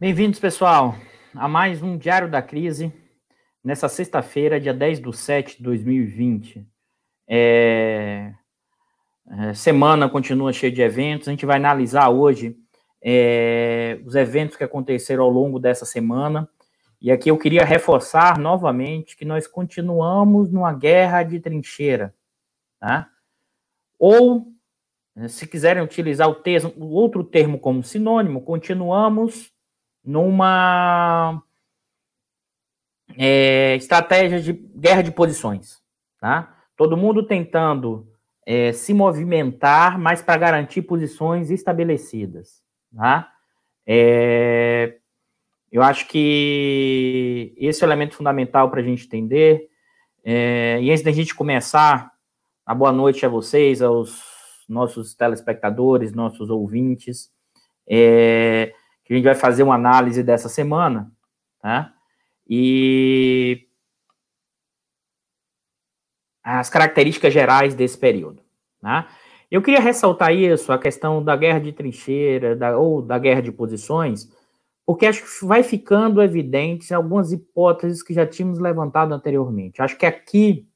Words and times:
Bem-vindos, 0.00 0.40
pessoal, 0.40 0.96
a 1.34 1.46
mais 1.46 1.82
um 1.82 1.98
Diário 1.98 2.26
da 2.26 2.40
Crise, 2.40 2.90
nessa 3.62 3.86
sexta-feira, 3.86 4.58
dia 4.58 4.72
10 4.72 4.98
de 4.98 5.14
7 5.14 5.58
de 5.58 5.62
2020. 5.62 6.66
É... 7.28 8.32
É, 9.30 9.52
semana 9.52 10.08
continua 10.08 10.54
cheia 10.54 10.72
de 10.72 10.80
eventos, 10.80 11.28
a 11.28 11.32
gente 11.32 11.44
vai 11.44 11.58
analisar 11.58 12.08
hoje 12.08 12.56
é, 13.04 14.00
os 14.06 14.14
eventos 14.14 14.56
que 14.56 14.64
aconteceram 14.64 15.22
ao 15.22 15.28
longo 15.28 15.58
dessa 15.58 15.84
semana. 15.84 16.48
E 16.98 17.12
aqui 17.12 17.30
eu 17.30 17.36
queria 17.36 17.62
reforçar 17.62 18.38
novamente 18.38 19.14
que 19.14 19.26
nós 19.26 19.46
continuamos 19.46 20.50
numa 20.50 20.72
guerra 20.72 21.22
de 21.24 21.38
trincheira. 21.40 22.14
Tá? 22.80 23.06
Ou, 23.98 24.46
se 25.28 25.46
quiserem 25.46 25.82
utilizar 25.82 26.26
o, 26.26 26.36
termo, 26.36 26.72
o 26.78 26.88
outro 26.92 27.22
termo 27.22 27.58
como 27.58 27.84
sinônimo, 27.84 28.40
continuamos 28.40 29.52
numa 30.04 31.42
é, 33.16 33.76
estratégia 33.76 34.40
de 34.40 34.52
guerra 34.52 35.02
de 35.02 35.10
posições, 35.10 35.80
tá? 36.18 36.56
Todo 36.76 36.96
mundo 36.96 37.26
tentando 37.26 38.08
é, 38.46 38.72
se 38.72 38.94
movimentar, 38.94 39.98
mas 39.98 40.22
para 40.22 40.38
garantir 40.38 40.82
posições 40.82 41.50
estabelecidas, 41.50 42.62
tá? 42.96 43.30
É, 43.86 44.96
eu 45.70 45.82
acho 45.82 46.08
que 46.08 47.54
esse 47.56 47.82
é 47.82 47.86
o 47.86 47.88
elemento 47.88 48.14
fundamental 48.14 48.70
para 48.70 48.80
a 48.80 48.84
gente 48.84 49.06
entender. 49.06 49.68
É, 50.24 50.78
e 50.82 50.90
antes 50.90 51.02
da 51.02 51.12
gente 51.12 51.34
começar, 51.34 52.10
a 52.66 52.74
boa 52.74 52.92
noite 52.92 53.24
a 53.24 53.28
vocês, 53.28 53.80
aos 53.80 54.22
nossos 54.68 55.14
telespectadores, 55.14 56.12
nossos 56.12 56.50
ouvintes. 56.50 57.30
É, 57.88 58.72
a 59.14 59.16
gente 59.16 59.24
vai 59.24 59.34
fazer 59.34 59.62
uma 59.62 59.74
análise 59.74 60.22
dessa 60.22 60.48
semana, 60.48 61.10
tá? 61.60 61.92
E 62.48 63.66
as 66.42 66.70
características 66.70 67.32
gerais 67.32 67.74
desse 67.74 67.98
período, 67.98 68.42
tá? 68.80 69.08
Eu 69.50 69.60
queria 69.60 69.80
ressaltar 69.80 70.32
isso, 70.32 70.72
a 70.72 70.78
questão 70.78 71.22
da 71.22 71.36
guerra 71.36 71.58
de 71.58 71.72
trincheira, 71.72 72.54
da, 72.54 72.78
ou 72.78 73.02
da 73.02 73.18
guerra 73.18 73.42
de 73.42 73.50
posições, 73.50 74.30
porque 74.86 75.06
acho 75.06 75.22
que 75.22 75.44
vai 75.44 75.62
ficando 75.62 76.22
evidente 76.22 76.94
algumas 76.94 77.32
hipóteses 77.32 78.02
que 78.02 78.14
já 78.14 78.26
tínhamos 78.26 78.58
levantado 78.58 79.12
anteriormente. 79.12 79.82
Acho 79.82 79.96
que 79.96 80.06
aqui 80.06 80.68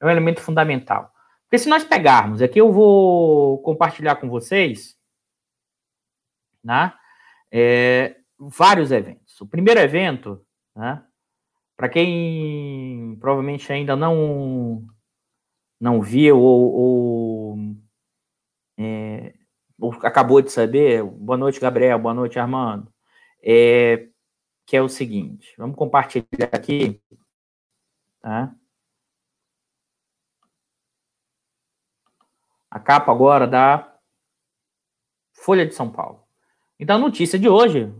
é 0.00 0.06
um 0.06 0.10
elemento 0.10 0.40
fundamental. 0.40 1.12
Porque 1.44 1.58
se 1.58 1.68
nós 1.68 1.82
pegarmos, 1.82 2.40
aqui 2.40 2.60
eu 2.60 2.72
vou 2.72 3.60
compartilhar 3.62 4.16
com 4.16 4.28
vocês, 4.28 4.96
né? 6.62 6.92
É, 7.50 8.16
vários 8.38 8.90
eventos. 8.90 9.40
O 9.40 9.46
primeiro 9.46 9.80
evento, 9.80 10.44
né, 10.74 11.04
para 11.76 11.88
quem 11.88 13.16
provavelmente 13.20 13.72
ainda 13.72 13.96
não 13.96 14.86
não 15.80 16.02
viu 16.02 16.38
ou, 16.38 16.74
ou, 16.74 17.58
é, 18.78 19.34
ou, 19.80 19.90
acabou 20.02 20.42
de 20.42 20.52
saber, 20.52 21.02
boa 21.02 21.38
noite, 21.38 21.58
Gabriel, 21.58 21.98
boa 21.98 22.12
noite, 22.12 22.38
Armando, 22.38 22.92
é, 23.42 24.08
que 24.66 24.76
é 24.76 24.82
o 24.82 24.90
seguinte, 24.90 25.54
vamos 25.56 25.76
compartilhar 25.76 26.50
aqui, 26.52 27.00
tá? 28.20 28.54
A 32.70 32.78
capa 32.78 33.10
agora 33.10 33.46
da 33.48 33.98
Folha 35.32 35.66
de 35.66 35.74
São 35.74 35.90
Paulo. 35.90 36.29
Então, 36.80 36.96
a 36.96 36.98
notícia 36.98 37.38
de 37.38 37.46
hoje, 37.46 37.92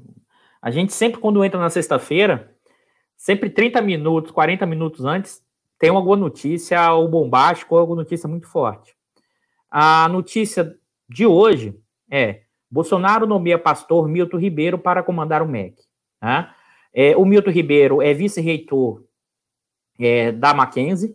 a 0.63 0.71
gente 0.71 0.95
sempre, 0.95 1.21
quando 1.21 1.45
entra 1.45 1.61
na 1.61 1.69
sexta-feira, 1.69 2.57
sempre 3.15 3.51
30 3.51 3.83
minutos, 3.83 4.31
40 4.31 4.65
minutos 4.65 5.05
antes, 5.05 5.45
tem 5.79 5.91
alguma 5.91 6.17
notícia 6.17 6.91
ou 6.95 7.07
bombástico 7.07 7.75
ou 7.75 7.81
alguma 7.81 8.03
notícia 8.03 8.27
muito 8.27 8.47
forte. 8.47 8.97
A 9.71 10.09
notícia 10.09 10.75
de 11.07 11.27
hoje 11.27 11.79
é: 12.11 12.45
Bolsonaro 12.71 13.27
nomeia 13.27 13.59
pastor 13.59 14.09
Milton 14.09 14.39
Ribeiro 14.39 14.79
para 14.79 15.03
comandar 15.03 15.43
o 15.43 15.47
MEC. 15.47 15.77
Tá? 16.19 16.57
É, 16.95 17.15
o 17.19 17.27
Milton 17.27 17.51
Ribeiro 17.51 18.01
é 18.01 18.15
vice-reitor 18.15 19.05
é, 19.99 20.33
da 20.33 20.55
Mackenzie. 20.55 21.15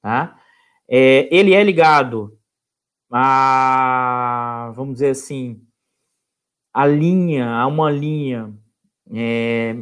Tá? 0.00 0.38
É, 0.88 1.28
ele 1.36 1.52
é 1.52 1.64
ligado 1.64 2.38
a, 3.10 4.70
vamos 4.76 4.94
dizer 4.94 5.10
assim, 5.10 5.60
a 6.72 6.86
linha, 6.86 7.48
a 7.48 7.66
uma 7.66 7.90
linha 7.90 8.52
é, 9.12 9.76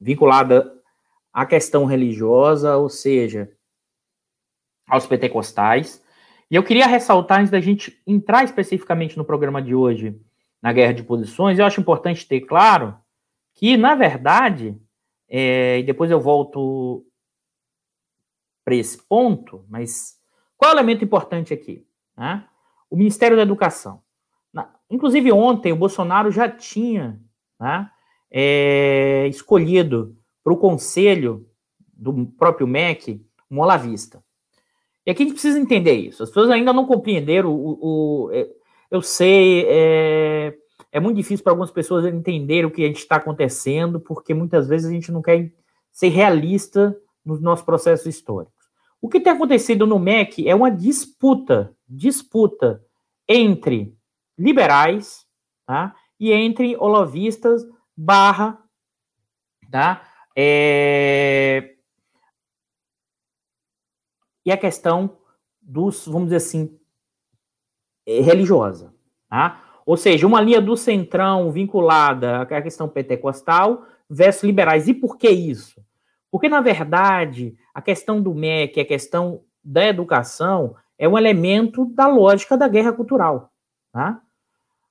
vinculada 0.00 0.72
à 1.32 1.46
questão 1.46 1.84
religiosa, 1.84 2.76
ou 2.76 2.88
seja, 2.88 3.50
aos 4.88 5.06
pentecostais. 5.06 6.02
E 6.50 6.56
eu 6.56 6.62
queria 6.62 6.86
ressaltar, 6.86 7.40
antes 7.40 7.50
da 7.50 7.60
gente 7.60 8.00
entrar 8.06 8.44
especificamente 8.44 9.16
no 9.16 9.24
programa 9.24 9.60
de 9.60 9.74
hoje, 9.74 10.18
na 10.62 10.72
guerra 10.72 10.92
de 10.92 11.02
posições, 11.02 11.58
eu 11.58 11.64
acho 11.64 11.80
importante 11.80 12.26
ter 12.26 12.40
claro 12.40 12.96
que, 13.54 13.76
na 13.76 13.94
verdade, 13.94 14.80
é, 15.28 15.78
e 15.78 15.82
depois 15.82 16.10
eu 16.10 16.20
volto 16.20 17.04
para 18.64 18.74
esse 18.74 18.98
ponto, 18.98 19.64
mas 19.68 20.18
qual 20.56 20.72
é 20.72 20.74
o 20.74 20.76
elemento 20.76 21.04
importante 21.04 21.54
aqui? 21.54 21.86
Né? 22.16 22.44
O 22.90 22.96
Ministério 22.96 23.36
da 23.36 23.42
Educação. 23.42 24.02
Inclusive, 24.90 25.32
ontem, 25.32 25.72
o 25.72 25.76
Bolsonaro 25.76 26.30
já 26.30 26.48
tinha 26.48 27.20
né, 27.60 27.90
é, 28.30 29.26
escolhido 29.28 30.16
para 30.42 30.52
o 30.52 30.56
conselho 30.56 31.46
do 31.92 32.26
próprio 32.38 32.66
MEC 32.66 33.24
um 33.50 33.60
olavista. 33.60 34.22
E 35.06 35.10
aqui 35.10 35.22
a 35.22 35.26
gente 35.26 35.34
precisa 35.34 35.58
entender 35.58 35.94
isso. 35.94 36.22
As 36.22 36.28
pessoas 36.28 36.50
ainda 36.50 36.72
não 36.72 36.86
compreenderam 36.86 37.50
o. 37.50 37.78
o, 38.26 38.30
é, 38.32 38.48
eu 38.90 39.02
sei, 39.02 39.66
é, 39.68 40.54
é 40.92 41.00
muito 41.00 41.16
difícil 41.16 41.42
para 41.42 41.52
algumas 41.52 41.70
pessoas 41.70 42.06
entenderem 42.06 42.66
o 42.66 42.70
que 42.70 42.84
a 42.84 42.86
gente 42.86 42.98
está 42.98 43.16
acontecendo, 43.16 44.00
porque 44.00 44.32
muitas 44.32 44.68
vezes 44.68 44.86
a 44.86 44.92
gente 44.92 45.12
não 45.12 45.20
quer 45.20 45.52
ser 45.92 46.08
realista 46.08 46.96
nos 47.24 47.40
nossos 47.40 47.64
processos 47.64 48.06
históricos. 48.06 48.54
O 49.00 49.08
que 49.08 49.20
tem 49.20 49.32
acontecido 49.32 49.86
no 49.86 49.98
MEC 49.98 50.48
é 50.48 50.54
uma 50.54 50.70
disputa, 50.70 51.74
disputa 51.88 52.82
entre 53.28 53.96
liberais, 54.38 55.26
tá? 55.66 55.94
E 56.18 56.32
entre 56.32 56.76
olovistas 56.76 57.66
barra, 57.96 58.62
tá? 59.70 60.02
É... 60.36 61.74
E 64.44 64.52
a 64.52 64.56
questão 64.56 65.18
dos, 65.60 66.06
vamos 66.06 66.24
dizer 66.24 66.36
assim, 66.36 66.78
é, 68.06 68.20
religiosa, 68.20 68.94
tá? 69.28 69.62
Ou 69.84 69.96
seja, 69.96 70.26
uma 70.26 70.40
linha 70.40 70.60
do 70.60 70.76
centrão 70.76 71.50
vinculada 71.50 72.42
à 72.42 72.62
questão 72.62 72.88
pentecostal 72.88 73.86
versus 74.08 74.44
liberais. 74.44 74.86
E 74.86 74.94
por 74.94 75.16
que 75.16 75.28
isso? 75.28 75.82
Porque, 76.30 76.48
na 76.48 76.60
verdade, 76.60 77.56
a 77.72 77.80
questão 77.80 78.20
do 78.20 78.34
MEC, 78.34 78.80
a 78.80 78.84
questão 78.84 79.42
da 79.64 79.86
educação, 79.86 80.76
é 80.98 81.08
um 81.08 81.16
elemento 81.16 81.86
da 81.86 82.06
lógica 82.06 82.56
da 82.56 82.68
guerra 82.68 82.92
cultural. 82.92 83.50
Tá? 83.92 84.20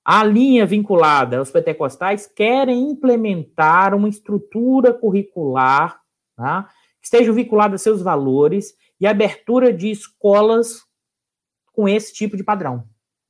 A 0.09 0.23
linha 0.23 0.65
vinculada 0.65 1.37
aos 1.37 1.51
pentecostais 1.51 2.25
querem 2.25 2.91
implementar 2.91 3.93
uma 3.93 4.07
estrutura 4.07 4.93
curricular 4.93 5.99
tá, 6.33 6.69
que 7.01 7.07
esteja 7.07 7.33
vinculada 7.33 7.75
a 7.75 7.77
seus 7.77 8.01
valores 8.01 8.73
e 9.01 9.05
abertura 9.05 9.73
de 9.73 9.91
escolas 9.91 10.85
com 11.73 11.89
esse 11.89 12.13
tipo 12.13 12.37
de 12.37 12.43
padrão. 12.45 12.85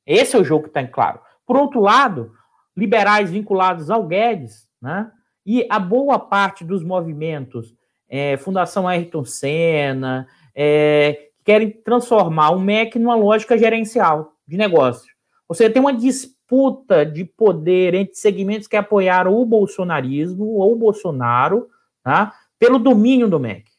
Esse 0.05 0.35
é 0.35 0.39
o 0.39 0.43
jogo 0.43 0.65
que 0.65 0.69
está 0.69 0.79
em 0.79 0.87
claro. 0.87 1.19
Por 1.47 1.57
outro 1.57 1.81
lado, 1.81 2.31
liberais 2.75 3.31
vinculados 3.31 3.89
ao 3.89 4.05
Guedes, 4.05 4.69
né, 4.79 5.11
e 5.43 5.65
a 5.71 5.79
boa 5.79 6.19
parte 6.19 6.63
dos 6.63 6.83
movimentos, 6.83 7.73
é, 8.07 8.37
Fundação 8.37 8.87
Ayrton 8.87 9.25
Senna, 9.25 10.27
é, 10.53 11.29
querem 11.43 11.71
transformar 11.71 12.51
o 12.51 12.59
MEC 12.59 12.99
numa 12.99 13.15
lógica 13.15 13.57
gerencial 13.57 14.33
de 14.47 14.57
negócio. 14.57 15.11
Ou 15.49 15.55
seja, 15.55 15.73
tem 15.73 15.81
uma 15.81 15.93
disputa 15.93 16.36
disputa 16.47 17.05
de 17.05 17.25
poder 17.25 17.93
entre 17.93 18.15
segmentos 18.15 18.67
que 18.67 18.77
apoiaram 18.77 19.35
o 19.35 19.45
bolsonarismo 19.45 20.45
ou 20.45 20.73
o 20.73 20.77
Bolsonaro, 20.77 21.69
tá? 22.01 22.33
pelo 22.57 22.79
domínio 22.79 23.27
do 23.27 23.39
MEC. 23.39 23.69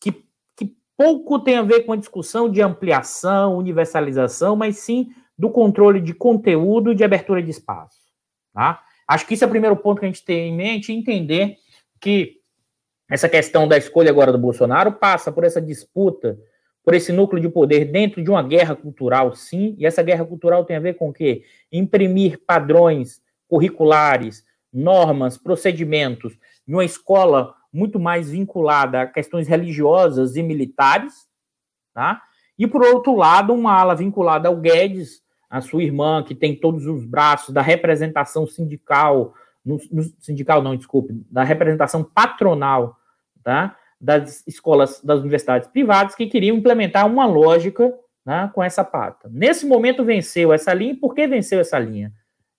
Que, 0.00 0.12
que 0.56 0.76
pouco 0.96 1.38
tem 1.38 1.56
a 1.56 1.62
ver 1.62 1.82
com 1.84 1.92
a 1.92 1.96
discussão 1.96 2.50
de 2.50 2.60
ampliação, 2.60 3.56
universalização, 3.56 4.56
mas 4.56 4.78
sim 4.78 5.10
do 5.38 5.48
controle 5.48 6.00
de 6.00 6.12
conteúdo 6.12 6.92
e 6.92 6.94
de 6.94 7.04
abertura 7.04 7.42
de 7.42 7.50
espaço. 7.50 8.00
Tá? 8.52 8.82
Acho 9.06 9.26
que 9.26 9.34
isso 9.34 9.44
é 9.44 9.46
o 9.46 9.50
primeiro 9.50 9.76
ponto 9.76 10.00
que 10.00 10.06
a 10.06 10.08
gente 10.08 10.24
tem 10.24 10.50
em 10.50 10.56
mente, 10.56 10.92
entender 10.92 11.56
que 12.00 12.40
essa 13.08 13.28
questão 13.28 13.66
da 13.66 13.78
escolha 13.78 14.10
agora 14.10 14.32
do 14.32 14.38
Bolsonaro 14.38 14.92
passa 14.92 15.32
por 15.32 15.44
essa 15.44 15.60
disputa 15.60 16.36
por 16.84 16.94
esse 16.94 17.12
núcleo 17.12 17.40
de 17.40 17.48
poder 17.48 17.84
dentro 17.86 18.22
de 18.22 18.30
uma 18.30 18.42
guerra 18.42 18.74
cultural, 18.74 19.34
sim, 19.34 19.74
e 19.78 19.86
essa 19.86 20.02
guerra 20.02 20.24
cultural 20.24 20.64
tem 20.64 20.76
a 20.76 20.80
ver 20.80 20.94
com 20.94 21.10
o 21.10 21.12
quê? 21.12 21.44
Imprimir 21.70 22.40
padrões 22.46 23.20
curriculares 23.48 24.44
normas, 24.72 25.36
procedimentos, 25.36 26.38
em 26.66 26.72
uma 26.72 26.84
escola 26.84 27.54
muito 27.72 27.98
mais 27.98 28.30
vinculada 28.30 29.02
a 29.02 29.06
questões 29.06 29.48
religiosas 29.48 30.36
e 30.36 30.42
militares, 30.42 31.28
tá? 31.92 32.22
E 32.58 32.66
por 32.66 32.82
outro 32.82 33.16
lado, 33.16 33.52
uma 33.52 33.72
ala 33.72 33.94
vinculada 33.94 34.48
ao 34.48 34.56
Guedes, 34.56 35.22
a 35.48 35.60
sua 35.60 35.82
irmã, 35.82 36.22
que 36.22 36.34
tem 36.34 36.54
todos 36.54 36.86
os 36.86 37.04
braços 37.04 37.52
da 37.52 37.62
representação 37.62 38.46
sindical, 38.46 39.34
no, 39.64 39.78
no, 39.90 40.04
sindical 40.20 40.62
não, 40.62 40.76
desculpe, 40.76 41.12
da 41.30 41.42
representação 41.42 42.04
patronal, 42.04 42.96
tá? 43.42 43.76
Das 44.00 44.46
escolas, 44.46 45.00
das 45.02 45.20
universidades 45.20 45.68
privadas 45.68 46.14
que 46.14 46.26
queriam 46.26 46.56
implementar 46.56 47.06
uma 47.06 47.26
lógica 47.26 47.92
né, 48.24 48.50
com 48.54 48.62
essa 48.62 48.82
pata. 48.82 49.28
Nesse 49.30 49.66
momento 49.66 50.04
venceu 50.04 50.52
essa 50.52 50.72
linha, 50.72 50.96
por 50.98 51.14
que 51.14 51.26
venceu 51.26 51.60
essa 51.60 51.78
linha? 51.78 52.12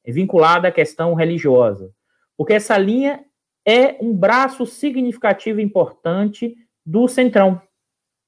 É 0.04 0.12
vinculada 0.12 0.68
à 0.68 0.72
questão 0.72 1.14
religiosa. 1.14 1.92
Porque 2.38 2.54
essa 2.54 2.78
linha 2.78 3.24
é 3.66 3.98
um 4.02 4.16
braço 4.16 4.66
significativo 4.66 5.60
e 5.60 5.64
importante 5.64 6.56
do 6.86 7.08
Centrão. 7.08 7.62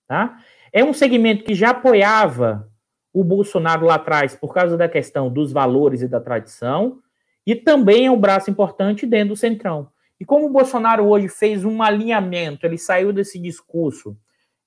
Tá? 0.07 0.37
É 0.71 0.83
um 0.83 0.93
segmento 0.93 1.43
que 1.43 1.53
já 1.53 1.71
apoiava 1.71 2.69
o 3.13 3.23
Bolsonaro 3.23 3.85
lá 3.85 3.95
atrás 3.95 4.35
por 4.35 4.53
causa 4.53 4.75
da 4.75 4.89
questão 4.89 5.31
dos 5.31 5.51
valores 5.51 6.01
e 6.01 6.07
da 6.07 6.19
tradição, 6.19 6.99
e 7.45 7.55
também 7.55 8.07
é 8.07 8.11
um 8.11 8.19
braço 8.19 8.49
importante 8.49 9.05
dentro 9.05 9.29
do 9.29 9.35
Centrão. 9.35 9.89
E 10.23 10.25
como 10.25 10.45
o 10.45 10.49
Bolsonaro 10.49 11.05
hoje 11.05 11.27
fez 11.27 11.65
um 11.65 11.83
alinhamento, 11.83 12.65
ele 12.65 12.77
saiu 12.77 13.11
desse 13.11 13.37
discurso 13.37 14.17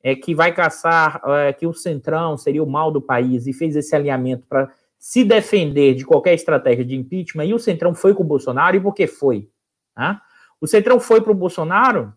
é, 0.02 0.14
que 0.14 0.34
vai 0.34 0.52
caçar, 0.52 1.18
é, 1.24 1.50
que 1.50 1.66
o 1.66 1.72
Centrão 1.72 2.36
seria 2.36 2.62
o 2.62 2.68
mal 2.68 2.92
do 2.92 3.00
país, 3.00 3.46
e 3.46 3.54
fez 3.54 3.74
esse 3.74 3.96
alinhamento 3.96 4.46
para 4.46 4.70
se 4.98 5.24
defender 5.24 5.94
de 5.94 6.04
qualquer 6.04 6.34
estratégia 6.34 6.84
de 6.84 6.94
impeachment, 6.94 7.46
e 7.46 7.54
o 7.54 7.58
Centrão 7.58 7.94
foi 7.94 8.12
com 8.12 8.22
o 8.22 8.26
Bolsonaro, 8.26 8.76
e 8.76 8.80
por 8.80 8.92
que 8.92 9.06
foi? 9.06 9.48
Né? 9.96 10.20
O 10.60 10.66
Centrão 10.66 11.00
foi 11.00 11.22
para 11.22 11.32
o 11.32 11.34
Bolsonaro? 11.34 12.12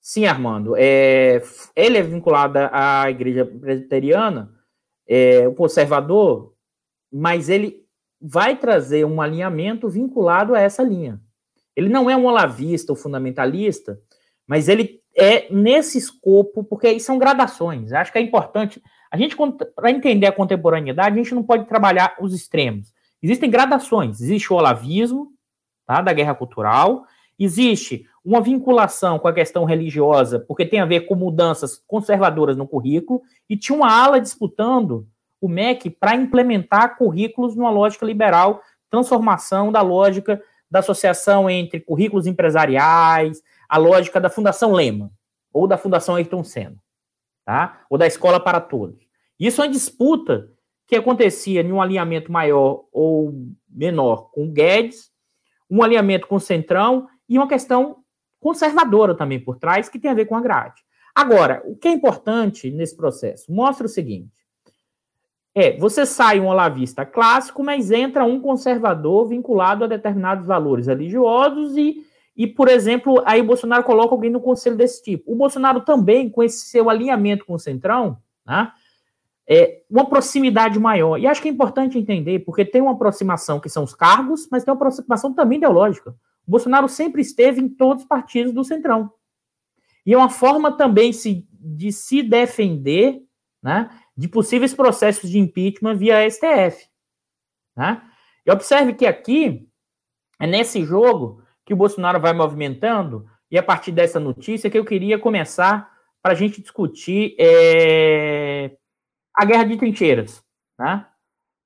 Sim, 0.00 0.26
Armando. 0.26 0.76
É, 0.76 1.42
ele 1.74 1.98
é 1.98 2.02
vinculado 2.02 2.56
à 2.70 3.10
igreja 3.10 3.44
presbiteriana, 3.44 4.48
é, 5.08 5.48
o 5.48 5.54
conservador, 5.54 6.54
mas 7.12 7.48
ele 7.48 7.84
vai 8.20 8.56
trazer 8.56 9.04
um 9.04 9.20
alinhamento 9.20 9.88
vinculado 9.88 10.54
a 10.54 10.60
essa 10.60 10.84
linha. 10.84 11.20
Ele 11.76 11.88
não 11.88 12.10
é 12.10 12.16
um 12.16 12.26
olavista 12.26 12.92
ou 12.92 12.96
fundamentalista, 12.96 13.98
mas 14.46 14.68
ele 14.68 15.00
é 15.16 15.52
nesse 15.52 15.98
escopo, 15.98 16.64
porque 16.64 16.98
são 17.00 17.18
gradações. 17.18 17.92
Acho 17.92 18.12
que 18.12 18.18
é 18.18 18.22
importante. 18.22 18.82
A 19.10 19.16
gente, 19.16 19.36
para 19.74 19.90
entender 19.90 20.26
a 20.26 20.32
contemporaneidade, 20.32 21.14
a 21.14 21.22
gente 21.22 21.34
não 21.34 21.42
pode 21.42 21.66
trabalhar 21.66 22.16
os 22.20 22.34
extremos. 22.34 22.92
Existem 23.22 23.50
gradações. 23.50 24.20
Existe 24.20 24.52
o 24.52 24.56
olavismo, 24.56 25.32
tá, 25.86 26.00
da 26.00 26.12
guerra 26.12 26.34
cultural, 26.34 27.04
existe 27.38 28.06
uma 28.24 28.40
vinculação 28.40 29.18
com 29.18 29.28
a 29.28 29.32
questão 29.32 29.64
religiosa, 29.64 30.38
porque 30.38 30.64
tem 30.64 30.80
a 30.80 30.86
ver 30.86 31.02
com 31.02 31.14
mudanças 31.14 31.82
conservadoras 31.86 32.56
no 32.56 32.68
currículo, 32.68 33.20
e 33.48 33.56
tinha 33.56 33.76
uma 33.76 33.92
ala 33.92 34.20
disputando 34.20 35.06
o 35.40 35.48
MEC 35.48 35.90
para 35.90 36.14
implementar 36.14 36.96
currículos 36.96 37.56
numa 37.56 37.70
lógica 37.70 38.06
liberal, 38.06 38.62
transformação 38.88 39.72
da 39.72 39.82
lógica 39.82 40.40
da 40.72 40.78
associação 40.78 41.50
entre 41.50 41.80
currículos 41.80 42.26
empresariais, 42.26 43.42
a 43.68 43.76
lógica 43.76 44.18
da 44.18 44.30
Fundação 44.30 44.72
Lema, 44.72 45.12
ou 45.52 45.66
da 45.66 45.76
Fundação 45.76 46.14
Ayrton 46.14 46.42
Senna, 46.42 46.78
tá? 47.44 47.84
ou 47.90 47.98
da 47.98 48.06
Escola 48.06 48.40
para 48.40 48.58
Todos. 48.58 49.06
Isso 49.38 49.60
é 49.60 49.66
uma 49.66 49.70
disputa 49.70 50.48
que 50.86 50.96
acontecia 50.96 51.60
em 51.60 51.70
um 51.70 51.82
alinhamento 51.82 52.32
maior 52.32 52.84
ou 52.90 53.34
menor 53.68 54.30
com 54.30 54.46
o 54.46 54.50
Guedes, 54.50 55.10
um 55.70 55.82
alinhamento 55.82 56.26
com 56.26 56.36
o 56.36 56.40
Centrão 56.40 57.06
e 57.28 57.36
uma 57.36 57.46
questão 57.46 57.98
conservadora 58.40 59.14
também 59.14 59.38
por 59.38 59.58
trás, 59.58 59.90
que 59.90 59.98
tem 59.98 60.10
a 60.10 60.14
ver 60.14 60.24
com 60.24 60.36
a 60.36 60.40
grade. 60.40 60.80
Agora, 61.14 61.62
o 61.66 61.76
que 61.76 61.88
é 61.88 61.92
importante 61.92 62.70
nesse 62.70 62.96
processo? 62.96 63.52
Mostra 63.52 63.84
o 63.84 63.90
seguinte: 63.90 64.41
é, 65.54 65.76
você 65.76 66.06
sai 66.06 66.40
um 66.40 66.46
olavista 66.46 67.04
clássico, 67.04 67.62
mas 67.62 67.90
entra 67.90 68.24
um 68.24 68.40
conservador 68.40 69.28
vinculado 69.28 69.84
a 69.84 69.86
determinados 69.86 70.46
valores 70.46 70.86
religiosos 70.86 71.76
e, 71.76 72.06
e, 72.34 72.46
por 72.46 72.68
exemplo, 72.68 73.22
aí 73.26 73.40
o 73.40 73.46
Bolsonaro 73.46 73.84
coloca 73.84 74.14
alguém 74.14 74.30
no 74.30 74.40
conselho 74.40 74.76
desse 74.76 75.02
tipo. 75.02 75.30
O 75.30 75.36
Bolsonaro 75.36 75.82
também, 75.82 76.30
com 76.30 76.42
esse 76.42 76.66
seu 76.66 76.88
alinhamento 76.88 77.44
com 77.44 77.54
o 77.54 77.58
Centrão, 77.58 78.16
né, 78.46 78.72
é, 79.46 79.82
uma 79.90 80.08
proximidade 80.08 80.78
maior. 80.78 81.18
E 81.18 81.26
acho 81.26 81.42
que 81.42 81.48
é 81.48 81.52
importante 81.52 81.98
entender, 81.98 82.38
porque 82.40 82.64
tem 82.64 82.80
uma 82.80 82.92
aproximação 82.92 83.60
que 83.60 83.68
são 83.68 83.84
os 83.84 83.94
cargos, 83.94 84.48
mas 84.50 84.64
tem 84.64 84.72
uma 84.72 84.76
aproximação 84.76 85.34
também 85.34 85.58
ideológica. 85.58 86.10
O 86.46 86.50
Bolsonaro 86.50 86.88
sempre 86.88 87.20
esteve 87.20 87.60
em 87.60 87.68
todos 87.68 88.04
os 88.04 88.08
partidos 88.08 88.54
do 88.54 88.64
Centrão. 88.64 89.10
E 90.06 90.14
é 90.14 90.16
uma 90.16 90.30
forma 90.30 90.72
também 90.72 91.12
se, 91.12 91.46
de 91.52 91.92
se 91.92 92.22
defender 92.22 93.22
né, 93.62 93.90
de 94.22 94.28
possíveis 94.28 94.72
processos 94.72 95.28
de 95.28 95.36
impeachment 95.36 95.96
via 95.96 96.30
STF. 96.30 96.86
Né? 97.76 98.00
E 98.46 98.52
observe 98.52 98.94
que 98.94 99.04
aqui, 99.04 99.68
é 100.38 100.46
nesse 100.46 100.84
jogo 100.84 101.42
que 101.64 101.74
o 101.74 101.76
Bolsonaro 101.76 102.20
vai 102.20 102.32
movimentando, 102.32 103.28
e 103.50 103.58
a 103.58 103.62
partir 103.64 103.90
dessa 103.90 104.20
notícia 104.20 104.70
que 104.70 104.78
eu 104.78 104.84
queria 104.84 105.18
começar 105.18 105.90
para 106.22 106.34
a 106.34 106.36
gente 106.36 106.62
discutir 106.62 107.34
é, 107.36 108.76
a 109.34 109.44
guerra 109.44 109.64
de 109.64 109.76
trincheiras, 109.76 110.40
né? 110.78 111.04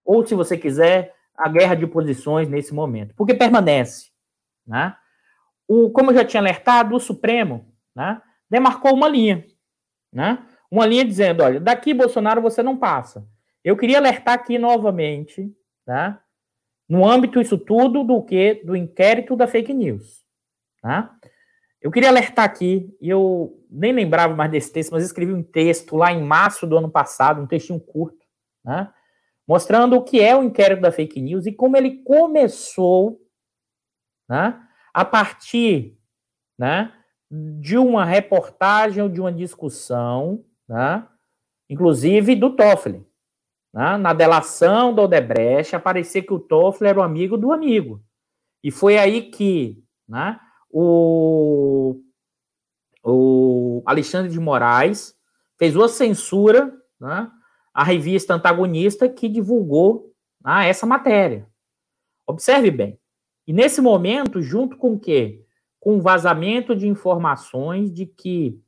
ou, 0.03 0.27
se 0.27 0.35
você 0.35 0.57
quiser, 0.57 1.15
a 1.37 1.51
guerra 1.51 1.75
de 1.75 1.87
posições 1.87 2.49
nesse 2.49 2.73
momento, 2.73 3.15
porque 3.15 3.35
permanece. 3.35 4.13
Né? 4.67 4.97
O, 5.69 5.91
como 5.91 6.11
eu 6.11 6.15
já 6.15 6.25
tinha 6.25 6.41
alertado, 6.41 6.97
o 6.97 7.01
Supremo 7.01 7.71
né, 7.95 8.23
demarcou 8.49 8.95
uma 8.95 9.11
linha. 9.11 9.45
Né? 10.11 10.43
Uma 10.71 10.87
linha 10.87 11.05
dizendo: 11.05 11.43
olha, 11.43 11.61
daqui, 11.61 11.95
Bolsonaro, 11.95 12.43
você 12.43 12.63
não 12.63 12.77
passa. 12.77 13.27
Eu 13.65 13.77
queria 13.77 13.99
alertar 13.99 14.35
aqui 14.35 14.59
novamente, 14.59 15.53
tá? 15.85 16.23
no 16.89 17.09
âmbito 17.09 17.41
isso 17.41 17.59
tudo 17.59 18.05
do 18.05 18.23
que 18.23 18.63
do 18.65 18.77
inquérito 18.77 19.37
da 19.37 19.47
fake 19.47 19.75
news. 19.75 20.25
Tá? 20.81 21.15
Eu 21.81 21.91
queria 21.91 22.09
alertar 22.09 22.45
aqui, 22.45 22.95
e 23.01 23.09
eu 23.09 23.63
nem 23.71 23.93
lembrava 23.93 24.35
mais 24.35 24.51
desse 24.51 24.73
texto, 24.73 24.93
mas 24.93 25.05
escrevi 25.05 25.33
um 25.33 25.43
texto 25.43 25.97
lá 25.97 26.13
em 26.13 26.23
março 26.23 26.67
do 26.67 26.77
ano 26.77 26.91
passado, 26.91 27.43
um 27.43 27.47
textinho 27.47 27.81
curto, 27.81 28.25
né, 28.65 28.93
mostrando 29.47 29.97
o 29.97 30.03
que 30.03 30.21
é 30.21 30.35
o 30.35 30.43
inquérito 30.43 30.83
da 30.83 30.91
fake 30.91 31.21
news 31.21 31.47
e 31.47 31.53
como 31.53 31.77
ele 31.77 32.03
começou 32.03 33.21
né, 34.29 34.61
a 34.93 35.05
partir 35.05 35.97
né, 36.59 36.93
de 37.31 37.79
uma 37.79 38.05
reportagem 38.05 39.03
ou 39.03 39.09
de 39.09 39.21
uma 39.21 39.33
discussão, 39.33 40.45
né, 40.69 41.07
inclusive 41.69 42.35
do 42.35 42.55
Toffoli. 42.55 43.07
Né, 43.73 43.97
na 43.97 44.13
delação 44.13 44.95
do 44.95 45.03
Odebrecht, 45.03 45.77
aparecia 45.77 46.23
que 46.23 46.33
o 46.33 46.39
Toffoli 46.39 46.89
era 46.89 47.01
o 47.01 47.03
amigo 47.03 47.37
do 47.37 47.53
amigo. 47.53 48.03
E 48.63 48.71
foi 48.71 48.99
aí 48.99 49.31
que 49.31 49.83
né, 50.09 50.41
o, 50.71 52.01
o 53.03 53.83
Alexandre 53.87 54.31
de 54.31 54.41
Moraes 54.41 55.15
fez 55.59 55.77
uma 55.77 55.89
censura 55.89 56.73
né, 57.01 57.31
à 57.73 57.85
revista 57.85 58.35
antagonista 58.35 59.09
que 59.09 59.29
divulgou 59.29 60.13
né, 60.45 60.69
essa 60.69 60.87
matéria. 60.87 61.47
Observe 62.27 62.71
bem. 62.71 62.99
E 63.47 63.53
nesse 63.53 63.81
momento, 63.81 64.43
junto 64.43 64.77
com 64.77 64.95
o 64.95 64.99
quê? 64.99 65.45
Com 65.79 65.99
o 65.99 66.03
vazamento 66.03 66.75
de 66.75 66.89
informações 66.89 67.93
de 67.93 68.05
que 68.05 68.61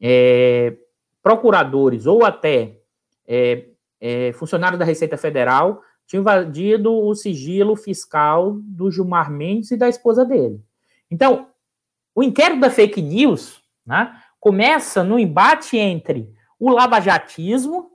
é, 0.00 0.76
procuradores 1.26 2.06
ou 2.06 2.24
até 2.24 2.78
é, 3.26 3.64
é, 4.00 4.32
funcionários 4.34 4.78
da 4.78 4.84
Receita 4.84 5.16
Federal 5.16 5.82
tinham 6.06 6.20
invadido 6.20 6.94
o 6.94 7.12
sigilo 7.16 7.74
fiscal 7.74 8.52
do 8.60 8.92
Gilmar 8.92 9.28
Mendes 9.28 9.72
e 9.72 9.76
da 9.76 9.88
esposa 9.88 10.24
dele. 10.24 10.62
Então, 11.10 11.48
o 12.14 12.22
inquérito 12.22 12.60
da 12.60 12.70
fake 12.70 13.02
news 13.02 13.60
né, 13.84 14.16
começa 14.38 15.02
no 15.02 15.18
embate 15.18 15.76
entre 15.76 16.32
o 16.60 16.70
lavajatismo 16.70 17.90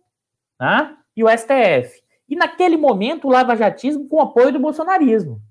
né, 0.60 0.94
e 1.16 1.24
o 1.24 1.30
STF. 1.30 2.04
E 2.28 2.36
naquele 2.36 2.76
momento, 2.76 3.30
o 3.30 3.32
lavajatismo 3.32 4.10
com 4.10 4.20
apoio 4.20 4.52
do 4.52 4.60
bolsonarismo. 4.60 5.42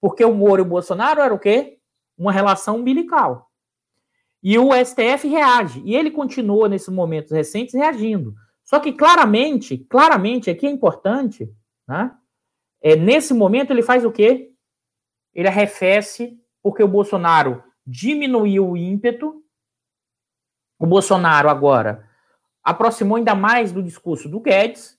Porque 0.00 0.24
o 0.24 0.32
Moro 0.32 0.62
e 0.62 0.64
o 0.64 0.68
Bolsonaro 0.68 1.20
era 1.20 1.34
o 1.34 1.38
quê? 1.38 1.80
Uma 2.16 2.32
relação 2.32 2.76
umbilical. 2.76 3.45
E 4.48 4.56
o 4.60 4.70
STF 4.72 5.26
reage. 5.26 5.82
E 5.84 5.96
ele 5.96 6.08
continua, 6.08 6.68
nesses 6.68 6.88
momentos 6.88 7.32
recentes, 7.32 7.74
reagindo. 7.74 8.32
Só 8.62 8.78
que 8.78 8.92
claramente, 8.92 9.76
claramente, 9.76 10.48
aqui 10.48 10.68
é 10.68 10.70
importante, 10.70 11.52
né? 11.88 12.16
É, 12.80 12.94
nesse 12.94 13.34
momento 13.34 13.72
ele 13.72 13.82
faz 13.82 14.04
o 14.04 14.12
quê? 14.12 14.52
Ele 15.34 15.48
arrefece 15.48 16.40
porque 16.62 16.80
o 16.80 16.86
Bolsonaro 16.86 17.60
diminuiu 17.84 18.70
o 18.70 18.76
ímpeto. 18.76 19.42
O 20.78 20.86
Bolsonaro 20.86 21.48
agora 21.48 22.08
aproximou 22.62 23.16
ainda 23.16 23.34
mais 23.34 23.72
do 23.72 23.82
discurso 23.82 24.28
do 24.28 24.38
Guedes, 24.38 24.96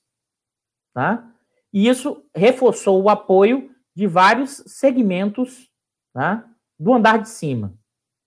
tá? 0.94 1.26
E 1.72 1.88
isso 1.88 2.22
reforçou 2.36 3.02
o 3.02 3.10
apoio 3.10 3.74
de 3.96 4.08
vários 4.08 4.62
segmentos 4.68 5.72
né, 6.14 6.44
do 6.78 6.94
andar 6.94 7.20
de 7.20 7.30
cima. 7.30 7.77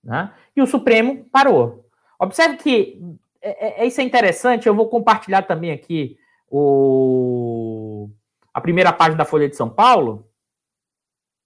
Né? 0.02 0.34
E 0.56 0.62
o 0.62 0.66
Supremo 0.66 1.24
parou. 1.26 1.88
Observe 2.18 2.56
que 2.56 3.00
é, 3.40 3.82
é, 3.82 3.86
isso 3.86 4.00
é 4.00 4.04
interessante, 4.04 4.66
eu 4.66 4.74
vou 4.74 4.88
compartilhar 4.88 5.42
também 5.42 5.72
aqui 5.72 6.18
o, 6.48 8.10
a 8.52 8.60
primeira 8.60 8.92
página 8.92 9.16
da 9.16 9.24
Folha 9.24 9.48
de 9.48 9.56
São 9.56 9.70
Paulo, 9.70 10.28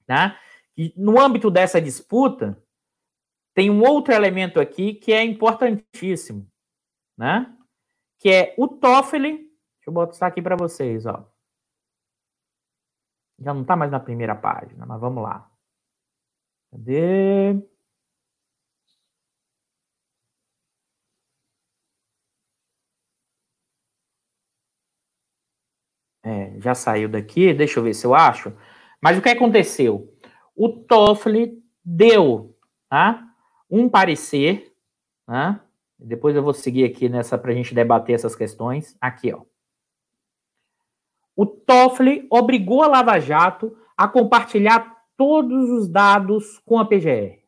né? 0.09 0.37
E 0.77 0.93
no 0.97 1.21
âmbito 1.21 1.51
dessa 1.51 1.81
disputa, 1.81 2.61
tem 3.55 3.71
um 3.71 3.83
outro 3.83 4.13
elemento 4.13 4.59
aqui 4.59 4.95
que 4.95 5.13
é 5.13 5.23
importantíssimo, 5.23 6.51
né? 7.17 7.55
Que 8.19 8.31
é 8.31 8.55
o 8.59 8.67
Toffoli. 8.67 9.37
Deixa 9.37 9.89
eu 9.89 9.93
botar 9.93 10.27
aqui 10.27 10.43
para 10.43 10.57
vocês, 10.57 11.07
ó. 11.07 11.31
Já 13.39 13.55
não 13.55 13.63
está 13.63 13.77
mais 13.77 13.91
na 13.91 14.01
primeira 14.01 14.35
página, 14.35 14.85
mas 14.87 15.01
vamos 15.01 15.23
lá. 15.23 15.49
Cadê? 16.71 17.55
É, 26.25 26.53
já 26.59 26.75
saiu 26.75 27.09
daqui, 27.09 27.53
deixa 27.53 27.79
eu 27.79 27.85
ver 27.85 27.95
se 27.95 28.07
eu 28.07 28.15
acho. 28.15 28.53
Mas 29.01 29.19
o 29.19 29.23
que 29.23 29.29
aconteceu? 29.29 30.11
O 30.57 30.69
Toffoli 30.69 31.63
deu 31.85 32.57
tá, 32.89 33.23
um 33.71 33.89
parecer, 33.89 34.73
tá? 35.27 35.61
depois 35.99 36.35
eu 36.35 36.43
vou 36.43 36.55
seguir 36.55 36.85
aqui 36.85 37.09
nessa 37.09 37.37
para 37.37 37.53
a 37.53 37.55
gente 37.55 37.75
debater 37.75 38.15
essas 38.15 38.35
questões. 38.35 38.97
Aqui, 39.01 39.33
ó. 39.33 39.43
O 41.37 41.45
Toffoli 41.45 42.27
obrigou 42.31 42.83
a 42.83 42.87
Lava 42.87 43.19
Jato 43.19 43.77
a 43.97 44.07
compartilhar 44.07 44.95
todos 45.17 45.71
os 45.71 45.89
dados 45.89 46.59
com 46.65 46.79
a 46.79 46.85
PGR, 46.85 47.39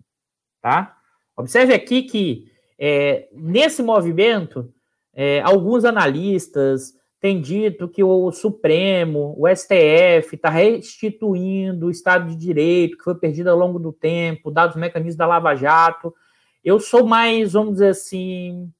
tá? 0.61 0.97
Observe 1.37 1.75
aqui 1.75 2.03
que 2.03 2.51
é, 2.79 3.29
nesse 3.33 3.83
movimento, 3.83 4.73
é, 5.13 5.41
alguns 5.41 5.85
analistas, 5.85 6.96
tem 7.21 7.41
dito 7.41 7.89
que 7.89 8.05
o 8.05 8.31
Supremo, 8.31 9.35
o 9.39 9.49
STF, 9.49 10.35
está 10.37 10.51
restituindo 10.51 11.87
o 11.87 11.91
Estado 11.91 12.29
de 12.29 12.37
Direito, 12.37 12.99
que 12.99 13.05
foi 13.05 13.15
perdido 13.15 13.49
ao 13.49 13.57
longo 13.57 13.79
do 13.79 13.93
tempo, 13.93 14.51
dados 14.51 14.77
os 14.77 14.81
mecanismos 14.81 15.17
da 15.17 15.27
Lava 15.27 15.55
Jato. 15.55 16.15
Eu 16.63 16.79
sou 16.79 17.07
mais, 17.07 17.55
vamos 17.55 17.75
dizer 17.75 17.89
assim, 17.89 18.71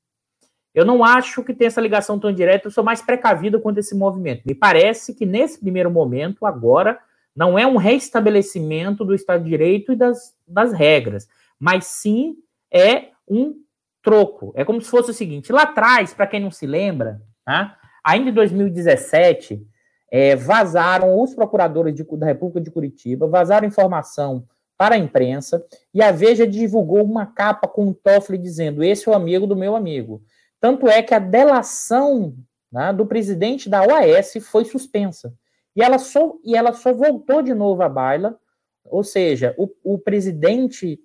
eu 0.75 0.85
não 0.85 1.03
acho 1.03 1.43
que 1.43 1.55
tem 1.55 1.67
essa 1.67 1.81
ligação 1.81 2.19
tão 2.19 2.31
direta, 2.31 2.67
eu 2.67 2.71
sou 2.71 2.85
mais 2.85 3.01
precavido 3.01 3.61
quanto 3.61 3.79
esse 3.79 3.95
movimento. 3.95 4.43
Me 4.45 4.55
parece 4.55 5.15
que 5.15 5.25
nesse 5.25 5.59
primeiro 5.59 5.91
momento, 5.91 6.45
agora, 6.45 6.99
não 7.35 7.59
é 7.59 7.67
um 7.67 7.77
restabelecimento 7.77 9.05
do 9.05 9.15
Estado 9.15 9.43
de 9.43 9.51
Direito 9.51 9.93
e 9.93 9.97
das, 9.97 10.35
das 10.47 10.73
regras, 10.73 11.27
mas 11.59 11.87
sim 11.87 12.37
é 12.71 13.09
um 13.27 13.55
troco. 14.03 14.53
É 14.55 14.65
como 14.65 14.81
se 14.81 14.91
fosse 14.91 15.11
o 15.11 15.15
seguinte: 15.15 15.51
lá 15.51 15.63
atrás, 15.63 16.13
para 16.13 16.27
quem 16.27 16.41
não 16.41 16.51
se 16.51 16.67
lembra, 16.67 17.23
tá? 17.45 17.79
Ainda 18.07 18.31
em 18.31 18.33
2017, 18.33 19.67
é, 20.09 20.37
vazaram 20.37 21.21
os 21.21 21.35
procuradores 21.35 21.93
de, 21.93 22.05
da 22.05 22.25
República 22.25 22.61
de 22.61 22.71
Curitiba, 22.71 23.27
vazaram 23.27 23.67
informação 23.67 24.47
para 24.79 24.95
a 24.95 24.99
imprensa, 24.99 25.67
e 25.93 26.01
a 26.01 26.13
Veja 26.13 26.47
divulgou 26.47 27.03
uma 27.03 27.27
capa 27.27 27.67
com 27.67 27.89
o 27.89 27.95
Toffoli 27.95 28.39
dizendo: 28.39 28.85
Esse 28.85 29.09
é 29.09 29.11
o 29.11 29.15
amigo 29.15 29.45
do 29.45 29.57
meu 29.57 29.75
amigo. 29.75 30.23
Tanto 30.61 30.87
é 30.87 31.03
que 31.03 31.15
a 31.15 31.19
delação 31.19 32.37
né, 32.71 32.93
do 32.93 33.05
presidente 33.05 33.69
da 33.69 33.83
OAS 33.83 34.35
foi 34.43 34.65
suspensa. 34.65 35.35
E 35.75 35.83
ela 35.83 35.99
só, 35.99 36.35
e 36.45 36.55
ela 36.55 36.73
só 36.73 36.95
voltou 36.95 37.43
de 37.43 37.55
novo 37.55 37.83
à 37.83 37.89
baila, 37.89 38.39
ou 38.85 39.03
seja, 39.03 39.53
o, 39.59 39.69
o 39.83 39.99
presidente 39.99 41.01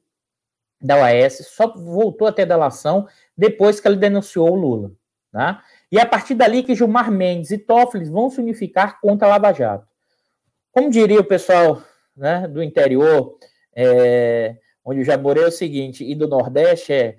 da 0.80 0.98
OAS 0.98 1.48
só 1.48 1.74
voltou 1.76 2.28
a 2.28 2.32
ter 2.32 2.46
delação 2.46 3.08
depois 3.36 3.80
que 3.80 3.88
ele 3.88 3.98
denunciou 3.98 4.52
o 4.52 4.56
Lula. 4.56 4.92
Né? 5.34 5.60
E 5.92 5.98
é 5.98 6.02
a 6.02 6.06
partir 6.06 6.36
dali 6.36 6.64
que 6.64 6.74
Gilmar 6.74 7.12
Mendes 7.12 7.52
e 7.52 7.58
Toffoli 7.58 8.06
vão 8.06 8.30
se 8.30 8.40
unificar 8.40 9.00
contra 9.02 9.28
a 9.28 9.32
Lava 9.32 9.52
Jato. 9.52 9.86
Como 10.72 10.90
diria 10.90 11.20
o 11.20 11.26
pessoal 11.26 11.82
né, 12.16 12.48
do 12.48 12.64
interior, 12.64 13.38
é, 13.76 14.56
onde 14.86 15.04
já 15.04 15.18
morei 15.18 15.44
é 15.44 15.48
o 15.48 15.52
seguinte, 15.52 16.04
e 16.04 16.16
do 16.16 16.28
Nordeste, 16.28 16.94
é 16.94 17.18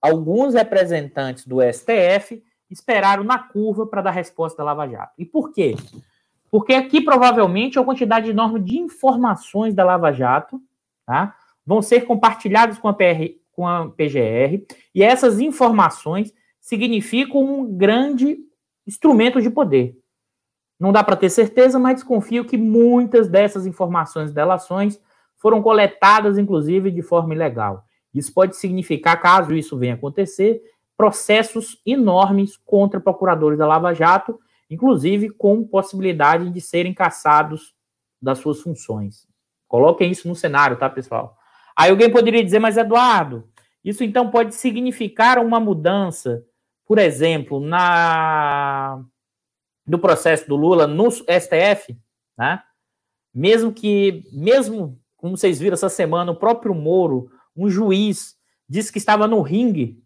alguns 0.00 0.54
representantes 0.54 1.46
do 1.46 1.58
STF 1.60 2.42
esperaram 2.70 3.24
na 3.24 3.38
curva 3.38 3.86
para 3.86 4.02
dar 4.02 4.12
resposta 4.12 4.58
da 4.58 4.64
Lava 4.64 4.88
Jato. 4.88 5.12
E 5.18 5.24
por 5.24 5.52
quê? 5.52 5.74
Porque 6.48 6.72
aqui 6.72 7.00
provavelmente 7.00 7.78
a 7.78 7.84
quantidade 7.84 8.30
enorme 8.30 8.60
de 8.60 8.78
informações 8.78 9.74
da 9.74 9.84
Lava 9.84 10.12
Jato 10.12 10.60
tá, 11.04 11.36
vão 11.66 11.82
ser 11.82 12.02
compartilhadas 12.02 12.78
com 12.78 12.88
a, 12.88 12.94
PR, 12.94 13.34
com 13.52 13.66
a 13.66 13.88
PGR, 13.90 14.64
e 14.94 15.02
essas 15.02 15.40
informações 15.40 16.32
significa 16.60 17.36
um 17.36 17.76
grande 17.76 18.38
instrumento 18.86 19.40
de 19.40 19.50
poder. 19.50 19.96
Não 20.78 20.92
dá 20.92 21.04
para 21.04 21.16
ter 21.16 21.30
certeza, 21.30 21.78
mas 21.78 21.96
desconfio 21.96 22.44
que 22.44 22.56
muitas 22.56 23.28
dessas 23.28 23.66
informações 23.66 24.30
e 24.30 24.34
delações 24.34 25.00
foram 25.36 25.62
coletadas, 25.62 26.38
inclusive, 26.38 26.90
de 26.90 27.02
forma 27.02 27.34
ilegal. 27.34 27.84
Isso 28.14 28.32
pode 28.32 28.56
significar, 28.56 29.20
caso 29.20 29.54
isso 29.54 29.78
venha 29.78 29.94
acontecer, 29.94 30.62
processos 30.96 31.80
enormes 31.86 32.56
contra 32.56 33.00
procuradores 33.00 33.58
da 33.58 33.66
Lava 33.66 33.94
Jato, 33.94 34.38
inclusive 34.68 35.30
com 35.30 35.66
possibilidade 35.66 36.50
de 36.50 36.60
serem 36.60 36.92
caçados 36.92 37.74
das 38.20 38.38
suas 38.38 38.60
funções. 38.60 39.26
Coloquem 39.66 40.10
isso 40.10 40.28
no 40.28 40.34
cenário, 40.34 40.76
tá, 40.76 40.90
pessoal? 40.90 41.36
Aí 41.76 41.90
alguém 41.90 42.10
poderia 42.10 42.44
dizer, 42.44 42.58
mas 42.58 42.76
Eduardo, 42.76 43.48
isso 43.84 44.04
então 44.04 44.30
pode 44.30 44.54
significar 44.54 45.38
uma 45.38 45.58
mudança 45.58 46.44
por 46.90 46.98
exemplo, 46.98 47.60
na 47.60 49.00
do 49.86 49.96
processo 49.96 50.48
do 50.48 50.56
Lula 50.56 50.88
no 50.88 51.08
STF, 51.08 51.96
né? 52.36 52.60
Mesmo 53.32 53.72
que, 53.72 54.24
mesmo 54.32 55.00
como 55.16 55.36
vocês 55.36 55.60
viram 55.60 55.74
essa 55.74 55.88
semana, 55.88 56.32
o 56.32 56.36
próprio 56.36 56.74
Moro, 56.74 57.30
um 57.56 57.70
juiz, 57.70 58.34
disse 58.68 58.90
que 58.90 58.98
estava 58.98 59.28
no 59.28 59.40
ringue 59.40 60.02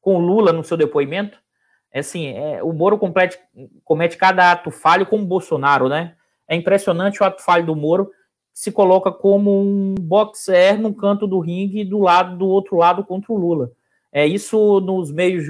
com 0.00 0.18
Lula 0.18 0.52
no 0.52 0.64
seu 0.64 0.76
depoimento. 0.76 1.38
É 1.92 2.00
assim, 2.00 2.26
é, 2.26 2.64
o 2.64 2.72
Moro 2.72 2.98
comete, 2.98 3.38
comete 3.84 4.16
cada 4.16 4.50
ato 4.50 4.72
falho 4.72 5.06
como 5.06 5.24
Bolsonaro, 5.24 5.88
né? 5.88 6.16
É 6.48 6.56
impressionante 6.56 7.22
o 7.22 7.26
ato 7.26 7.44
falho 7.44 7.64
do 7.64 7.76
Moro, 7.76 8.10
se 8.52 8.72
coloca 8.72 9.12
como 9.12 9.60
um 9.60 9.94
boxer 9.94 10.80
no 10.80 10.92
canto 10.92 11.28
do 11.28 11.38
ringue 11.38 11.84
do 11.84 12.00
lado 12.00 12.36
do 12.36 12.48
outro 12.48 12.74
lado 12.76 13.04
contra 13.04 13.32
o 13.32 13.36
Lula. 13.36 13.70
É 14.10 14.26
isso 14.26 14.80
nos 14.80 15.12
meios 15.12 15.44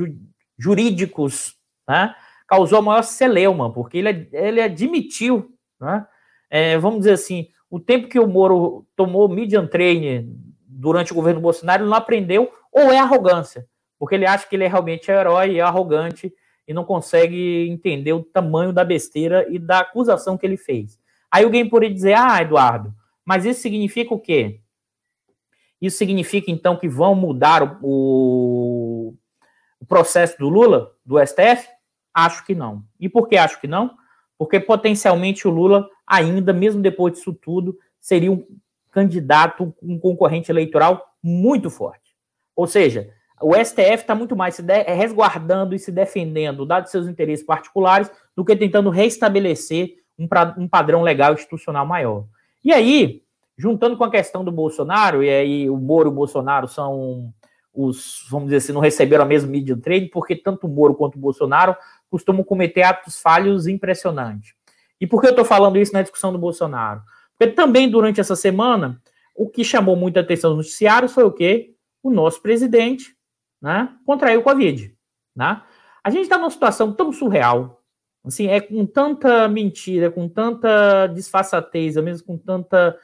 jurídicos, 0.59 1.55
né, 1.89 2.15
causou 2.47 2.83
maior 2.83 3.03
celeuma, 3.03 3.73
porque 3.73 3.99
ele, 3.99 4.29
ele 4.33 4.61
admitiu, 4.61 5.55
né, 5.81 6.07
é, 6.51 6.79
vamos 6.79 7.01
dizer 7.01 7.13
assim, 7.13 7.49
o 7.71 7.79
tempo 7.79 8.09
que 8.09 8.19
o 8.19 8.27
Moro 8.27 8.87
tomou 8.97 9.29
median 9.29 9.67
training 9.67 10.35
durante 10.67 11.13
o 11.13 11.15
governo 11.15 11.41
Bolsonaro, 11.41 11.83
ele 11.83 11.91
não 11.91 11.97
aprendeu, 11.97 12.51
ou 12.73 12.91
é 12.91 12.99
arrogância, 12.99 13.67
porque 13.99 14.15
ele 14.15 14.27
acha 14.27 14.47
que 14.47 14.57
ele 14.57 14.65
é 14.65 14.69
realmente 14.69 15.11
herói, 15.11 15.59
é 15.59 15.61
arrogante 15.61 16.33
e 16.67 16.75
não 16.75 16.85
consegue 16.85 17.69
entender 17.69 18.13
o 18.13 18.23
tamanho 18.23 18.73
da 18.73 18.85
besteira 18.85 19.47
e 19.51 19.59
da 19.59 19.81
acusação 19.81 20.37
que 20.37 20.47
ele 20.47 20.57
fez. 20.57 20.99
Aí 21.31 21.45
alguém 21.45 21.69
poderia 21.69 21.95
dizer, 21.95 22.15
ah, 22.15 22.41
Eduardo, 22.41 22.95
mas 23.25 23.45
isso 23.45 23.61
significa 23.61 24.15
o 24.15 24.21
quê? 24.21 24.61
Isso 25.81 25.99
significa, 25.99 26.51
então, 26.51 26.77
que 26.77 26.89
vão 26.89 27.15
mudar 27.15 27.79
o, 27.83 29.15
o 29.81 29.87
processo 29.87 30.39
do 30.39 30.49
Lula, 30.49 30.93
do 31.05 31.19
STF? 31.25 31.69
Acho 32.13 32.45
que 32.45 32.55
não. 32.55 32.85
E 32.99 33.09
por 33.09 33.29
que 33.29 33.37
acho 33.37 33.61
que 33.61 33.67
não? 33.67 33.97
Porque 34.37 34.61
potencialmente 34.61 35.47
o 35.47 35.51
Lula, 35.51 35.89
ainda, 36.07 36.53
mesmo 36.53 36.81
depois 36.81 37.15
disso 37.15 37.33
tudo, 37.33 37.77
seria 38.01 38.33
um 38.33 38.45
candidato, 38.91 39.75
um 39.83 39.99
concorrente 39.99 40.51
eleitoral 40.51 41.15
muito 41.23 41.71
forte. 41.71 42.17
Ou 42.57 42.67
seja, 42.67 43.13
o 43.41 43.55
STF 43.55 43.95
está 43.95 44.15
muito 44.15 44.35
mais 44.35 44.57
se 44.57 44.63
resguardando 44.63 45.75
e 45.75 45.79
se 45.79 45.93
defendendo, 45.93 46.67
dados 46.67 46.91
seus 46.91 47.07
interesses 47.07 47.45
particulares, 47.45 48.11
do 48.35 48.45
que 48.45 48.57
tentando 48.57 48.91
restabelecer 48.91 49.97
um, 50.19 50.27
pra, 50.27 50.55
um 50.59 50.67
padrão 50.67 51.03
legal 51.03 51.35
institucional 51.35 51.87
maior. 51.87 52.25
E 52.65 52.73
aí, 52.73 53.23
juntando 53.57 53.97
com 53.97 54.05
a 54.05 54.11
questão 54.11 54.45
do 54.45 54.51
Bolsonaro, 54.51 55.23
e 55.23 55.31
aí 55.31 55.71
o 55.71 55.77
Moro 55.77 56.09
e 56.09 56.13
o 56.13 56.15
Bolsonaro 56.15 56.67
são 56.67 57.33
os, 57.87 58.27
vamos 58.31 58.47
dizer 58.47 58.57
assim, 58.57 58.73
não 58.73 58.81
receberam 58.81 59.25
a 59.25 59.27
mesma 59.27 59.51
media 59.51 59.77
trade, 59.77 60.07
porque 60.07 60.35
tanto 60.35 60.67
o 60.67 60.71
Moro 60.71 60.95
quanto 60.95 61.17
o 61.17 61.21
Bolsonaro 61.21 61.77
costumam 62.11 62.43
cometer 62.43 62.83
atos 62.83 63.21
falhos 63.21 63.67
impressionantes. 63.67 64.55
E 65.01 65.07
por 65.07 65.21
que 65.21 65.27
eu 65.27 65.31
estou 65.31 65.45
falando 65.45 65.79
isso 65.79 65.93
na 65.93 66.03
discussão 66.03 66.33
do 66.33 66.39
Bolsonaro? 66.39 67.03
Porque 67.39 67.53
também 67.53 67.89
durante 67.89 68.21
essa 68.21 68.35
semana, 68.35 69.01
o 69.35 69.49
que 69.49 69.63
chamou 69.63 69.95
muita 69.95 70.21
atenção 70.21 70.51
nos 70.51 70.67
noticiários 70.67 71.13
foi 71.13 71.25
o 71.25 71.33
quê? 71.33 71.75
O 72.03 72.11
nosso 72.11 72.43
presidente 72.43 73.17
né, 73.63 73.89
contraiu 74.05 74.43
Covid. 74.43 74.95
Né? 75.37 75.63
A 76.03 76.11
gente 76.11 76.23
está 76.23 76.37
numa 76.37 76.51
situação 76.51 76.93
tão 76.93 77.13
surreal, 77.13 77.79
Assim, 78.25 78.49
é 78.49 78.61
com 78.61 78.85
tanta 78.85 79.49
mentira, 79.49 80.11
com 80.11 80.29
tanta 80.29 81.07
disfarçatez, 81.07 81.97
mesmo 81.97 82.27
com 82.27 82.37
tanta 82.37 82.99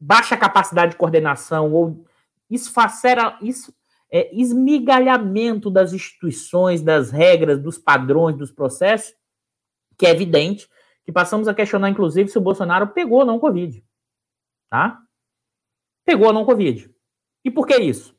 baixa 0.00 0.36
capacidade 0.36 0.92
de 0.92 0.96
coordenação 0.96 1.70
ou 1.72 2.06
esfacera, 2.50 3.38
isso, 3.40 3.72
é, 4.10 4.34
esmigalhamento 4.34 5.70
das 5.70 5.92
instituições, 5.92 6.82
das 6.82 7.10
regras, 7.10 7.60
dos 7.60 7.78
padrões, 7.78 8.36
dos 8.36 8.50
processos, 8.50 9.14
que 9.96 10.06
é 10.06 10.10
evidente 10.10 10.68
que 11.04 11.12
passamos 11.12 11.48
a 11.48 11.54
questionar, 11.54 11.88
inclusive, 11.90 12.28
se 12.28 12.38
o 12.38 12.42
Bolsonaro 12.42 12.88
pegou 12.88 13.20
ou 13.20 13.24
não 13.24 13.38
Covid. 13.38 13.84
Tá? 14.68 15.00
Pegou 16.04 16.28
ou 16.28 16.32
não 16.32 16.44
Covid. 16.44 16.90
E 17.44 17.50
por 17.50 17.66
que 17.66 17.76
isso? 17.76 18.14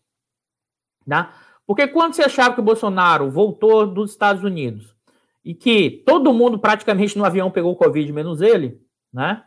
Tá? 1.07 1.33
Porque 1.65 1.87
quando 1.87 2.13
você 2.13 2.23
achava 2.23 2.53
que 2.53 2.59
o 2.59 2.63
Bolsonaro 2.63 3.29
voltou 3.29 3.87
dos 3.87 4.11
Estados 4.11 4.43
Unidos 4.43 4.95
e 5.43 5.53
que 5.55 6.03
todo 6.05 6.33
mundo 6.33 6.59
praticamente 6.59 7.17
no 7.17 7.25
avião 7.25 7.49
pegou 7.49 7.75
Covid, 7.75 8.11
menos 8.11 8.41
ele, 8.41 8.81
né? 9.11 9.43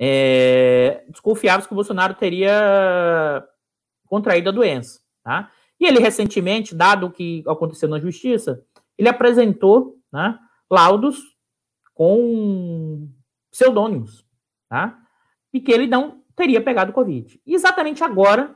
É, 0.00 1.04
desconfiava 1.08 1.66
que 1.66 1.72
o 1.72 1.74
Bolsonaro 1.74 2.14
teria 2.14 3.44
contraído 4.08 4.48
a 4.48 4.52
doença, 4.52 5.00
tá? 5.22 5.50
E 5.80 5.86
ele 5.86 6.00
recentemente, 6.00 6.74
dado 6.74 7.06
o 7.06 7.10
que 7.10 7.44
aconteceu 7.46 7.88
na 7.88 8.00
justiça, 8.00 8.64
ele 8.96 9.08
apresentou 9.08 9.96
né, 10.12 10.38
laudos 10.68 11.22
com 11.94 13.08
pseudônimos, 13.50 14.26
tá? 14.68 14.98
E 15.52 15.60
que 15.60 15.72
ele 15.72 15.86
não 15.86 16.22
teria 16.34 16.60
pegado 16.60 16.92
Covid. 16.92 17.40
E 17.46 17.54
exatamente 17.54 18.02
agora, 18.02 18.54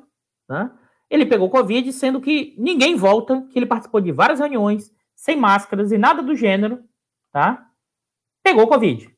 né, 0.49 0.71
ele 1.09 1.27
pegou 1.27 1.51
Covid, 1.51 1.93
sendo 1.93 2.21
que 2.21 2.55
ninguém 2.59 2.97
volta, 2.97 3.43
que 3.51 3.59
ele 3.59 3.67
participou 3.67 4.01
de 4.01 4.13
várias 4.13 4.41
reuniões, 4.41 4.93
sem 5.15 5.37
máscaras 5.37 5.93
e 5.93 5.99
nada 5.99 6.23
do 6.23 6.35
gênero, 6.35 6.83
tá? 7.31 7.69
Pegou 8.43 8.67
Covid, 8.67 9.15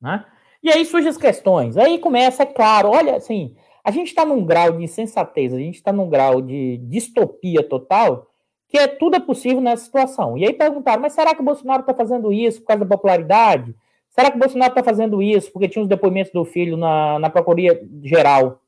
né? 0.00 0.24
E 0.62 0.70
aí 0.70 0.84
surgem 0.84 1.08
as 1.08 1.16
questões. 1.16 1.76
Aí 1.76 1.98
começa, 1.98 2.42
é 2.42 2.46
claro, 2.46 2.90
olha, 2.90 3.16
assim, 3.16 3.56
a 3.86 3.92
gente 3.92 4.08
está 4.08 4.24
num 4.24 4.44
grau 4.44 4.72
de 4.72 4.82
insensatez, 4.82 5.54
a 5.54 5.58
gente 5.58 5.76
está 5.76 5.92
num 5.92 6.08
grau 6.08 6.42
de 6.42 6.76
distopia 6.78 7.62
total, 7.62 8.28
que 8.66 8.76
é 8.76 8.88
tudo 8.88 9.14
é 9.14 9.20
possível 9.20 9.60
nessa 9.60 9.84
situação. 9.84 10.36
E 10.36 10.44
aí 10.44 10.52
perguntaram, 10.52 11.00
mas 11.00 11.12
será 11.12 11.32
que 11.32 11.40
o 11.40 11.44
Bolsonaro 11.44 11.82
está 11.82 11.94
fazendo 11.94 12.32
isso 12.32 12.60
por 12.60 12.66
causa 12.66 12.84
da 12.84 12.96
popularidade? 12.96 13.76
Será 14.08 14.28
que 14.28 14.36
o 14.36 14.40
Bolsonaro 14.40 14.72
está 14.72 14.82
fazendo 14.82 15.22
isso 15.22 15.52
porque 15.52 15.68
tinha 15.68 15.84
os 15.84 15.88
depoimentos 15.88 16.32
do 16.32 16.44
filho 16.44 16.76
na, 16.76 17.20
na 17.20 17.30
Procuradoria 17.30 17.80
Geral 18.02 18.60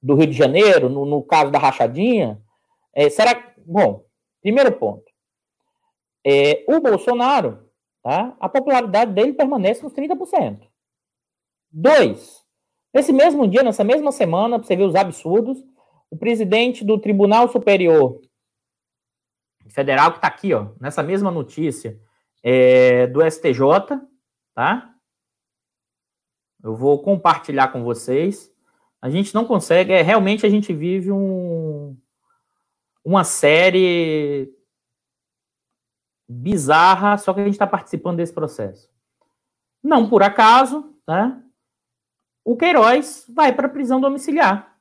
do 0.00 0.14
Rio 0.14 0.28
de 0.28 0.32
Janeiro, 0.32 0.88
no, 0.88 1.04
no 1.04 1.20
caso 1.20 1.50
da 1.50 1.58
rachadinha? 1.58 2.40
É, 2.94 3.10
será 3.10 3.34
que. 3.34 3.60
Bom, 3.66 4.04
primeiro 4.40 4.70
ponto. 4.70 5.10
É, 6.24 6.64
o 6.68 6.80
Bolsonaro, 6.80 7.68
tá, 8.00 8.36
a 8.38 8.48
popularidade 8.48 9.12
dele 9.12 9.32
permanece 9.32 9.82
nos 9.82 9.92
30%. 9.92 10.60
Dois, 11.68 12.46
Nesse 12.92 13.12
mesmo 13.12 13.46
dia, 13.46 13.62
nessa 13.62 13.84
mesma 13.84 14.10
semana, 14.10 14.58
para 14.58 14.66
você 14.66 14.76
ver 14.76 14.84
os 14.84 14.94
absurdos, 14.94 15.62
o 16.10 16.16
presidente 16.16 16.84
do 16.84 16.98
Tribunal 16.98 17.48
Superior 17.48 18.20
Federal, 19.68 20.12
que 20.12 20.18
está 20.18 20.28
aqui, 20.28 20.54
ó, 20.54 20.68
nessa 20.80 21.02
mesma 21.02 21.30
notícia, 21.30 22.00
é, 22.42 23.06
do 23.06 23.20
STJ, 23.22 24.00
tá? 24.54 24.94
Eu 26.62 26.74
vou 26.74 27.02
compartilhar 27.02 27.68
com 27.68 27.84
vocês. 27.84 28.50
A 29.00 29.10
gente 29.10 29.34
não 29.34 29.44
consegue, 29.44 29.92
é, 29.92 30.02
realmente 30.02 30.46
a 30.46 30.48
gente 30.48 30.72
vive 30.72 31.12
um, 31.12 31.96
uma 33.04 33.22
série 33.24 34.52
bizarra, 36.28 37.16
só 37.16 37.32
que 37.32 37.40
a 37.40 37.44
gente 37.44 37.54
está 37.54 37.66
participando 37.66 38.16
desse 38.16 38.32
processo. 38.32 38.90
Não 39.82 40.08
por 40.08 40.22
acaso, 40.22 40.94
tá? 41.06 41.40
O 42.48 42.56
Queiroz 42.56 43.26
vai 43.28 43.54
para 43.54 43.66
a 43.66 43.70
prisão 43.70 44.00
domiciliar. 44.00 44.74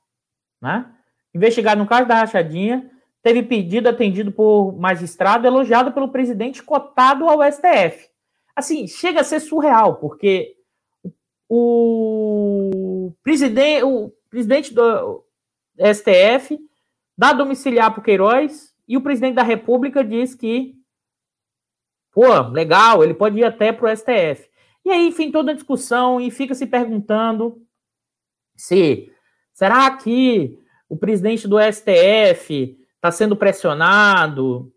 Né? 0.61 0.89
Investigado 1.35 1.81
no 1.81 1.85
caso 1.85 2.07
da 2.07 2.15
rachadinha, 2.15 2.89
teve 3.21 3.43
pedido 3.43 3.89
atendido 3.89 4.31
por 4.31 4.71
magistrado 4.77 5.45
elogiado 5.45 5.91
pelo 5.91 6.07
presidente 6.07 6.63
cotado 6.63 7.27
ao 7.27 7.43
STF. 7.51 8.09
Assim, 8.55 8.87
chega 8.87 9.19
a 9.19 9.23
ser 9.23 9.41
surreal, 9.41 9.97
porque 9.97 10.55
o 11.49 13.11
presidente, 13.21 13.83
o 13.83 14.13
presidente 14.29 14.73
do 14.73 15.25
STF 15.77 16.57
dá 17.17 17.33
domiciliar 17.33 17.91
para 17.91 17.99
o 17.99 18.03
Queiroz 18.03 18.73
e 18.87 18.95
o 18.95 19.01
presidente 19.01 19.35
da 19.35 19.43
República 19.43 20.05
diz 20.05 20.33
que, 20.33 20.73
pô, 22.13 22.39
legal, 22.49 23.03
ele 23.03 23.13
pode 23.13 23.37
ir 23.37 23.43
até 23.43 23.73
para 23.73 23.91
o 23.91 23.97
STF. 23.97 24.49
E 24.87 24.89
aí, 24.89 25.07
enfim, 25.09 25.29
toda 25.29 25.51
a 25.51 25.53
discussão 25.53 26.17
e 26.21 26.31
fica 26.31 26.55
se 26.55 26.65
perguntando 26.65 27.61
se 28.55 29.11
será 29.51 29.91
que 29.97 30.57
o 30.87 30.95
presidente 30.95 31.45
do 31.45 31.57
STF 31.59 32.79
está 32.95 33.11
sendo 33.11 33.35
pressionado? 33.35 34.71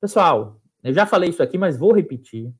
Pessoal, 0.00 0.60
eu 0.84 0.92
já 0.94 1.04
falei 1.04 1.30
isso 1.30 1.42
aqui, 1.42 1.58
mas 1.58 1.76
vou 1.76 1.92
repetir. 1.92 2.54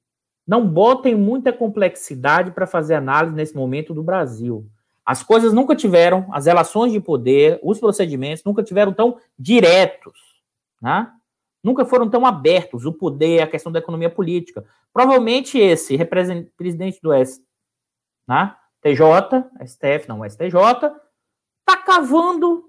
Não 0.45 0.69
botem 0.69 1.15
muita 1.15 1.53
complexidade 1.53 2.51
para 2.51 2.67
fazer 2.67 2.97
análise 2.97 3.37
nesse 3.37 3.55
momento 3.55 3.95
do 3.95 4.03
Brasil. 4.03 4.69
As 5.05 5.23
coisas 5.23 5.53
nunca 5.53 5.77
tiveram, 5.77 6.27
as 6.33 6.47
relações 6.47 6.91
de 6.93 6.99
poder, 6.99 7.61
os 7.63 7.79
procedimentos 7.79 8.43
nunca 8.43 8.65
tiveram 8.65 8.93
tão 8.93 9.17
diretos, 9.39 10.19
né? 10.83 11.09
Nunca 11.63 11.85
foram 11.85 12.09
tão 12.09 12.25
abertos. 12.25 12.85
O 12.85 12.93
poder, 12.93 13.43
a 13.43 13.47
questão 13.47 13.73
da 13.73 13.79
economia 13.79 14.11
política. 14.11 14.65
Provavelmente 14.93 15.59
esse 15.59 15.97
presidente 16.57 17.01
do 17.03 17.13
S, 17.13 17.43
né? 18.29 18.55
TJ, 18.83 19.45
STF, 19.67 20.09
não, 20.09 20.25
STJ, 20.25 20.53
tá 21.65 21.77
cavando, 21.77 22.65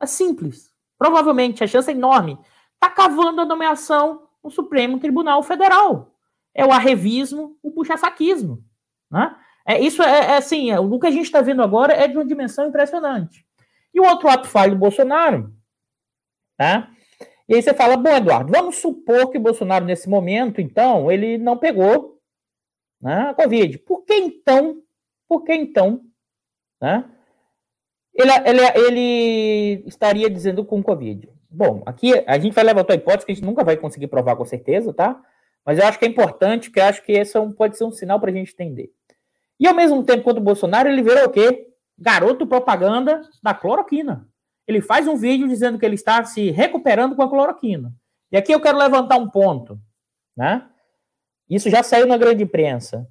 é 0.00 0.06
simples. 0.06 0.70
Provavelmente, 0.98 1.64
a 1.64 1.66
chance 1.66 1.90
é 1.90 1.94
enorme, 1.94 2.38
tá 2.78 2.90
cavando 2.90 3.40
a 3.40 3.44
nomeação 3.44 4.28
no 4.42 4.50
Supremo 4.50 4.98
Tribunal 4.98 5.42
Federal. 5.42 6.14
É 6.54 6.64
o 6.64 6.72
arrevismo, 6.72 7.58
o 7.62 7.70
puxa-saquismo. 7.70 8.62
Né? 9.10 9.34
É, 9.66 9.80
isso 9.80 10.02
é, 10.02 10.32
é 10.32 10.36
assim, 10.36 10.70
é, 10.70 10.78
o 10.78 10.98
que 10.98 11.06
a 11.06 11.10
gente 11.10 11.24
está 11.24 11.40
vendo 11.40 11.62
agora 11.62 11.92
é 11.92 12.06
de 12.06 12.16
uma 12.16 12.24
dimensão 12.24 12.68
impressionante. 12.68 13.44
E 13.92 14.00
o 14.00 14.04
outro 14.04 14.28
ato 14.28 14.48
falho 14.48 14.72
do 14.72 14.78
Bolsonaro, 14.78 15.52
tá? 16.56 16.90
E 17.48 17.54
aí 17.54 17.62
você 17.62 17.72
fala, 17.72 17.96
bom, 17.96 18.10
Eduardo, 18.10 18.52
vamos 18.52 18.76
supor 18.76 19.30
que 19.30 19.38
o 19.38 19.40
Bolsonaro, 19.40 19.84
nesse 19.84 20.08
momento, 20.08 20.60
então, 20.60 21.10
ele 21.10 21.38
não 21.38 21.56
pegou 21.56 22.20
né, 23.00 23.28
a 23.30 23.34
Covid. 23.34 23.78
Por 23.78 24.04
que 24.04 24.14
então, 24.14 24.82
por 25.28 25.44
que 25.44 25.54
então, 25.54 26.00
né, 26.80 27.08
ele, 28.12 28.32
ele, 28.46 28.60
ele 28.76 29.84
estaria 29.86 30.28
dizendo 30.28 30.64
com 30.64 30.82
Covid? 30.82 31.28
Bom, 31.48 31.82
aqui 31.86 32.12
a 32.26 32.36
gente 32.38 32.52
vai 32.52 32.64
levantar 32.64 32.94
a 32.94 32.96
hipótese 32.96 33.24
que 33.24 33.32
a 33.32 33.34
gente 33.34 33.44
nunca 33.44 33.62
vai 33.62 33.76
conseguir 33.76 34.08
provar 34.08 34.34
com 34.34 34.44
certeza, 34.44 34.92
tá? 34.92 35.22
Mas 35.64 35.78
eu 35.78 35.86
acho 35.86 35.98
que 35.98 36.04
é 36.04 36.08
importante, 36.08 36.70
que 36.70 36.80
eu 36.80 36.84
acho 36.84 37.02
que 37.02 37.12
esse 37.12 37.36
é 37.36 37.40
um, 37.40 37.52
pode 37.52 37.76
ser 37.76 37.84
um 37.84 37.92
sinal 37.92 38.18
para 38.18 38.30
a 38.30 38.34
gente 38.34 38.52
entender. 38.52 38.90
E 39.58 39.66
ao 39.68 39.74
mesmo 39.74 40.02
tempo, 40.02 40.24
quando 40.24 40.38
o 40.38 40.42
Bolsonaro, 40.42 40.88
ele 40.88 41.02
virou 41.02 41.24
o 41.24 41.30
quê? 41.30 41.68
Garoto 41.98 42.46
propaganda 42.46 43.22
da 43.42 43.54
cloroquina 43.54 44.28
ele 44.66 44.80
faz 44.80 45.06
um 45.06 45.16
vídeo 45.16 45.48
dizendo 45.48 45.78
que 45.78 45.86
ele 45.86 45.94
está 45.94 46.24
se 46.24 46.50
recuperando 46.50 47.14
com 47.14 47.22
a 47.22 47.28
cloroquina. 47.28 47.92
E 48.30 48.36
aqui 48.36 48.52
eu 48.52 48.60
quero 48.60 48.78
levantar 48.78 49.16
um 49.16 49.28
ponto, 49.28 49.78
né? 50.36 50.68
Isso 51.48 51.70
já 51.70 51.82
saiu 51.82 52.06
na 52.06 52.16
grande 52.16 52.42
imprensa. 52.42 53.06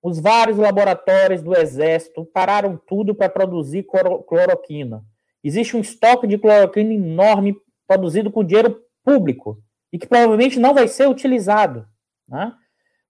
Os 0.00 0.20
vários 0.20 0.56
laboratórios 0.56 1.42
do 1.42 1.56
Exército 1.56 2.24
pararam 2.26 2.76
tudo 2.86 3.14
para 3.14 3.28
produzir 3.28 3.86
cloroquina. 4.28 5.02
Existe 5.42 5.76
um 5.76 5.80
estoque 5.80 6.26
de 6.26 6.38
cloroquina 6.38 6.92
enorme 6.92 7.56
produzido 7.86 8.30
com 8.30 8.44
dinheiro 8.44 8.80
público 9.02 9.62
e 9.92 9.98
que 9.98 10.06
provavelmente 10.06 10.60
não 10.60 10.72
vai 10.72 10.88
ser 10.88 11.08
utilizado. 11.08 11.86
Né? 12.28 12.52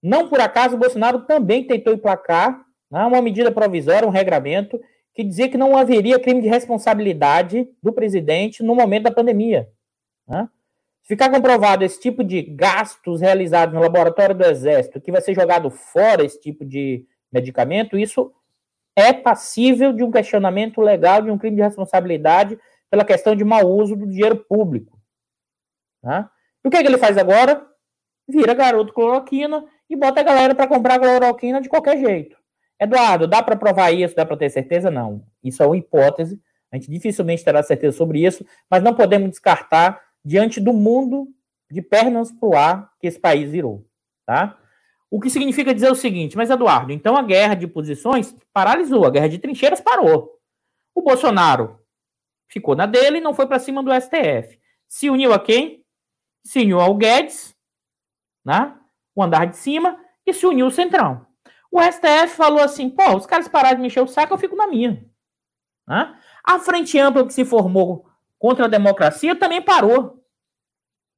Não 0.02 0.28
por 0.28 0.40
acaso 0.40 0.76
o 0.76 0.78
Bolsonaro 0.78 1.20
também 1.26 1.66
tentou 1.66 1.92
emplacar 1.92 2.64
né, 2.90 3.04
uma 3.04 3.20
medida 3.22 3.50
provisória, 3.52 4.08
um 4.08 4.12
regramento, 4.12 4.80
que 5.14 5.22
dizia 5.22 5.48
que 5.48 5.56
não 5.56 5.76
haveria 5.76 6.18
crime 6.18 6.42
de 6.42 6.48
responsabilidade 6.48 7.68
do 7.82 7.92
presidente 7.92 8.62
no 8.62 8.74
momento 8.74 9.04
da 9.04 9.12
pandemia. 9.12 9.70
Né? 10.26 10.48
Se 11.02 11.08
ficar 11.08 11.30
comprovado 11.30 11.84
esse 11.84 12.00
tipo 12.00 12.24
de 12.24 12.42
gastos 12.42 13.20
realizados 13.20 13.74
no 13.74 13.80
laboratório 13.80 14.34
do 14.34 14.44
Exército, 14.44 15.00
que 15.00 15.12
vai 15.12 15.20
ser 15.20 15.34
jogado 15.34 15.70
fora 15.70 16.24
esse 16.24 16.40
tipo 16.40 16.64
de 16.64 17.06
medicamento, 17.30 17.96
isso 17.96 18.32
é 18.96 19.12
passível 19.12 19.92
de 19.92 20.02
um 20.02 20.10
questionamento 20.10 20.80
legal 20.80 21.22
de 21.22 21.30
um 21.30 21.38
crime 21.38 21.56
de 21.56 21.62
responsabilidade 21.62 22.58
pela 22.90 23.04
questão 23.04 23.36
de 23.36 23.44
mau 23.44 23.68
uso 23.68 23.94
do 23.94 24.06
dinheiro 24.06 24.36
público. 24.36 24.98
Né? 26.02 26.28
E 26.64 26.68
o 26.68 26.70
que, 26.70 26.76
é 26.76 26.82
que 26.82 26.88
ele 26.88 26.98
faz 26.98 27.16
agora? 27.16 27.64
Vira 28.26 28.54
garoto 28.54 28.92
cloroquina 28.92 29.64
e 29.88 29.94
bota 29.94 30.20
a 30.20 30.24
galera 30.24 30.54
para 30.54 30.66
comprar 30.66 30.98
cloroquina 30.98 31.60
de 31.60 31.68
qualquer 31.68 31.98
jeito. 31.98 32.36
Eduardo, 32.80 33.26
dá 33.26 33.42
para 33.42 33.56
provar 33.56 33.92
isso? 33.92 34.14
Dá 34.14 34.26
para 34.26 34.36
ter 34.36 34.50
certeza? 34.50 34.90
Não. 34.90 35.24
Isso 35.42 35.62
é 35.62 35.66
uma 35.66 35.76
hipótese. 35.76 36.40
A 36.70 36.76
gente 36.76 36.90
dificilmente 36.90 37.44
terá 37.44 37.62
certeza 37.62 37.96
sobre 37.96 38.24
isso, 38.26 38.44
mas 38.68 38.82
não 38.82 38.94
podemos 38.94 39.30
descartar 39.30 40.00
diante 40.24 40.60
do 40.60 40.72
mundo 40.72 41.28
de 41.70 41.80
pernas 41.80 42.32
para 42.32 42.48
o 42.48 42.56
ar 42.56 42.92
que 42.98 43.06
esse 43.06 43.18
país 43.18 43.50
virou. 43.50 43.86
tá? 44.26 44.58
O 45.10 45.20
que 45.20 45.30
significa 45.30 45.72
dizer 45.72 45.90
o 45.90 45.94
seguinte, 45.94 46.36
mas 46.36 46.50
Eduardo, 46.50 46.92
então 46.92 47.16
a 47.16 47.22
guerra 47.22 47.54
de 47.54 47.68
posições 47.68 48.34
paralisou, 48.52 49.04
a 49.04 49.10
guerra 49.10 49.28
de 49.28 49.38
trincheiras 49.38 49.80
parou. 49.80 50.40
O 50.92 51.02
Bolsonaro 51.02 51.78
ficou 52.48 52.74
na 52.74 52.86
dele 52.86 53.18
e 53.18 53.20
não 53.20 53.34
foi 53.34 53.46
para 53.46 53.60
cima 53.60 53.82
do 53.82 53.92
STF. 53.94 54.58
Se 54.88 55.08
uniu 55.08 55.32
a 55.32 55.38
quem? 55.38 55.84
Se 56.44 56.60
uniu 56.60 56.80
ao 56.80 56.96
Guedes, 56.96 57.54
né? 58.44 58.76
o 59.14 59.22
andar 59.22 59.46
de 59.46 59.56
cima, 59.56 59.98
e 60.26 60.32
se 60.32 60.46
uniu 60.46 60.66
o 60.66 60.70
Centrão. 60.70 61.24
O 61.74 61.82
STF 61.82 62.36
falou 62.36 62.60
assim: 62.60 62.88
pô, 62.88 63.16
os 63.16 63.26
caras 63.26 63.48
pararam 63.48 63.74
de 63.74 63.82
mexer 63.82 64.00
o 64.00 64.06
saco, 64.06 64.32
eu 64.32 64.38
fico 64.38 64.54
na 64.54 64.68
minha. 64.68 65.04
Né? 65.88 66.16
A 66.44 66.60
frente 66.60 66.96
ampla 67.00 67.26
que 67.26 67.34
se 67.34 67.44
formou 67.44 68.08
contra 68.38 68.66
a 68.66 68.68
democracia 68.68 69.34
também 69.34 69.60
parou. 69.60 70.24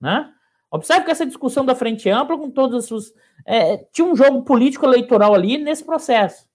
Né? 0.01 0.33
Observe 0.71 1.05
que 1.05 1.11
essa 1.11 1.27
discussão 1.27 1.63
da 1.63 1.75
frente 1.75 2.09
ampla, 2.09 2.39
com 2.39 2.51
todos 2.51 2.91
os. 2.91 3.13
É, 3.45 3.77
tinha 3.93 4.07
um 4.07 4.17
jogo 4.17 4.45
político 4.45 4.87
eleitoral 4.87 5.35
ali 5.35 5.59
nesse 5.59 5.85
processo. 5.85 6.49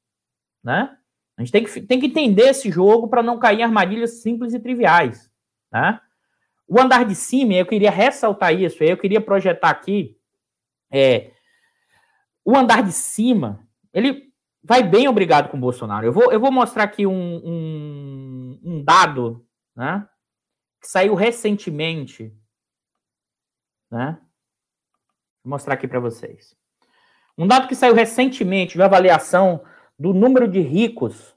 Né? 0.63 0.97
A 1.37 1.43
gente 1.43 1.51
tem 1.51 1.63
que, 1.63 1.81
tem 1.81 1.99
que 1.99 2.07
entender 2.07 2.49
esse 2.49 2.71
jogo 2.71 3.07
para 3.07 3.21
não 3.21 3.37
cair 3.37 3.59
em 3.59 3.63
armadilhas 3.63 4.21
simples 4.23 4.51
e 4.55 4.59
triviais. 4.59 5.31
Né? 5.71 6.01
O 6.67 6.81
andar 6.81 7.05
de 7.05 7.13
cima, 7.13 7.53
eu 7.53 7.67
queria 7.67 7.91
ressaltar 7.91 8.51
isso, 8.51 8.83
eu 8.83 8.97
queria 8.97 9.21
projetar 9.21 9.69
aqui. 9.69 10.17
É, 10.91 11.29
o 12.43 12.57
andar 12.57 12.81
de 12.81 12.91
cima, 12.91 13.67
ele 13.93 14.31
vai 14.63 14.83
bem 14.83 15.07
obrigado 15.07 15.49
com 15.49 15.57
o 15.57 15.59
Bolsonaro. 15.59 16.05
Eu 16.05 16.13
vou, 16.13 16.31
eu 16.31 16.39
vou 16.39 16.51
mostrar 16.51 16.83
aqui 16.83 17.05
um, 17.05 17.41
um, 17.43 18.59
um 18.63 18.83
dado 18.83 19.45
né, 19.75 20.07
que 20.79 20.87
saiu 20.87 21.15
recentemente. 21.15 22.33
Né? 23.89 24.17
Vou 25.43 25.51
mostrar 25.51 25.73
aqui 25.73 25.87
para 25.87 25.99
vocês. 25.99 26.55
Um 27.37 27.47
dado 27.47 27.67
que 27.67 27.75
saiu 27.75 27.93
recentemente 27.93 28.77
de 28.77 28.81
avaliação 28.83 29.63
do 29.97 30.13
número 30.13 30.47
de 30.47 30.59
ricos 30.59 31.35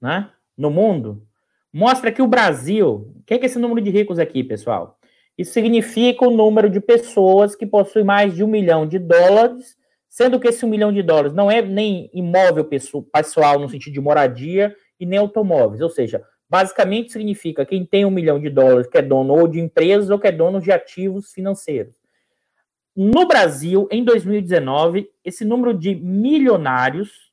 né, 0.00 0.30
no 0.56 0.70
mundo 0.70 1.26
mostra 1.72 2.10
que 2.10 2.22
o 2.22 2.26
Brasil. 2.26 3.12
O 3.16 3.22
que 3.26 3.34
é, 3.34 3.44
esse 3.44 3.58
número 3.58 3.80
de 3.80 3.90
ricos 3.90 4.18
aqui, 4.18 4.42
pessoal? 4.42 4.98
Isso 5.36 5.52
significa 5.52 6.26
o 6.26 6.30
número 6.30 6.70
de 6.70 6.80
pessoas 6.80 7.54
que 7.54 7.66
possuem 7.66 8.04
mais 8.04 8.34
de 8.34 8.42
um 8.42 8.46
milhão 8.46 8.86
de 8.86 8.98
dólares, 8.98 9.76
sendo 10.16 10.40
que 10.40 10.48
esse 10.48 10.64
um 10.64 10.68
milhão 10.70 10.90
de 10.90 11.02
dólares 11.02 11.34
não 11.34 11.50
é 11.50 11.60
nem 11.60 12.08
imóvel 12.10 12.64
pessoal 12.64 13.58
no 13.58 13.68
sentido 13.68 13.92
de 13.92 14.00
moradia 14.00 14.74
e 14.98 15.04
nem 15.04 15.18
automóveis. 15.18 15.82
Ou 15.82 15.90
seja, 15.90 16.24
basicamente 16.48 17.12
significa 17.12 17.66
quem 17.66 17.84
tem 17.84 18.06
um 18.06 18.10
milhão 18.10 18.40
de 18.40 18.48
dólares 18.48 18.86
que 18.86 18.96
é 18.96 19.02
dono 19.02 19.34
ou 19.34 19.46
de 19.46 19.60
empresas 19.60 20.08
ou 20.08 20.18
que 20.18 20.26
é 20.26 20.32
dono 20.32 20.58
de 20.58 20.72
ativos 20.72 21.34
financeiros. 21.34 21.94
No 22.96 23.28
Brasil, 23.28 23.86
em 23.92 24.02
2019, 24.02 25.06
esse 25.22 25.44
número 25.44 25.74
de 25.74 25.94
milionários, 25.94 27.30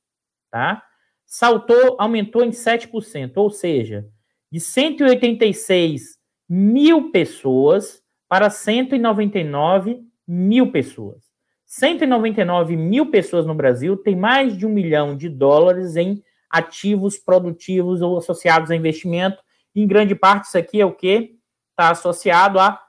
tá? 0.52 0.84
Saltou, 1.26 1.96
aumentou 1.98 2.44
em 2.44 2.50
7%, 2.50 3.32
ou 3.38 3.50
seja, 3.50 4.06
de 4.52 4.60
186 4.60 6.20
mil 6.50 7.12
pessoas 7.12 8.04
para 8.28 8.50
199 8.50 10.02
mil 10.28 10.70
pessoas. 10.70 11.23
199 11.76 12.78
mil 12.78 13.10
pessoas 13.10 13.48
no 13.48 13.56
Brasil 13.56 13.98
têm 13.98 14.16
mais 14.16 14.56
de 14.56 14.64
um 14.64 14.70
milhão 14.70 15.18
de 15.18 15.28
dólares 15.28 15.96
em 15.96 16.24
ativos 16.48 17.18
produtivos 17.18 18.00
ou 18.00 18.16
associados 18.16 18.70
a 18.70 18.76
investimento. 18.76 19.42
Em 19.76 19.88
grande 19.88 20.14
parte, 20.14 20.46
isso 20.46 20.58
aqui 20.58 20.80
é 20.80 20.86
o 20.86 20.94
que 20.94 21.36
está 21.72 21.90
associado 21.90 22.60
a 22.60 22.80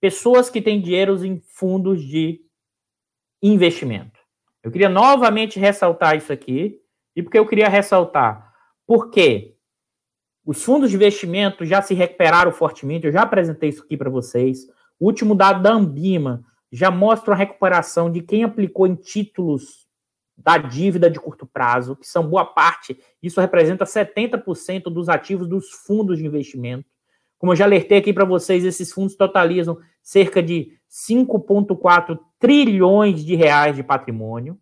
pessoas 0.00 0.48
que 0.48 0.62
têm 0.62 0.80
dinheiros 0.80 1.22
em 1.22 1.42
fundos 1.46 2.02
de 2.02 2.40
investimento. 3.42 4.18
Eu 4.62 4.70
queria 4.70 4.88
novamente 4.88 5.60
ressaltar 5.60 6.16
isso 6.16 6.32
aqui, 6.32 6.80
e 7.14 7.22
porque 7.22 7.38
eu 7.38 7.46
queria 7.46 7.68
ressaltar? 7.68 8.50
Porque 8.86 9.54
os 10.42 10.64
fundos 10.64 10.88
de 10.88 10.96
investimento 10.96 11.66
já 11.66 11.82
se 11.82 11.92
recuperaram 11.92 12.50
fortemente, 12.50 13.06
eu 13.06 13.12
já 13.12 13.22
apresentei 13.22 13.68
isso 13.68 13.82
aqui 13.82 13.94
para 13.94 14.08
vocês. 14.08 14.66
O 14.98 15.04
último 15.04 15.34
dado 15.34 15.62
da 15.62 15.70
Ambima 15.70 16.42
já 16.70 16.90
mostra 16.90 17.34
a 17.34 17.36
recuperação 17.36 18.10
de 18.10 18.20
quem 18.20 18.44
aplicou 18.44 18.86
em 18.86 18.94
títulos 18.94 19.88
da 20.36 20.56
dívida 20.56 21.10
de 21.10 21.20
curto 21.20 21.46
prazo, 21.46 21.96
que 21.96 22.06
são 22.06 22.26
boa 22.26 22.44
parte, 22.44 22.98
isso 23.22 23.40
representa 23.40 23.84
70% 23.84 24.84
dos 24.84 25.08
ativos 25.08 25.46
dos 25.46 25.70
fundos 25.70 26.18
de 26.18 26.26
investimento. 26.26 26.88
Como 27.38 27.52
eu 27.52 27.56
já 27.56 27.64
alertei 27.64 27.98
aqui 27.98 28.12
para 28.12 28.24
vocês, 28.24 28.64
esses 28.64 28.92
fundos 28.92 29.16
totalizam 29.16 29.78
cerca 30.02 30.42
de 30.42 30.78
5,4 30.90 32.18
trilhões 32.38 33.24
de 33.24 33.34
reais 33.34 33.76
de 33.76 33.82
patrimônio, 33.82 34.58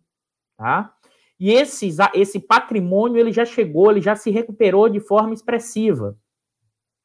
tá? 0.57 0.93
E 1.39 1.51
esses, 1.51 1.97
esse 2.13 2.39
patrimônio 2.39 3.17
ele 3.17 3.31
já 3.31 3.45
chegou, 3.45 3.89
ele 3.89 4.01
já 4.01 4.15
se 4.15 4.29
recuperou 4.29 4.89
de 4.89 4.99
forma 4.99 5.33
expressiva, 5.33 6.17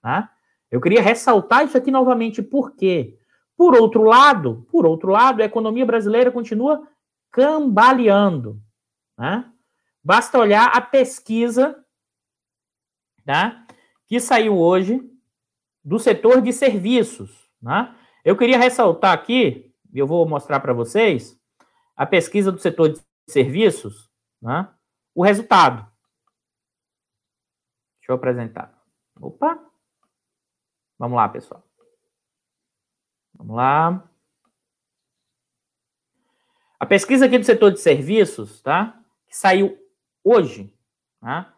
tá? 0.03 0.31
Eu 0.71 0.81
queria 0.81 1.01
ressaltar 1.01 1.65
isso 1.65 1.77
aqui 1.77 1.91
novamente, 1.93 2.43
por 2.43 2.75
quê? 2.75 3.17
Por 3.57 3.75
outro 3.75 4.03
lado, 4.03 4.67
por 4.71 4.87
outro 4.87 5.11
lado, 5.11 5.41
a 5.41 5.45
economia 5.45 5.87
brasileira 5.87 6.31
continua 6.31 6.87
cambaleando, 7.31 8.61
né? 9.19 9.51
Basta 10.03 10.39
olhar 10.39 10.67
a 10.67 10.81
pesquisa, 10.81 11.83
tá? 13.25 13.67
Que 14.07 14.21
saiu 14.21 14.59
hoje 14.59 15.01
do 15.83 15.99
setor 15.99 16.43
de 16.43 16.53
serviços. 16.53 17.51
Né? 17.61 17.95
Eu 18.25 18.37
queria 18.37 18.59
ressaltar 18.59 19.13
aqui, 19.13 19.75
eu 19.95 20.07
vou 20.07 20.29
mostrar 20.29 20.61
para 20.61 20.73
vocês, 20.73 21.39
a 21.97 22.05
pesquisa 22.05 22.53
do 22.53 22.59
setor 22.59 22.93
de 22.93 23.01
serviços, 23.29 24.11
né? 24.43 24.69
o 25.15 25.23
resultado. 25.23 25.91
Deixa 27.99 28.13
eu 28.13 28.17
apresentar. 28.17 28.79
Opa! 29.19 29.59
Vamos 30.99 31.17
lá, 31.17 31.29
pessoal. 31.29 31.67
Vamos 33.37 33.57
lá. 33.57 34.05
A 36.79 36.87
pesquisa 36.87 37.27
aqui 37.27 37.39
do 37.39 37.45
setor 37.45 37.73
de 37.73 37.81
serviços, 37.81 38.61
tá? 38.61 39.01
Que 39.27 39.37
saiu 39.37 39.79
hoje, 40.23 40.73
tá? 41.21 41.55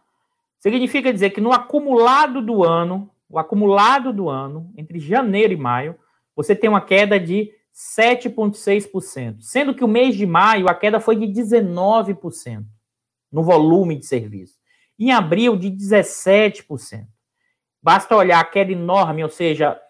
Significa 0.58 1.12
dizer 1.12 1.30
que 1.30 1.40
no 1.40 1.52
acumulado 1.52 2.40
do 2.40 2.64
ano, 2.64 3.10
o 3.28 3.38
acumulado 3.38 4.12
do 4.12 4.28
ano, 4.28 4.72
entre 4.76 4.98
janeiro 4.98 5.52
e 5.52 5.56
maio, 5.56 5.98
você 6.34 6.54
tem 6.54 6.68
uma 6.68 6.80
queda 6.80 7.18
de 7.18 7.52
7,6%, 7.74 9.40
sendo 9.40 9.74
que 9.74 9.84
o 9.84 9.88
mês 9.88 10.14
de 10.16 10.24
maio 10.24 10.68
a 10.68 10.74
queda 10.74 10.98
foi 10.98 11.16
de 11.16 11.26
19% 11.26 12.64
no 13.30 13.42
volume 13.42 13.96
de 13.96 14.06
serviço. 14.06 14.58
Em 14.98 15.12
abril, 15.12 15.56
de 15.56 15.70
17%. 15.70 17.06
Basta 17.82 18.16
olhar 18.16 18.40
a 18.40 18.44
queda 18.44 18.72
enorme, 18.72 19.22
ou 19.22 19.28
seja, 19.28 19.80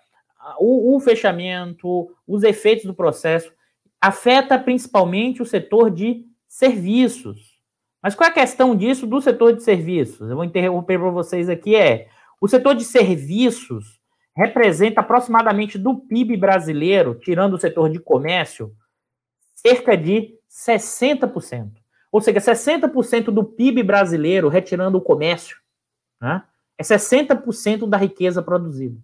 o, 0.58 0.96
o 0.96 1.00
fechamento, 1.00 2.14
os 2.26 2.42
efeitos 2.42 2.84
do 2.84 2.94
processo, 2.94 3.52
afeta 4.00 4.58
principalmente 4.58 5.42
o 5.42 5.46
setor 5.46 5.90
de 5.90 6.24
serviços. 6.48 7.56
Mas 8.02 8.14
qual 8.14 8.28
é 8.28 8.30
a 8.30 8.34
questão 8.34 8.76
disso 8.76 9.06
do 9.06 9.20
setor 9.20 9.54
de 9.54 9.62
serviços? 9.62 10.28
Eu 10.28 10.36
vou 10.36 10.44
interromper 10.44 10.98
para 10.98 11.10
vocês 11.10 11.48
aqui, 11.48 11.74
é 11.74 12.08
o 12.40 12.46
setor 12.46 12.74
de 12.74 12.84
serviços 12.84 13.96
representa 14.36 15.00
aproximadamente 15.00 15.78
do 15.78 15.96
PIB 15.96 16.36
brasileiro, 16.36 17.14
tirando 17.14 17.54
o 17.54 17.58
setor 17.58 17.88
de 17.88 17.98
comércio, 17.98 18.70
cerca 19.54 19.96
de 19.96 20.34
60%. 20.50 21.70
Ou 22.12 22.20
seja, 22.20 22.38
60% 22.38 23.24
do 23.24 23.42
PIB 23.42 23.82
brasileiro, 23.82 24.48
retirando 24.48 24.98
o 24.98 25.00
comércio, 25.00 25.56
né, 26.20 26.42
é 26.78 26.82
60% 26.82 27.88
da 27.88 27.96
riqueza 27.96 28.42
produzida. 28.42 29.00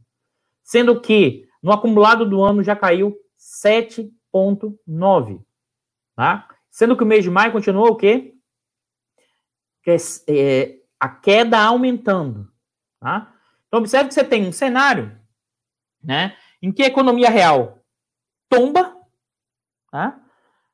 Sendo 0.63 1.01
que 1.01 1.49
no 1.63 1.73
acumulado 1.73 2.29
do 2.29 2.43
ano 2.43 2.63
já 2.63 2.75
caiu 2.75 3.17
7,9%. 3.39 5.45
Tá? 6.15 6.49
Sendo 6.71 6.97
que 6.97 7.03
o 7.03 7.07
mês 7.07 7.25
de 7.25 7.31
maio 7.31 7.53
continuou 7.53 7.89
o 7.89 7.97
quê? 7.97 8.35
É, 9.87 9.97
é, 10.29 10.79
a 10.99 11.09
queda 11.09 11.61
aumentando. 11.61 12.51
Tá? 13.01 13.35
Então, 13.67 13.81
observe 13.81 14.09
que 14.09 14.15
você 14.15 14.25
tem 14.25 14.47
um 14.47 14.53
cenário 14.53 15.19
né, 16.03 16.37
em 16.61 16.71
que 16.71 16.83
a 16.83 16.87
economia 16.87 17.31
real 17.31 17.79
tomba. 18.49 18.97
Tá? 19.91 20.21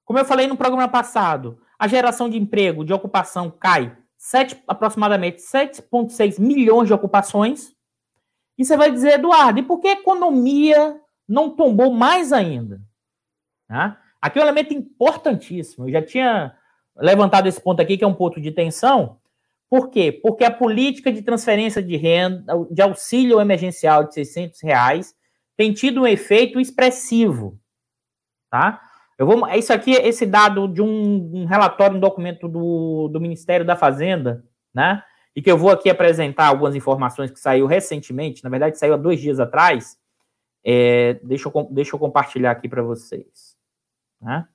Como 0.04 0.18
eu 0.18 0.24
falei 0.24 0.46
no 0.46 0.56
programa 0.56 0.88
passado, 0.88 1.60
a 1.78 1.86
geração 1.86 2.28
de 2.28 2.38
emprego, 2.38 2.84
de 2.84 2.92
ocupação 2.92 3.50
cai 3.50 3.96
7, 4.16 4.62
aproximadamente 4.66 5.40
7,6 5.40 6.40
milhões 6.40 6.88
de 6.88 6.94
ocupações. 6.94 7.76
E 8.58 8.64
você 8.64 8.76
vai 8.76 8.90
dizer, 8.90 9.14
Eduardo, 9.14 9.60
e 9.60 9.62
por 9.62 9.78
que 9.78 9.88
a 9.88 9.92
economia 9.92 11.00
não 11.28 11.50
tombou 11.50 11.92
mais 11.92 12.32
ainda? 12.32 12.80
Tá? 13.68 14.00
Aqui 14.20 14.38
é 14.38 14.42
um 14.42 14.44
elemento 14.44 14.74
importantíssimo. 14.74 15.88
Eu 15.88 15.92
já 15.92 16.02
tinha 16.02 16.54
levantado 16.96 17.46
esse 17.46 17.60
ponto 17.60 17.80
aqui, 17.80 17.96
que 17.96 18.04
é 18.04 18.06
um 18.06 18.14
ponto 18.14 18.40
de 18.40 18.50
tensão, 18.50 19.18
por 19.70 19.90
quê? 19.90 20.10
Porque 20.10 20.44
a 20.44 20.50
política 20.50 21.12
de 21.12 21.22
transferência 21.22 21.82
de 21.82 21.96
renda, 21.96 22.54
de 22.70 22.80
auxílio 22.80 23.40
emergencial 23.40 24.04
de 24.04 24.14
600 24.14 24.62
reais, 24.62 25.14
tem 25.56 25.72
tido 25.72 26.02
um 26.02 26.06
efeito 26.06 26.58
expressivo, 26.58 27.58
tá? 28.50 28.80
Eu 29.18 29.26
vou, 29.26 29.46
isso 29.50 29.72
aqui, 29.72 29.92
esse 29.92 30.24
dado 30.24 30.68
de 30.68 30.80
um, 30.80 31.42
um 31.42 31.44
relatório, 31.44 31.96
um 31.96 32.00
documento 32.00 32.48
do, 32.48 33.08
do 33.08 33.20
Ministério 33.20 33.66
da 33.66 33.76
Fazenda, 33.76 34.44
né? 34.72 35.02
E 35.38 35.40
que 35.40 35.48
eu 35.48 35.56
vou 35.56 35.70
aqui 35.70 35.88
apresentar 35.88 36.48
algumas 36.48 36.74
informações 36.74 37.30
que 37.30 37.38
saiu 37.38 37.64
recentemente, 37.64 38.42
na 38.42 38.50
verdade 38.50 38.76
saiu 38.76 38.94
há 38.94 38.96
dois 38.96 39.20
dias 39.20 39.38
atrás. 39.38 39.96
É, 40.64 41.14
deixa, 41.22 41.48
eu, 41.48 41.68
deixa 41.70 41.94
eu 41.94 41.98
compartilhar 42.00 42.50
aqui 42.50 42.68
para 42.68 42.82
vocês. 42.82 43.56
Né? 44.20 44.48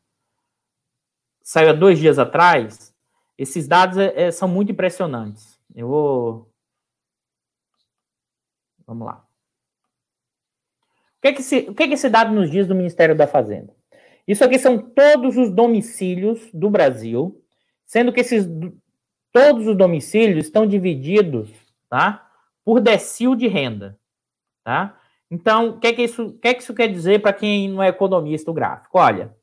Saiu 1.42 1.70
há 1.70 1.74
dois 1.74 1.98
dias 2.00 2.20
atrás. 2.20 2.94
Esses 3.38 3.66
dados 3.66 3.98
é, 3.98 4.24
é, 4.24 4.32
são 4.32 4.46
muito 4.46 4.74
impressionantes. 4.74 5.58
Eu 5.74 5.88
vou. 5.88 6.52
Vamos 8.86 9.08
lá. 9.08 9.26
O 11.18 11.22
que, 11.22 11.28
é 11.30 11.32
que 11.32 11.40
esse, 11.40 11.60
o 11.60 11.74
que, 11.74 11.84
é 11.84 11.88
que 11.88 11.94
esse 11.94 12.10
dado 12.10 12.34
nos 12.34 12.52
diz 12.52 12.68
do 12.68 12.76
Ministério 12.76 13.16
da 13.16 13.26
Fazenda? 13.26 13.74
Isso 14.28 14.44
aqui 14.44 14.60
são 14.60 14.78
todos 14.78 15.38
os 15.38 15.50
domicílios 15.50 16.52
do 16.54 16.70
Brasil, 16.70 17.42
sendo 17.86 18.12
que 18.12 18.20
esses 18.20 18.46
todos 19.34 19.68
os 19.68 19.76
domicílios 19.76 20.46
estão 20.46 20.66
divididos, 20.66 21.50
tá? 21.90 22.32
Por 22.64 22.80
decil 22.80 23.36
de 23.36 23.48
renda, 23.48 24.00
tá? 24.64 24.98
Então, 25.30 25.72
o 25.72 25.80
que, 25.80 25.88
é 25.88 25.94
que, 25.94 26.04
isso, 26.04 26.34
que, 26.34 26.48
é 26.48 26.54
que 26.54 26.62
isso 26.62 26.74
quer 26.74 26.88
dizer 26.88 27.22
para 27.22 27.34
quem 27.34 27.68
não 27.68 27.84
é 27.84 27.90
economista 27.90 28.52
o 28.52 28.54
gráfico? 28.54 29.00
Olha, 29.00 29.36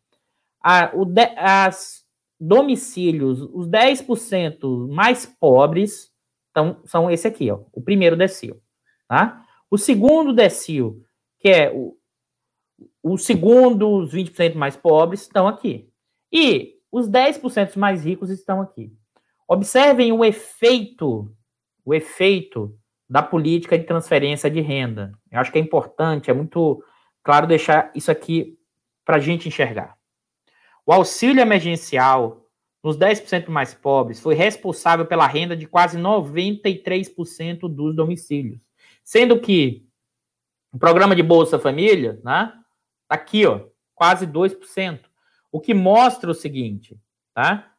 a, 0.62 0.90
o 0.94 1.04
de, 1.04 1.26
as 1.36 2.06
domicílios, 2.38 3.42
os 3.52 3.68
10% 3.68 4.88
mais 4.88 5.26
pobres 5.26 6.10
então, 6.50 6.80
são 6.84 7.10
esse 7.10 7.26
aqui, 7.28 7.50
ó, 7.50 7.60
o 7.72 7.80
primeiro 7.80 8.16
decil, 8.16 8.60
tá? 9.08 9.44
O 9.70 9.78
segundo 9.78 10.32
decil, 10.32 11.04
que 11.38 11.48
é 11.48 11.72
o, 11.72 11.96
o 13.02 13.16
segundo, 13.16 13.88
os 13.88 14.12
20% 14.12 14.54
mais 14.54 14.76
pobres, 14.76 15.22
estão 15.22 15.46
aqui. 15.46 15.88
E 16.32 16.76
os 16.90 17.08
10% 17.08 17.76
mais 17.76 18.04
ricos 18.04 18.30
estão 18.30 18.60
aqui. 18.60 18.92
Observem 19.50 20.12
o 20.12 20.24
efeito, 20.24 21.34
o 21.84 21.92
efeito 21.92 22.78
da 23.08 23.22
política 23.22 23.76
de 23.76 23.84
transferência 23.84 24.48
de 24.48 24.60
renda. 24.60 25.12
Eu 25.30 25.40
acho 25.40 25.50
que 25.50 25.58
é 25.58 25.60
importante, 25.60 26.30
é 26.30 26.34
muito 26.34 26.80
claro 27.22 27.46
deixar 27.48 27.90
isso 27.94 28.10
aqui 28.10 28.56
para 29.04 29.16
a 29.16 29.18
gente 29.18 29.48
enxergar. 29.48 29.96
O 30.86 30.92
auxílio 30.92 31.40
emergencial 31.40 32.46
nos 32.82 32.96
10% 32.96 33.48
mais 33.48 33.74
pobres 33.74 34.20
foi 34.20 34.34
responsável 34.34 35.04
pela 35.04 35.26
renda 35.26 35.56
de 35.56 35.66
quase 35.66 35.98
93% 35.98 37.68
dos 37.68 37.96
domicílios. 37.96 38.60
Sendo 39.02 39.40
que 39.40 39.84
o 40.72 40.78
programa 40.78 41.16
de 41.16 41.22
Bolsa 41.24 41.58
Família, 41.58 42.20
né, 42.22 42.52
Tá 43.10 43.16
aqui, 43.16 43.44
ó, 43.44 43.62
quase 43.92 44.24
2%. 44.24 45.00
O 45.50 45.60
que 45.60 45.74
mostra 45.74 46.30
o 46.30 46.34
seguinte, 46.34 46.96
tá? 47.34 47.69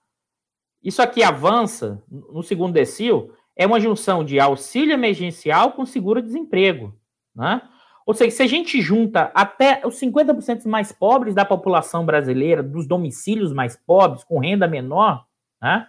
Isso 0.83 1.01
aqui 1.01 1.23
avança 1.23 2.03
no 2.09 2.41
segundo 2.41 2.73
decil, 2.73 3.33
é 3.55 3.67
uma 3.67 3.79
junção 3.79 4.23
de 4.23 4.39
auxílio 4.39 4.93
emergencial 4.93 5.73
com 5.73 5.85
seguro-desemprego, 5.85 6.95
né? 7.35 7.61
Ou 8.05 8.15
seja, 8.15 8.35
se 8.35 8.43
a 8.43 8.47
gente 8.47 8.81
junta 8.81 9.31
até 9.33 9.81
os 9.85 9.99
50% 9.99 10.65
mais 10.67 10.91
pobres 10.91 11.35
da 11.35 11.45
população 11.45 12.05
brasileira, 12.05 12.63
dos 12.63 12.87
domicílios 12.87 13.53
mais 13.53 13.75
pobres, 13.75 14.23
com 14.23 14.39
renda 14.39 14.67
menor, 14.67 15.25
né? 15.61 15.87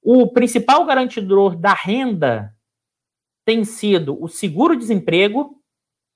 O 0.00 0.32
principal 0.32 0.84
garantidor 0.84 1.56
da 1.56 1.72
renda 1.72 2.54
tem 3.44 3.64
sido 3.64 4.20
o 4.22 4.28
seguro-desemprego 4.28 5.60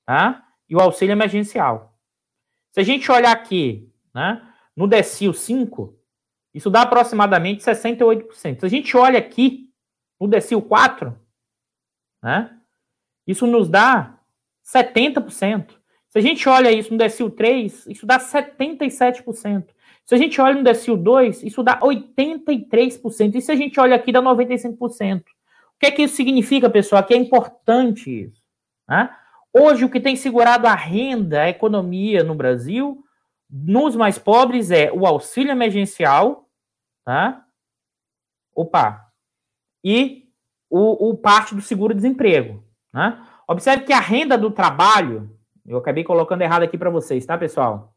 tá? 0.05 0.45
e 0.69 0.75
o 0.75 0.81
auxílio 0.81 1.13
emergencial. 1.13 1.95
Se 2.73 2.81
a 2.81 2.83
gente 2.83 3.11
olhar 3.11 3.33
aqui, 3.33 3.91
né, 4.15 4.43
no 4.77 4.87
decil 4.87 5.33
5, 5.33 5.96
isso 6.57 6.71
dá 6.71 6.83
aproximadamente 6.83 7.63
68%. 7.63 8.61
Se 8.61 8.65
a 8.65 8.69
gente 8.69 8.97
olha 8.97 9.19
aqui 9.19 9.69
no 10.19 10.27
decil 10.27 10.63
4, 10.63 11.15
né, 12.23 12.51
isso 13.27 13.47
nos 13.47 13.69
dá 13.69 14.19
70%. 14.65 15.75
Se 16.09 16.19
a 16.19 16.23
gente 16.23 16.49
olha 16.49 16.73
isso 16.73 16.93
no 16.93 16.99
decil 16.99 17.29
3, 17.29 17.89
isso 17.89 18.07
dá 18.07 18.19
77%. 18.19 19.67
Se 20.07 20.15
a 20.15 20.17
gente 20.17 20.41
olha 20.41 20.55
no 20.55 20.65
decil 20.65 20.97
2, 20.97 21.43
isso 21.43 21.63
dá 21.63 21.79
83%. 21.79 23.35
E 23.35 23.43
se 23.43 23.53
a 23.53 23.55
gente 23.55 23.79
olha 23.79 23.95
aqui, 23.95 24.11
dá 24.11 24.23
95%. 24.23 25.21
O 25.21 25.25
que 25.79 25.87
é 25.87 25.91
que 25.91 26.05
isso 26.05 26.17
significa, 26.17 26.71
pessoal? 26.71 27.05
Que 27.05 27.13
é 27.13 27.19
importante 27.19 28.23
isso. 28.23 28.41
Né? 28.89 29.11
Hoje, 29.53 29.85
o 29.85 29.91
que 29.91 30.01
tem 30.01 30.17
segurado 30.17 30.67
a 30.67 30.75
renda, 30.75 31.43
a 31.43 31.51
economia 31.51 32.25
no 32.25 32.35
Brasil, 32.35 33.05
nos 33.51 33.95
mais 33.95 34.19
pobres, 34.19 34.71
é 34.71 34.91
o 34.91 35.05
auxílio 35.07 35.53
emergencial, 35.53 36.46
tá? 37.07 37.47
Opa! 38.55 39.11
E 39.83 40.29
o, 40.69 41.09
o 41.09 41.17
parte 41.17 41.55
do 41.55 41.63
seguro-desemprego, 41.63 42.63
né? 42.93 43.27
Observe 43.49 43.85
que 43.85 43.93
a 43.95 44.01
renda 44.01 44.37
do 44.37 44.51
trabalho, 44.51 45.35
eu 45.65 45.79
acabei 45.79 46.05
colocando 46.05 46.43
errado 46.43 46.65
aqui 46.65 46.77
para 46.77 46.91
vocês, 46.91 47.25
tá, 47.25 47.39
pessoal? 47.39 47.95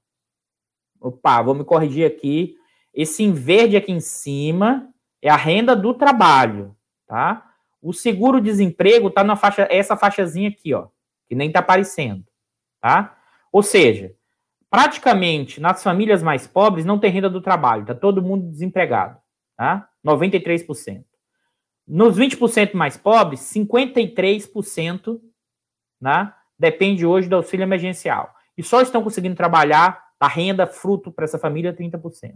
Opa, 1.02 1.42
vou 1.42 1.54
me 1.54 1.66
corrigir 1.66 2.06
aqui. 2.06 2.56
Esse 2.94 3.24
em 3.24 3.34
verde 3.34 3.76
aqui 3.76 3.92
em 3.92 4.00
cima 4.00 4.90
é 5.22 5.30
a 5.30 5.36
renda 5.36 5.76
do 5.76 5.94
trabalho, 5.94 6.74
tá? 7.06 7.52
O 7.82 7.92
seguro-desemprego 7.92 9.10
tá 9.10 9.26
na 9.26 9.36
faixa, 9.36 9.68
essa 9.70 9.98
faixazinha 9.98 10.50
aqui, 10.50 10.74
ó 10.74 10.88
que 11.30 11.36
nem 11.36 11.48
está 11.48 11.60
aparecendo, 11.60 12.26
tá? 12.82 13.16
Ou 13.52 13.62
seja, 13.62 14.16
praticamente 14.70 15.60
nas 15.60 15.82
famílias 15.82 16.22
mais 16.22 16.48
pobres 16.48 16.86
não 16.86 17.00
tem 17.00 17.12
renda 17.12 17.30
do 17.30 17.42
trabalho, 17.42 17.86
tá 17.86 17.96
todo 17.96 18.22
mundo 18.22 18.50
desempregado, 18.50 19.18
tá? 19.58 19.90
93%. 20.06 21.04
Nos 21.88 22.18
20% 22.18 22.76
mais 22.76 22.98
pobres, 22.98 23.40
53%, 23.40 25.20
né, 26.00 26.32
depende 26.58 27.06
hoje 27.06 27.28
do 27.28 27.36
auxílio 27.36 27.64
emergencial. 27.64 28.34
E 28.56 28.62
só 28.62 28.82
estão 28.82 29.02
conseguindo 29.02 29.36
trabalhar 29.36 30.04
a 30.20 30.28
renda 30.28 30.68
fruto 30.68 31.12
para 31.12 31.26
essa 31.26 31.40
família 31.40 31.74
30%. 31.74 32.36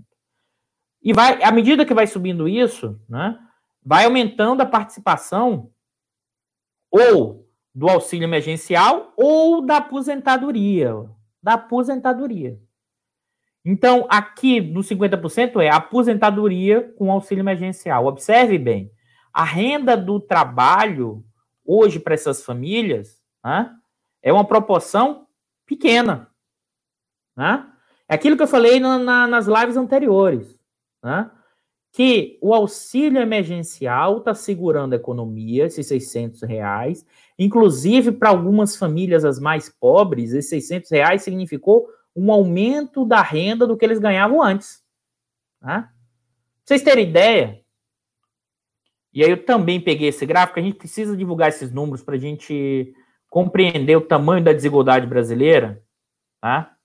E 1.03 1.13
vai, 1.13 1.43
à 1.43 1.51
medida 1.51 1.85
que 1.85 1.93
vai 1.93 2.07
subindo 2.07 2.47
isso, 2.47 2.99
né, 3.07 3.37
vai 3.85 4.05
aumentando 4.05 4.61
a 4.61 4.65
participação 4.65 5.69
ou 6.89 7.47
do 7.75 7.89
auxílio 7.89 8.25
emergencial 8.25 9.13
ou 9.17 9.61
da 9.61 9.77
aposentadoria. 9.77 10.95
Da 11.43 11.53
aposentadoria. 11.53 12.57
Então, 13.65 14.07
aqui 14.09 14.59
no 14.59 14.81
50% 14.81 15.61
é 15.61 15.69
aposentadoria 15.69 16.93
com 16.97 17.11
auxílio 17.11 17.41
emergencial. 17.41 18.05
Observe 18.05 18.57
bem, 18.57 18.91
a 19.31 19.43
renda 19.43 19.95
do 19.95 20.19
trabalho 20.19 21.23
hoje 21.65 21.99
para 21.99 22.13
essas 22.13 22.43
famílias 22.43 23.21
né, 23.43 23.73
é 24.21 24.33
uma 24.33 24.45
proporção 24.45 25.27
pequena. 25.65 26.29
Né? 27.35 27.65
É 28.07 28.15
aquilo 28.15 28.35
que 28.35 28.43
eu 28.43 28.47
falei 28.47 28.79
na, 28.79 28.97
na, 28.97 29.27
nas 29.27 29.47
lives 29.47 29.77
anteriores. 29.77 30.59
Né? 31.01 31.29
Que 31.93 32.39
o 32.41 32.55
auxílio 32.55 33.21
emergencial 33.21 34.17
está 34.17 34.33
segurando 34.33 34.93
a 34.93 34.95
economia, 34.95 35.65
esses 35.65 35.85
600 35.85 36.41
reais, 36.41 37.05
inclusive 37.37 38.11
para 38.11 38.29
algumas 38.29 38.75
famílias 38.75 39.23
as 39.23 39.39
mais 39.39 39.69
pobres, 39.69 40.33
esses 40.33 40.49
600 40.49 40.89
reais 40.89 41.21
significou 41.21 41.87
um 42.15 42.31
aumento 42.31 43.05
da 43.05 43.21
renda 43.21 43.67
do 43.67 43.77
que 43.77 43.85
eles 43.85 43.99
ganhavam 43.99 44.41
antes. 44.41 44.83
Né? 45.61 45.81
Pra 45.81 45.91
vocês 46.65 46.81
terem 46.81 47.07
ideia, 47.07 47.63
e 49.13 49.23
aí 49.23 49.29
eu 49.29 49.45
também 49.45 49.79
peguei 49.79 50.07
esse 50.07 50.25
gráfico, 50.25 50.59
a 50.59 50.63
gente 50.63 50.77
precisa 50.77 51.15
divulgar 51.15 51.49
esses 51.49 51.71
números 51.71 52.01
para 52.01 52.15
a 52.15 52.19
gente 52.19 52.91
compreender 53.29 53.95
o 53.95 54.01
tamanho 54.01 54.43
da 54.43 54.51
desigualdade 54.51 55.05
brasileira, 55.05 55.83
tá? 56.41 56.75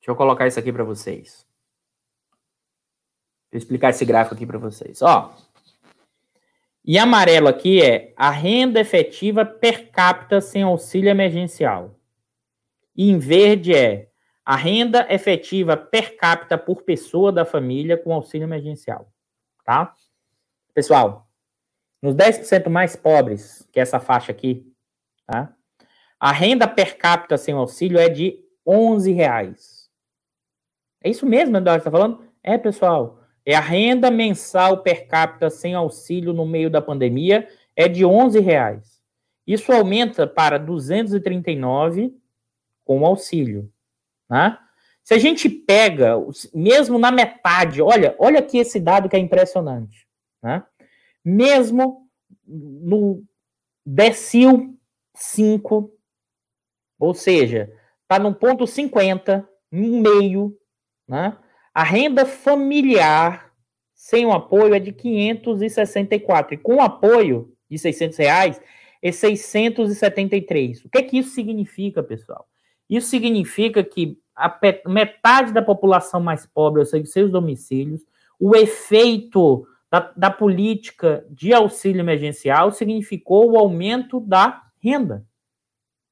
Deixa 0.00 0.10
eu 0.10 0.16
colocar 0.16 0.48
isso 0.48 0.58
aqui 0.58 0.72
para 0.72 0.82
vocês. 0.82 1.47
Vou 3.50 3.58
explicar 3.58 3.90
esse 3.90 4.04
gráfico 4.04 4.34
aqui 4.34 4.46
para 4.46 4.58
vocês. 4.58 5.00
Ó, 5.02 5.34
e 6.84 6.98
amarelo 6.98 7.48
aqui 7.48 7.82
é 7.82 8.14
a 8.16 8.30
renda 8.30 8.80
efetiva 8.80 9.44
per 9.44 9.90
capita 9.90 10.40
sem 10.40 10.62
auxílio 10.62 11.10
emergencial. 11.10 11.94
E 12.96 13.10
em 13.10 13.18
verde 13.18 13.74
é 13.74 14.08
a 14.44 14.56
renda 14.56 15.06
efetiva 15.12 15.76
per 15.76 16.16
capita 16.16 16.56
por 16.56 16.82
pessoa 16.84 17.30
da 17.30 17.44
família 17.44 17.98
com 17.98 18.12
auxílio 18.12 18.46
emergencial. 18.46 19.12
Tá? 19.64 19.94
Pessoal, 20.72 21.28
nos 22.00 22.14
10% 22.14 22.70
mais 22.70 22.96
pobres, 22.96 23.68
que 23.70 23.78
é 23.78 23.82
essa 23.82 24.00
faixa 24.00 24.32
aqui, 24.32 24.72
tá? 25.26 25.54
A 26.18 26.32
renda 26.32 26.66
per 26.66 26.96
capita 26.96 27.36
sem 27.36 27.54
auxílio 27.54 27.98
é 27.98 28.08
de 28.08 28.42
11 28.66 29.12
reais. 29.12 29.90
É 31.02 31.10
isso 31.10 31.26
mesmo, 31.26 31.56
Eduardo, 31.56 31.80
está 31.80 31.90
falando? 31.90 32.24
É, 32.42 32.56
pessoal. 32.56 33.17
É 33.48 33.54
a 33.54 33.60
renda 33.60 34.10
mensal 34.10 34.82
per 34.82 35.06
capita 35.06 35.48
sem 35.48 35.72
auxílio 35.72 36.34
no 36.34 36.44
meio 36.44 36.68
da 36.68 36.82
pandemia 36.82 37.48
é 37.74 37.88
de 37.88 38.04
11 38.04 38.38
reais. 38.40 39.00
Isso 39.46 39.72
aumenta 39.72 40.26
para 40.26 40.58
239 40.58 42.14
com 42.84 43.06
auxílio, 43.06 43.72
Né? 44.28 44.58
Se 45.02 45.14
a 45.14 45.18
gente 45.18 45.48
pega, 45.48 46.12
mesmo 46.52 46.98
na 46.98 47.10
metade, 47.10 47.80
olha, 47.80 48.14
olha 48.18 48.40
aqui 48.40 48.58
esse 48.58 48.78
dado 48.78 49.08
que 49.08 49.16
é 49.16 49.18
impressionante. 49.18 50.06
Né? 50.42 50.62
Mesmo 51.24 52.06
no 52.46 53.24
decil 53.82 54.78
5, 55.14 55.90
ou 56.98 57.14
seja, 57.14 57.72
está 58.02 58.18
no 58.18 58.34
ponto 58.34 58.66
50, 58.66 59.48
um 59.72 60.02
meio, 60.02 60.54
né? 61.08 61.34
A 61.78 61.84
renda 61.84 62.26
familiar 62.26 63.52
sem 63.94 64.26
o 64.26 64.32
apoio 64.32 64.74
é 64.74 64.80
de 64.80 64.90
564 64.90 66.54
e 66.54 66.58
com 66.58 66.82
apoio 66.82 67.54
de 67.70 67.78
600 67.78 68.18
reais 68.18 68.60
é 69.00 69.12
673. 69.12 70.84
O 70.84 70.88
que 70.88 70.98
é 70.98 71.02
que 71.04 71.18
isso 71.18 71.30
significa, 71.30 72.02
pessoal? 72.02 72.48
Isso 72.90 73.06
significa 73.06 73.84
que 73.84 74.18
a 74.34 74.58
metade 74.88 75.52
da 75.52 75.62
população 75.62 76.20
mais 76.20 76.44
pobre, 76.44 76.80
ou 76.80 76.84
seja, 76.84 77.06
seus 77.06 77.30
domicílios, 77.30 78.04
o 78.40 78.56
efeito 78.56 79.64
da, 79.88 80.12
da 80.16 80.30
política 80.32 81.24
de 81.30 81.54
auxílio 81.54 82.00
emergencial 82.00 82.72
significou 82.72 83.52
o 83.52 83.56
aumento 83.56 84.18
da 84.18 84.64
renda. 84.82 85.24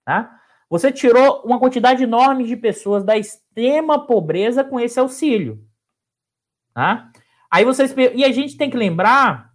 Tá? 0.05 0.33
Você 0.68 0.90
tirou 0.90 1.42
uma 1.42 1.59
quantidade 1.59 2.02
enorme 2.02 2.44
de 2.44 2.57
pessoas 2.57 3.05
da 3.05 3.16
extrema 3.16 4.07
pobreza 4.07 4.64
com 4.64 4.81
esse 4.81 4.98
auxílio. 4.98 5.64
Tá? 6.74 7.11
Aí 7.50 7.64
vocês. 7.64 7.94
E 8.14 8.24
a 8.24 8.33
gente 8.33 8.57
tem 8.57 8.68
que 8.68 8.76
lembrar. 8.76 9.52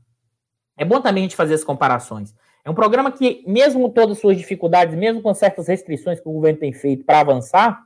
É 0.78 0.86
bom 0.86 1.02
também 1.02 1.24
a 1.24 1.26
gente 1.26 1.36
fazer 1.36 1.54
as 1.54 1.64
comparações. 1.64 2.34
É 2.64 2.70
um 2.70 2.76
programa 2.76 3.12
que, 3.12 3.44
mesmo 3.48 3.82
com 3.82 3.90
todas 3.90 4.18
as 4.18 4.22
suas 4.22 4.38
dificuldades, 4.38 4.96
mesmo 4.96 5.22
com 5.22 5.34
certas 5.34 5.68
restrições 5.68 6.20
que 6.20 6.30
o 6.30 6.32
governo 6.32 6.60
tem 6.60 6.72
feito 6.72 7.04
para 7.04 7.20
avançar, 7.20 7.84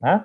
né? 0.00 0.24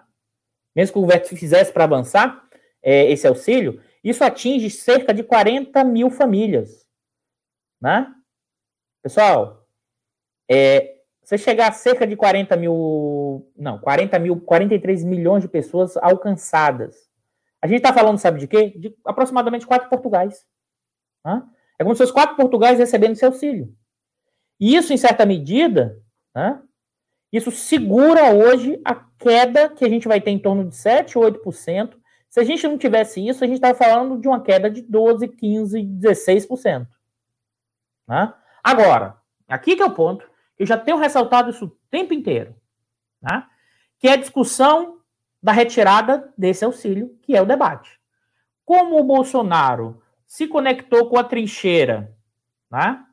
mesmo 0.76 0.94
que 0.94 1.00
o 1.00 1.02
governo 1.02 1.26
fizesse 1.26 1.72
para 1.72 1.84
avançar 1.84 2.44
é, 2.82 3.12
esse 3.12 3.28
auxílio, 3.28 3.82
isso 4.04 4.24
atinge 4.24 4.70
cerca 4.70 5.14
de 5.14 5.24
40 5.24 5.84
mil 5.84 6.10
famílias. 6.10 6.88
Né? 7.82 8.14
Pessoal, 9.02 9.68
é, 10.50 10.95
você 11.26 11.40
chegar 11.40 11.70
a 11.70 11.72
cerca 11.72 12.06
de 12.06 12.16
40 12.16 12.56
mil, 12.56 13.52
não, 13.58 13.80
40 13.80 14.20
mil, 14.20 14.40
43 14.40 15.04
milhões 15.04 15.42
de 15.42 15.50
pessoas 15.50 15.98
alcançadas. 15.98 17.10
A 17.60 17.66
gente 17.66 17.78
está 17.78 17.92
falando, 17.92 18.20
sabe 18.20 18.40
de 18.40 18.48
quê? 18.48 18.76
De 18.78 18.96
aproximadamente 19.04 19.66
quatro 19.66 19.90
Portugais. 19.90 20.46
É 21.80 21.84
como 21.84 21.96
se 21.96 22.04
fosse 22.04 22.14
quatro 22.14 22.36
Portugais 22.36 22.78
recebendo 22.78 23.14
esse 23.14 23.26
auxílio. 23.26 23.76
E 24.60 24.76
isso, 24.76 24.94
em 24.94 24.98
certa 24.98 25.26
medida, 25.26 26.00
né, 26.34 26.62
isso 27.34 27.50
segura 27.50 28.32
hoje 28.32 28.80
a 28.86 28.94
queda 29.18 29.70
que 29.70 29.84
a 29.84 29.90
gente 29.90 30.08
vai 30.08 30.22
ter 30.22 30.30
em 30.30 30.38
torno 30.38 30.70
de 30.70 30.76
7 30.76 31.18
ou 31.18 31.24
8%. 31.24 31.96
Se 32.30 32.40
a 32.40 32.44
gente 32.44 32.68
não 32.68 32.78
tivesse 32.78 33.26
isso, 33.28 33.44
a 33.44 33.48
gente 33.48 33.56
estava 33.56 33.76
falando 33.76 34.22
de 34.22 34.28
uma 34.28 34.44
queda 34.44 34.70
de 34.70 34.84
12, 34.84 35.28
15, 35.28 35.82
16%. 35.82 36.88
Né? 38.08 38.34
Agora, 38.64 39.18
aqui 39.48 39.76
que 39.76 39.82
é 39.82 39.86
o 39.86 39.94
ponto, 39.96 40.30
eu 40.58 40.66
já 40.66 40.78
tenho 40.78 40.98
ressaltado 40.98 41.50
isso 41.50 41.66
o 41.66 41.78
tempo 41.90 42.14
inteiro, 42.14 42.56
né? 43.22 43.48
que 44.00 44.08
é 44.08 44.14
a 44.14 44.18
discussão 44.18 45.00
da 45.42 45.52
retirada 45.52 46.34
desse 46.38 46.66
auxílio, 46.66 47.18
que 47.22 47.36
é 47.36 47.42
o 47.42 47.46
debate. 47.46 48.00
Como 48.64 49.00
o 49.00 49.04
Bolsonaro 49.04 50.02
se 50.26 50.48
conectou 50.48 51.08
com 51.08 51.20
a 51.20 51.24
trincheira 51.24 52.16
né, 52.70 53.06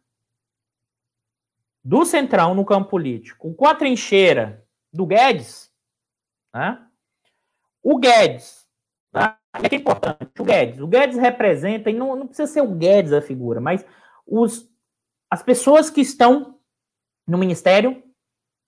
do 1.84 2.04
Centrão 2.04 2.54
no 2.54 2.64
campo 2.64 2.90
político, 2.90 3.52
com 3.54 3.66
a 3.66 3.74
trincheira 3.74 4.64
do 4.92 5.06
Guedes, 5.06 5.70
né, 6.54 6.78
o 7.82 7.98
Guedes, 7.98 8.66
tá, 9.10 9.38
é 9.52 9.68
que 9.68 9.74
é 9.74 9.78
importante, 9.78 10.30
o 10.40 10.44
Guedes, 10.44 10.80
o 10.80 10.86
Guedes 10.86 11.18
representa, 11.18 11.90
e 11.90 11.94
não, 11.94 12.16
não 12.16 12.26
precisa 12.26 12.50
ser 12.50 12.62
o 12.62 12.74
Guedes 12.74 13.12
a 13.12 13.20
figura, 13.20 13.60
mas 13.60 13.84
os, 14.26 14.70
as 15.28 15.42
pessoas 15.42 15.90
que 15.90 16.00
estão 16.00 16.58
no 17.26 17.38
Ministério 17.38 18.02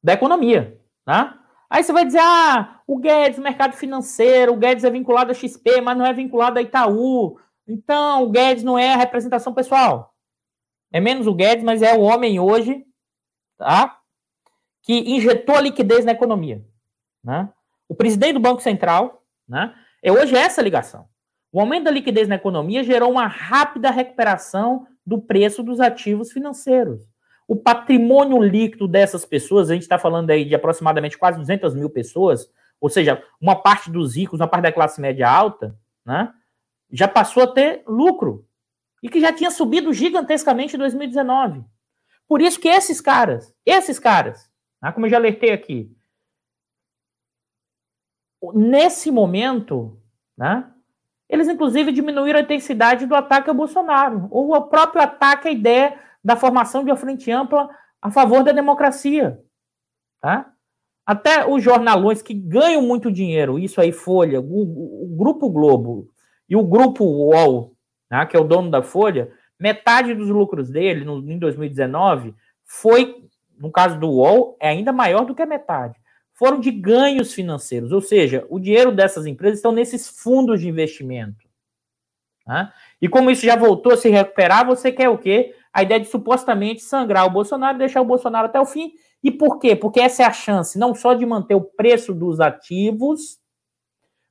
da 0.02 0.12
Economia, 0.12 0.80
tá? 1.04 1.40
Aí 1.68 1.82
você 1.82 1.92
vai 1.92 2.04
dizer, 2.04 2.20
ah, 2.20 2.80
o 2.86 2.98
Guedes, 2.98 3.38
mercado 3.38 3.74
financeiro, 3.74 4.52
o 4.52 4.56
Guedes 4.56 4.84
é 4.84 4.90
vinculado 4.90 5.32
a 5.32 5.34
XP, 5.34 5.80
mas 5.80 5.96
não 5.96 6.06
é 6.06 6.12
vinculado 6.12 6.58
a 6.58 6.62
Itaú, 6.62 7.38
então, 7.66 8.24
o 8.24 8.30
Guedes 8.30 8.62
não 8.62 8.78
é 8.78 8.92
a 8.92 8.96
representação 8.96 9.54
pessoal. 9.54 10.14
É 10.92 11.00
menos 11.00 11.26
o 11.26 11.34
Guedes, 11.34 11.64
mas 11.64 11.82
é 11.82 11.94
o 11.94 12.02
homem 12.02 12.38
hoje, 12.38 12.84
tá? 13.56 13.98
Que 14.82 14.92
injetou 15.16 15.56
a 15.56 15.60
liquidez 15.60 16.04
na 16.04 16.12
economia. 16.12 16.64
Né? 17.22 17.48
O 17.88 17.94
presidente 17.94 18.34
do 18.34 18.40
Banco 18.40 18.60
Central, 18.60 19.24
né? 19.48 19.74
É 20.02 20.12
hoje 20.12 20.36
essa 20.36 20.60
ligação. 20.60 21.08
O 21.50 21.58
aumento 21.60 21.84
da 21.84 21.90
liquidez 21.90 22.28
na 22.28 22.34
economia 22.34 22.84
gerou 22.84 23.10
uma 23.10 23.26
rápida 23.26 23.90
recuperação 23.90 24.86
do 25.06 25.20
preço 25.20 25.62
dos 25.62 25.80
ativos 25.80 26.30
financeiros. 26.30 27.08
O 27.46 27.56
patrimônio 27.56 28.42
líquido 28.42 28.88
dessas 28.88 29.24
pessoas, 29.24 29.70
a 29.70 29.74
gente 29.74 29.82
está 29.82 29.98
falando 29.98 30.30
aí 30.30 30.44
de 30.44 30.54
aproximadamente 30.54 31.18
quase 31.18 31.38
200 31.38 31.74
mil 31.74 31.90
pessoas, 31.90 32.50
ou 32.80 32.88
seja, 32.88 33.22
uma 33.40 33.56
parte 33.56 33.90
dos 33.90 34.16
ricos, 34.16 34.40
uma 34.40 34.48
parte 34.48 34.62
da 34.64 34.72
classe 34.72 35.00
média 35.00 35.28
alta, 35.28 35.78
né? 36.04 36.32
já 36.90 37.08
passou 37.08 37.42
a 37.42 37.46
ter 37.52 37.82
lucro 37.86 38.46
e 39.02 39.08
que 39.08 39.20
já 39.20 39.32
tinha 39.32 39.50
subido 39.50 39.92
gigantescamente 39.92 40.76
em 40.76 40.78
2019. 40.78 41.64
Por 42.26 42.40
isso 42.40 42.58
que 42.58 42.68
esses 42.68 43.00
caras, 43.00 43.54
esses 43.66 43.98
caras, 43.98 44.50
né, 44.80 44.92
como 44.92 45.06
eu 45.06 45.10
já 45.10 45.16
alertei 45.16 45.52
aqui, 45.52 45.94
nesse 48.54 49.10
momento, 49.10 50.00
né, 50.36 50.70
eles 51.28 51.48
inclusive 51.48 51.92
diminuíram 51.92 52.38
a 52.38 52.42
intensidade 52.42 53.06
do 53.06 53.14
ataque 53.14 53.48
ao 53.48 53.56
Bolsonaro, 53.56 54.28
ou 54.30 54.54
o 54.54 54.62
próprio 54.62 55.02
ataque 55.02 55.48
à 55.48 55.50
ideia 55.50 55.98
da 56.24 56.36
formação 56.36 56.82
de 56.82 56.90
uma 56.90 56.96
frente 56.96 57.30
ampla 57.30 57.68
a 58.00 58.10
favor 58.10 58.42
da 58.42 58.52
democracia. 58.52 59.40
Tá? 60.20 60.50
Até 61.04 61.46
os 61.46 61.62
jornalões 61.62 62.22
que 62.22 62.32
ganham 62.32 62.80
muito 62.80 63.12
dinheiro, 63.12 63.58
isso 63.58 63.80
aí, 63.80 63.92
Folha, 63.92 64.40
o, 64.40 65.04
o 65.04 65.16
Grupo 65.16 65.50
Globo, 65.50 66.08
e 66.48 66.56
o 66.56 66.62
grupo 66.62 67.04
UOL, 67.04 67.74
né, 68.10 68.24
que 68.26 68.36
é 68.36 68.40
o 68.40 68.44
dono 68.44 68.70
da 68.70 68.82
Folha, 68.82 69.32
metade 69.58 70.14
dos 70.14 70.28
lucros 70.28 70.70
dele 70.70 71.04
no, 71.04 71.18
em 71.30 71.38
2019 71.38 72.34
foi, 72.64 73.24
no 73.58 73.70
caso 73.70 73.98
do 73.98 74.08
UOL, 74.08 74.56
é 74.60 74.68
ainda 74.68 74.92
maior 74.92 75.24
do 75.24 75.34
que 75.34 75.42
a 75.42 75.46
metade. 75.46 75.98
Foram 76.32 76.58
de 76.58 76.70
ganhos 76.70 77.32
financeiros, 77.32 77.92
ou 77.92 78.00
seja, 78.00 78.44
o 78.50 78.58
dinheiro 78.58 78.90
dessas 78.92 79.26
empresas 79.26 79.58
estão 79.58 79.72
nesses 79.72 80.08
fundos 80.08 80.60
de 80.60 80.68
investimento. 80.68 81.44
Né? 82.46 82.72
E 83.00 83.08
como 83.08 83.30
isso 83.30 83.46
já 83.46 83.56
voltou 83.56 83.92
a 83.92 83.96
se 83.96 84.08
recuperar, 84.08 84.66
você 84.66 84.90
quer 84.90 85.08
o 85.08 85.18
quê? 85.18 85.54
A 85.74 85.82
ideia 85.82 85.98
de 85.98 86.06
supostamente 86.06 86.82
sangrar 86.82 87.26
o 87.26 87.30
Bolsonaro, 87.30 87.76
deixar 87.76 88.00
o 88.00 88.04
Bolsonaro 88.04 88.46
até 88.46 88.60
o 88.60 88.64
fim. 88.64 88.92
E 89.22 89.30
por 89.30 89.58
quê? 89.58 89.74
Porque 89.74 89.98
essa 89.98 90.22
é 90.22 90.26
a 90.26 90.32
chance 90.32 90.78
não 90.78 90.94
só 90.94 91.14
de 91.14 91.26
manter 91.26 91.56
o 91.56 91.64
preço 91.64 92.14
dos 92.14 92.38
ativos, 92.38 93.40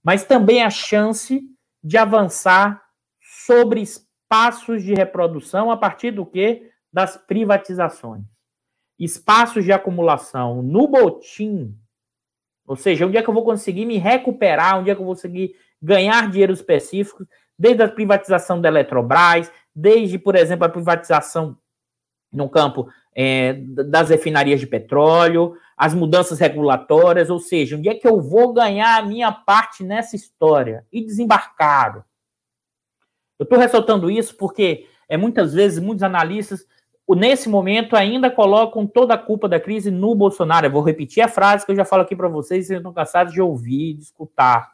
mas 0.02 0.24
também 0.24 0.64
a 0.64 0.70
chance 0.70 1.44
de 1.84 1.98
avançar 1.98 2.82
sobre 3.46 3.82
espaços 3.82 4.84
de 4.84 4.94
reprodução 4.94 5.70
a 5.70 5.76
partir 5.76 6.12
do 6.12 6.26
que? 6.26 6.72
Das 6.92 7.18
privatizações. 7.18 8.24
Espaços 8.98 9.66
de 9.66 9.74
acumulação 9.74 10.64
no 10.64 10.88
botim, 10.88 11.76
ou 12.66 12.78
seja, 12.78 13.06
onde 13.06 13.18
é 13.18 13.22
que 13.22 13.30
eu 13.30 13.34
vou 13.34 13.44
conseguir 13.44 13.86
me 13.86 13.98
recuperar, 13.98 14.80
onde 14.80 14.90
é 14.90 14.96
que 14.96 15.02
eu 15.02 15.06
vou 15.06 15.16
conseguir 15.16 15.56
ganhar 15.82 16.32
dinheiro 16.32 16.54
específico, 16.54 17.28
desde 17.60 17.84
a 17.84 17.90
privatização 17.90 18.62
da 18.62 18.70
Eletrobras, 18.70 19.52
desde, 19.76 20.18
por 20.20 20.36
exemplo, 20.36 20.66
a 20.66 20.70
privatização 20.70 21.58
no 22.32 22.50
campo 22.50 22.90
é, 23.16 23.54
das 23.54 24.10
refinarias 24.10 24.60
de 24.60 24.68
petróleo, 24.68 25.56
as 25.78 25.94
mudanças 25.94 26.40
regulatórias, 26.40 27.30
ou 27.30 27.40
seja, 27.40 27.78
onde 27.78 27.90
é 27.90 27.96
que 27.96 28.08
eu 28.08 28.20
vou 28.22 28.54
ganhar 28.54 28.98
a 28.98 29.06
minha 29.06 29.32
parte 29.32 29.84
nessa 29.84 30.16
história? 30.16 30.86
E 30.92 31.04
desembarcado. 31.04 32.04
Eu 33.38 33.44
estou 33.44 33.60
ressaltando 33.60 34.10
isso 34.10 34.36
porque 34.36 34.88
é 35.08 35.18
muitas 35.18 35.54
vezes 35.54 35.80
muitos 35.80 36.04
analistas 36.04 36.66
nesse 37.10 37.50
momento 37.50 37.96
ainda 37.96 38.32
colocam 38.32 38.88
toda 38.88 39.14
a 39.14 39.18
culpa 39.18 39.48
da 39.48 39.60
crise 39.60 39.92
no 39.92 40.16
Bolsonaro. 40.16 40.66
Eu 40.66 40.72
vou 40.72 40.82
repetir 40.82 41.22
a 41.22 41.28
frase 41.28 41.66
que 41.66 41.72
eu 41.72 41.76
já 41.76 41.86
falo 41.86 42.04
aqui 42.04 42.16
para 42.16 42.30
vocês, 42.30 42.68
vocês 42.68 42.78
estão 42.78 42.94
cansados 42.94 43.34
de 43.34 43.42
ouvir, 43.42 43.96
de 43.96 44.04
escutar. 44.04 44.72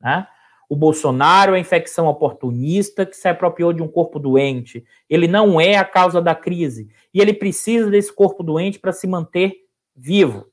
Né? 0.00 0.26
O 0.68 0.74
Bolsonaro 0.74 1.54
é 1.54 1.58
infecção 1.58 2.06
oportunista 2.06 3.06
que 3.06 3.16
se 3.16 3.28
apropriou 3.28 3.72
de 3.72 3.82
um 3.82 3.88
corpo 3.88 4.18
doente. 4.18 4.84
Ele 5.08 5.28
não 5.28 5.60
é 5.60 5.76
a 5.76 5.84
causa 5.84 6.20
da 6.20 6.34
crise. 6.34 6.88
E 7.14 7.20
ele 7.20 7.32
precisa 7.32 7.88
desse 7.88 8.12
corpo 8.12 8.42
doente 8.42 8.78
para 8.78 8.92
se 8.92 9.06
manter 9.06 9.54
vivo. 9.94 10.50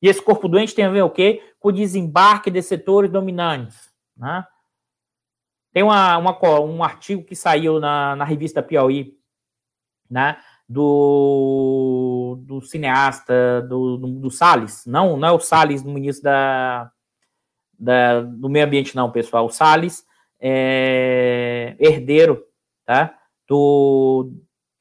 E 0.00 0.08
esse 0.08 0.22
corpo 0.22 0.48
doente 0.48 0.74
tem 0.74 0.84
a 0.84 0.90
ver 0.90 1.02
o 1.02 1.10
quê? 1.10 1.42
Com 1.60 1.68
o 1.68 1.72
desembarque 1.72 2.50
de 2.50 2.62
setores 2.62 3.10
dominantes. 3.10 3.92
Né? 4.16 4.44
Tem 5.72 5.82
uma, 5.82 6.16
uma, 6.16 6.60
um 6.60 6.82
artigo 6.82 7.22
que 7.22 7.36
saiu 7.36 7.78
na, 7.78 8.16
na 8.16 8.24
revista 8.24 8.62
Piauí, 8.62 9.16
né? 10.10 10.38
do, 10.72 12.38
do 12.42 12.62
cineasta, 12.62 13.62
do, 13.68 13.98
do, 13.98 14.08
do 14.20 14.30
Salles. 14.30 14.84
Não, 14.86 15.16
não 15.16 15.28
é 15.28 15.32
o 15.32 15.38
Salles, 15.38 15.82
ministro 15.82 16.24
da, 16.24 16.90
da, 17.82 18.20
do 18.20 18.48
meio 18.48 18.64
ambiente, 18.64 18.94
não, 18.94 19.10
pessoal. 19.10 19.50
Salles 19.50 20.04
é 20.40 21.74
herdeiro, 21.80 22.44
tá? 22.86 23.18
Do, 23.48 24.32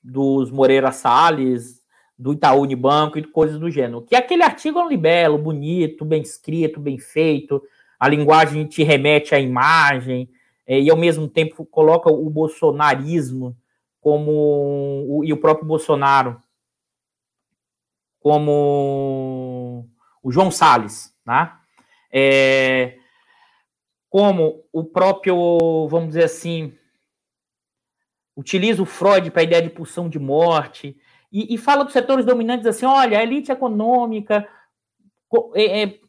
dos 0.03 0.51
Moreira 0.51 0.91
Salles, 0.91 1.81
do 2.17 2.33
Itaú 2.33 2.61
Unibanco 2.61 3.17
e 3.17 3.23
coisas 3.23 3.59
do 3.59 3.71
gênero. 3.71 4.03
Que 4.03 4.15
aquele 4.15 4.43
artigo 4.43 4.77
é 4.77 4.83
um 4.83 4.87
libelo, 4.87 5.39
bonito, 5.39 6.05
bem 6.05 6.21
escrito, 6.21 6.79
bem 6.79 6.99
feito, 6.99 7.61
a 7.99 8.07
linguagem 8.07 8.67
te 8.67 8.83
remete 8.83 9.33
à 9.33 9.39
imagem, 9.39 10.29
é, 10.67 10.79
e 10.79 10.89
ao 10.89 10.97
mesmo 10.97 11.27
tempo 11.27 11.65
coloca 11.65 12.11
o 12.11 12.29
bolsonarismo 12.29 13.57
como 13.99 14.31
o, 15.07 15.23
e 15.25 15.33
o 15.33 15.37
próprio 15.37 15.67
Bolsonaro 15.67 16.39
como 18.19 19.87
o 20.21 20.31
João 20.31 20.51
Salles, 20.51 21.11
né? 21.25 21.51
É, 22.11 22.97
como 24.09 24.65
o 24.73 24.83
próprio, 24.83 25.87
vamos 25.87 26.09
dizer 26.09 26.25
assim, 26.25 26.73
utiliza 28.35 28.81
o 28.81 28.85
Freud 28.85 29.31
para 29.31 29.41
a 29.41 29.43
ideia 29.43 29.61
de 29.61 29.69
pulsão 29.69 30.09
de 30.09 30.19
morte 30.19 30.97
e, 31.31 31.53
e, 31.53 31.57
fala 31.57 31.85
dos 31.85 31.93
setores 31.93 32.25
dominantes 32.25 32.67
assim, 32.67 32.85
olha, 32.85 33.17
a 33.17 33.23
elite 33.23 33.51
econômica 33.51 34.45
é, 35.55 35.83
é, 35.83 35.99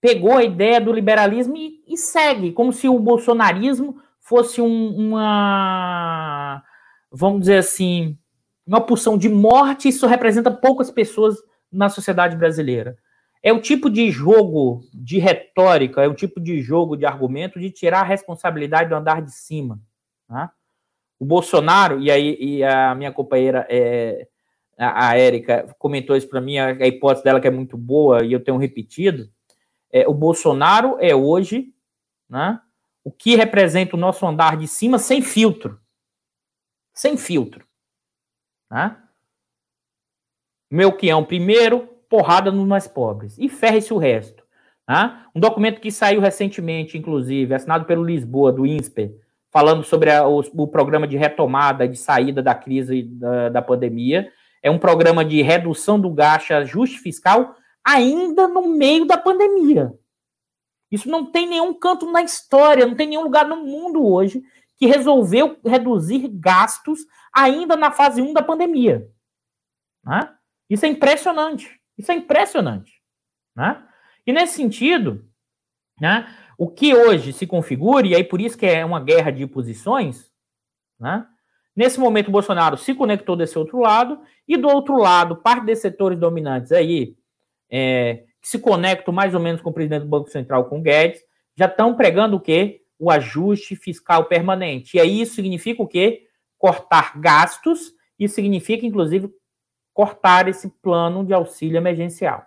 pegou 0.00 0.32
a 0.32 0.42
ideia 0.42 0.80
do 0.80 0.92
liberalismo 0.92 1.56
e, 1.56 1.84
e, 1.86 1.96
segue, 1.96 2.52
como 2.52 2.72
se 2.72 2.88
o 2.88 2.98
bolsonarismo 2.98 4.02
fosse 4.20 4.60
um, 4.60 4.96
uma, 4.96 6.62
vamos 7.12 7.40
dizer 7.40 7.58
assim, 7.58 8.18
uma 8.66 8.80
pulsão 8.80 9.16
de 9.16 9.28
morte, 9.28 9.88
isso 9.88 10.06
representa 10.08 10.50
poucas 10.50 10.90
pessoas 10.90 11.36
na 11.70 11.88
sociedade 11.88 12.36
brasileira. 12.36 12.96
É 13.44 13.52
o 13.52 13.60
tipo 13.60 13.90
de 13.90 14.10
jogo 14.10 14.82
de 14.94 15.18
retórica, 15.18 16.02
é 16.02 16.08
o 16.08 16.14
tipo 16.14 16.40
de 16.40 16.62
jogo 16.62 16.96
de 16.96 17.04
argumento 17.04 17.60
de 17.60 17.70
tirar 17.70 18.00
a 18.00 18.04
responsabilidade 18.04 18.88
do 18.88 18.94
andar 18.94 19.20
de 19.20 19.30
cima. 19.30 19.78
Né? 20.28 20.48
O 21.20 21.26
Bolsonaro, 21.26 22.00
e 22.00 22.10
aí 22.10 22.36
e 22.40 22.64
a 22.64 22.94
minha 22.94 23.12
companheira, 23.12 23.66
é, 23.68 24.26
a 24.78 25.16
Érica, 25.16 25.72
comentou 25.78 26.16
isso 26.16 26.28
para 26.28 26.40
mim, 26.40 26.56
a, 26.56 26.68
a, 26.68 26.86
hipótese 26.86 27.22
dela 27.22 27.40
que 27.40 27.46
é 27.46 27.50
muito 27.50 27.76
boa, 27.76 28.24
e 28.24 28.32
eu 28.32 28.42
tenho 28.42 28.56
repetido, 28.56 29.30
é, 29.92 30.08
o 30.08 30.14
Bolsonaro 30.14 30.96
é 30.98 31.14
hoje 31.14 31.72
né, 32.28 32.58
o 33.04 33.12
que 33.12 33.36
representa 33.36 33.94
o 33.94 34.00
nosso 34.00 34.26
andar 34.26 34.56
de 34.56 34.66
cima 34.66 34.98
sem 34.98 35.20
filtro 35.20 35.78
sem 36.94 37.16
filtro. 37.16 37.66
Né? 38.70 38.96
Melquião 40.70 41.24
primeiro, 41.24 41.93
porrada 42.14 42.52
nos 42.52 42.64
mais 42.64 42.86
pobres. 42.86 43.36
E 43.40 43.48
ferre-se 43.48 43.92
o 43.92 43.98
resto. 43.98 44.44
Né? 44.88 45.20
Um 45.34 45.40
documento 45.40 45.80
que 45.80 45.90
saiu 45.90 46.20
recentemente, 46.20 46.96
inclusive, 46.96 47.52
assinado 47.52 47.86
pelo 47.86 48.04
Lisboa, 48.04 48.52
do 48.52 48.64
INSPER, 48.64 49.16
falando 49.50 49.82
sobre 49.82 50.12
a, 50.12 50.24
o, 50.24 50.38
o, 50.38 50.68
programa 50.68 51.08
de 51.08 51.16
retomada, 51.16 51.88
de 51.88 51.96
saída 51.96 52.40
da 52.40 52.54
crise 52.54 53.02
da, 53.02 53.48
da 53.48 53.60
pandemia. 53.60 54.30
É 54.62 54.70
um 54.70 54.78
programa 54.78 55.24
de 55.24 55.42
redução 55.42 55.98
do 55.98 56.08
gasto, 56.08 56.52
ajuste 56.52 57.00
fiscal, 57.00 57.56
ainda 57.84 58.46
no 58.46 58.68
meio 58.68 59.04
da 59.04 59.18
pandemia. 59.18 59.92
Isso 60.92 61.08
não 61.08 61.26
tem 61.26 61.48
nenhum 61.48 61.74
canto 61.74 62.08
na 62.12 62.22
história, 62.22 62.86
não 62.86 62.94
tem 62.94 63.08
nenhum 63.08 63.24
lugar 63.24 63.44
no 63.44 63.56
mundo 63.56 64.06
hoje 64.06 64.40
que 64.76 64.86
resolveu 64.86 65.58
reduzir 65.66 66.28
gastos 66.28 67.00
ainda 67.34 67.74
na 67.74 67.90
fase 67.90 68.22
1 68.22 68.32
da 68.32 68.42
pandemia. 68.42 69.04
Né? 70.04 70.32
Isso 70.70 70.86
é 70.86 70.88
impressionante. 70.88 71.80
Isso 71.96 72.10
é 72.10 72.14
impressionante. 72.14 73.00
Né? 73.54 73.82
E 74.26 74.32
nesse 74.32 74.54
sentido, 74.54 75.24
né, 76.00 76.26
o 76.58 76.68
que 76.68 76.94
hoje 76.94 77.32
se 77.32 77.46
configura, 77.46 78.06
e 78.06 78.14
aí 78.14 78.24
por 78.24 78.40
isso 78.40 78.58
que 78.58 78.66
é 78.66 78.84
uma 78.84 79.00
guerra 79.00 79.30
de 79.30 79.46
posições, 79.46 80.30
né, 80.98 81.26
nesse 81.74 81.98
momento 82.00 82.28
o 82.28 82.32
Bolsonaro 82.32 82.76
se 82.76 82.94
conectou 82.94 83.36
desse 83.36 83.58
outro 83.58 83.78
lado, 83.78 84.20
e 84.46 84.56
do 84.56 84.68
outro 84.68 84.96
lado, 84.96 85.36
parte 85.36 85.64
desses 85.64 85.82
setores 85.82 86.18
dominantes 86.18 86.72
aí, 86.72 87.16
é, 87.70 88.24
que 88.40 88.48
se 88.48 88.58
conectam 88.58 89.12
mais 89.14 89.34
ou 89.34 89.40
menos 89.40 89.60
com 89.60 89.70
o 89.70 89.72
presidente 89.72 90.02
do 90.02 90.08
Banco 90.08 90.28
Central, 90.28 90.66
com 90.66 90.78
o 90.78 90.82
Guedes, 90.82 91.22
já 91.56 91.66
estão 91.66 91.94
pregando 91.94 92.36
o 92.36 92.40
quê? 92.40 92.84
o 92.98 93.10
ajuste 93.10 93.76
fiscal 93.76 94.24
permanente. 94.24 94.96
E 94.96 95.00
aí 95.00 95.20
isso 95.20 95.34
significa 95.34 95.82
o 95.82 95.86
quê? 95.86 96.26
Cortar 96.56 97.18
gastos, 97.20 97.92
isso 98.18 98.34
significa, 98.34 98.86
inclusive, 98.86 99.30
cortar 99.94 100.48
esse 100.48 100.68
plano 100.68 101.24
de 101.24 101.32
auxílio 101.32 101.78
emergencial. 101.78 102.44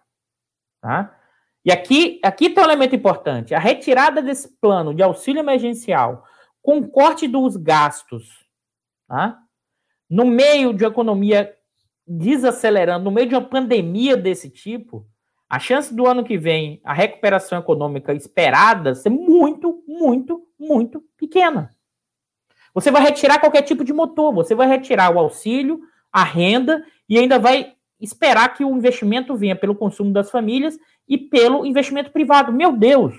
Tá? 0.81 1.17
E 1.65 1.71
aqui, 1.71 2.19
aqui 2.23 2.49
tem 2.49 2.61
um 2.61 2.67
elemento 2.67 2.95
importante: 2.95 3.55
a 3.55 3.59
retirada 3.59 4.21
desse 4.21 4.49
plano 4.59 4.93
de 4.93 5.01
auxílio 5.01 5.39
emergencial 5.39 6.25
com 6.61 6.85
corte 6.87 7.27
dos 7.27 7.55
gastos, 7.55 8.45
tá? 9.07 9.39
no 10.09 10.25
meio 10.25 10.73
de 10.73 10.83
uma 10.83 10.91
economia 10.91 11.55
desacelerando, 12.05 13.05
no 13.05 13.11
meio 13.11 13.27
de 13.27 13.35
uma 13.35 13.43
pandemia 13.43 14.15
desse 14.15 14.49
tipo, 14.49 15.05
a 15.49 15.59
chance 15.59 15.93
do 15.93 16.05
ano 16.05 16.25
que 16.25 16.37
vem, 16.37 16.81
a 16.83 16.93
recuperação 16.93 17.59
econômica 17.59 18.13
esperada, 18.13 18.93
ser 18.95 19.09
muito, 19.09 19.81
muito, 19.87 20.45
muito 20.59 21.01
pequena. 21.17 21.69
Você 22.73 22.91
vai 22.91 23.01
retirar 23.01 23.39
qualquer 23.39 23.61
tipo 23.61 23.83
de 23.83 23.93
motor, 23.93 24.33
você 24.33 24.53
vai 24.53 24.67
retirar 24.67 25.09
o 25.09 25.19
auxílio, 25.19 25.81
a 26.17 26.23
renda 26.23 26.83
e 27.07 27.17
ainda 27.17 27.37
vai 27.37 27.73
esperar 27.99 28.53
que 28.53 28.63
o 28.63 28.75
investimento 28.75 29.35
venha 29.35 29.55
pelo 29.55 29.75
consumo 29.75 30.11
das 30.11 30.29
famílias 30.29 30.77
e 31.07 31.17
pelo 31.17 31.65
investimento 31.65 32.11
privado. 32.11 32.51
Meu 32.51 32.75
Deus! 32.75 33.15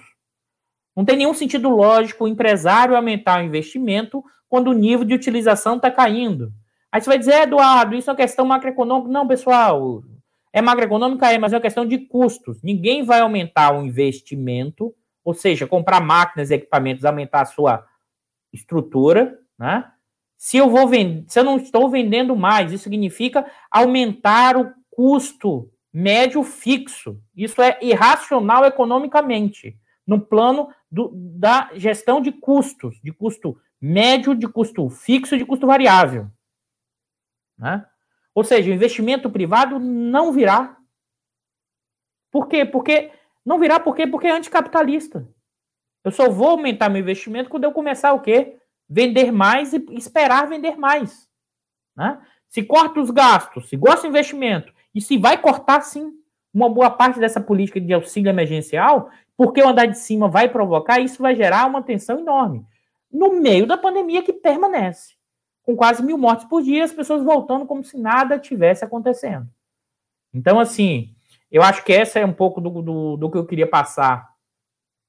Não 0.97 1.05
tem 1.05 1.17
nenhum 1.17 1.35
sentido 1.35 1.69
lógico 1.69 2.25
o 2.25 2.29
empresário 2.29 2.97
aumentar 2.97 3.41
o 3.41 3.45
investimento 3.45 4.23
quando 4.49 4.69
o 4.69 4.73
nível 4.73 5.05
de 5.05 5.15
utilização 5.15 5.77
está 5.77 5.91
caindo. 5.91 6.53
Aí 6.91 7.01
você 7.01 7.09
vai 7.09 7.19
dizer, 7.19 7.43
Eduardo, 7.43 7.95
isso 7.95 8.11
é 8.11 8.13
uma 8.13 8.17
questão 8.17 8.45
macroeconômica. 8.45 9.13
Não, 9.13 9.29
pessoal, 9.29 10.03
é 10.53 10.61
macroeconômica? 10.61 11.33
É, 11.33 11.39
mas 11.39 11.53
é 11.53 11.57
uma 11.57 11.63
questão 11.63 11.87
de 11.87 11.99
custos. 11.99 12.63
Ninguém 12.63 13.05
vai 13.05 13.21
aumentar 13.21 13.79
o 13.79 13.85
investimento, 13.85 14.93
ou 15.25 15.35
seja, 15.35 15.67
comprar 15.67 16.01
máquinas 16.01 16.51
e 16.51 16.55
equipamentos, 16.55 17.05
aumentar 17.05 17.43
a 17.43 17.47
sua 17.47 17.87
estrutura, 18.53 19.39
né? 19.59 19.85
Se 20.39 20.57
eu 20.57 20.71
vou 20.71 20.87
vender, 20.87 21.25
se 21.29 21.41
eu 21.41 21.43
não 21.43 21.57
estou 21.57 21.91
vendendo 21.91 22.37
mais, 22.37 22.73
isso 22.73 22.85
significa 22.85 23.45
aumentar 23.69 24.57
o 24.57 24.73
custo 24.89 25.69
médio 25.93 26.45
fixo. 26.45 27.21
Isso 27.37 27.61
é 27.61 27.77
irracional 27.83 28.65
economicamente, 28.65 29.77
no 30.07 30.21
plano 30.21 30.73
do, 30.89 31.11
da 31.13 31.71
gestão 31.75 32.21
de 32.21 32.31
custos, 32.31 33.01
de 33.03 33.13
custo 33.13 33.61
médio, 33.81 34.33
de 34.33 34.47
custo 34.47 34.89
fixo 34.89 35.35
e 35.35 35.39
de 35.39 35.45
custo 35.45 35.67
variável. 35.67 36.31
Né? 37.59 37.85
Ou 38.33 38.45
seja, 38.45 38.71
o 38.71 38.75
investimento 38.75 39.29
privado 39.29 39.81
não 39.81 40.33
virá. 40.33 40.77
Por 42.31 42.47
quê? 42.47 42.65
Porque 42.65 43.11
não 43.45 43.59
virá 43.59 43.81
por 43.81 43.97
quê? 43.97 44.07
Porque 44.07 44.29
é 44.29 44.31
anticapitalista. 44.31 45.29
Eu 46.05 46.13
só 46.13 46.31
vou 46.31 46.51
aumentar 46.51 46.89
meu 46.89 47.01
investimento 47.01 47.51
quando 47.51 47.65
eu 47.65 47.73
começar 47.73 48.13
o 48.13 48.21
quê? 48.21 48.57
Vender 48.89 49.31
mais 49.31 49.73
e 49.73 49.85
esperar 49.91 50.49
vender 50.49 50.77
mais. 50.77 51.29
Né? 51.97 52.19
Se 52.49 52.63
corta 52.63 53.01
os 53.01 53.11
gastos, 53.11 53.69
se 53.69 53.77
gosta 53.77 54.03
do 54.03 54.09
investimento, 54.09 54.73
e 54.95 55.01
se 55.01 55.19
vai 55.19 55.37
cortar, 55.37 55.83
sim, 55.83 56.13
uma 56.53 56.69
boa 56.69 56.91
parte 56.91 57.21
dessa 57.21 57.41
política 57.41 57.81
de 57.81 57.93
auxílio 57.93 58.31
emergencial, 58.31 59.11
porque 59.37 59.63
o 59.63 59.69
andar 59.69 59.87
de 59.87 59.99
cima 59.99 60.29
vai 60.29 60.49
provocar, 60.49 60.99
isso 61.01 61.23
vai 61.23 61.37
gerar 61.37 61.67
uma 61.67 61.83
tensão 61.83 62.19
enorme. 62.19 62.65
No 63.13 63.41
meio 63.41 63.67
da 63.67 63.77
pandemia 63.77 64.23
que 64.23 64.33
permanece 64.33 65.19
com 65.63 65.77
quase 65.77 66.03
mil 66.03 66.17
mortes 66.17 66.47
por 66.47 66.63
dia, 66.63 66.83
as 66.83 66.93
pessoas 66.95 67.23
voltando 67.23 67.67
como 67.67 67.85
se 67.85 67.99
nada 67.99 68.39
tivesse 68.39 68.85
acontecendo. 68.85 69.47
Então, 70.33 70.59
assim, 70.59 71.15
eu 71.53 71.63
acho 71.63 71.85
que 71.85 71.93
essa 71.93 72.19
é 72.19 72.25
um 72.25 72.33
pouco 72.33 72.59
do, 72.59 72.83
do, 72.83 73.17
do 73.19 73.31
que 73.31 73.37
eu 73.37 73.45
queria 73.45 73.67
passar 73.67 74.31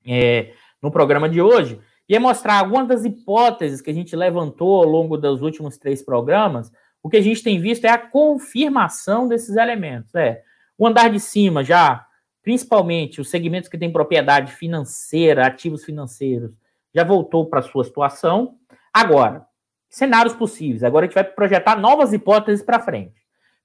é, 0.05 0.53
no 0.81 0.91
programa 0.91 1.29
de 1.29 1.41
hoje, 1.41 1.79
e 2.09 2.15
é 2.15 2.19
mostrar 2.19 2.55
algumas 2.57 2.87
das 2.87 3.05
hipóteses 3.05 3.81
que 3.81 3.91
a 3.91 3.93
gente 3.93 4.15
levantou 4.15 4.81
ao 4.81 4.89
longo 4.89 5.15
dos 5.15 5.43
últimos 5.43 5.77
três 5.77 6.01
programas. 6.01 6.71
O 7.03 7.09
que 7.09 7.17
a 7.17 7.21
gente 7.21 7.43
tem 7.43 7.61
visto 7.61 7.85
é 7.85 7.89
a 7.89 7.99
confirmação 7.99 9.27
desses 9.27 9.55
elementos. 9.55 10.15
É, 10.15 10.41
o 10.75 10.87
andar 10.87 11.11
de 11.11 11.19
cima 11.19 11.63
já, 11.63 12.03
principalmente 12.41 13.21
os 13.21 13.29
segmentos 13.29 13.69
que 13.69 13.77
têm 13.77 13.93
propriedade 13.93 14.51
financeira, 14.53 15.45
ativos 15.45 15.85
financeiros, 15.85 16.51
já 16.91 17.03
voltou 17.03 17.45
para 17.45 17.61
sua 17.61 17.83
situação. 17.83 18.55
Agora, 18.91 19.45
cenários 19.87 20.33
possíveis. 20.33 20.83
Agora 20.83 21.05
a 21.05 21.07
gente 21.07 21.15
vai 21.15 21.23
projetar 21.23 21.75
novas 21.75 22.11
hipóteses 22.11 22.65
para 22.65 22.79
frente. 22.79 23.21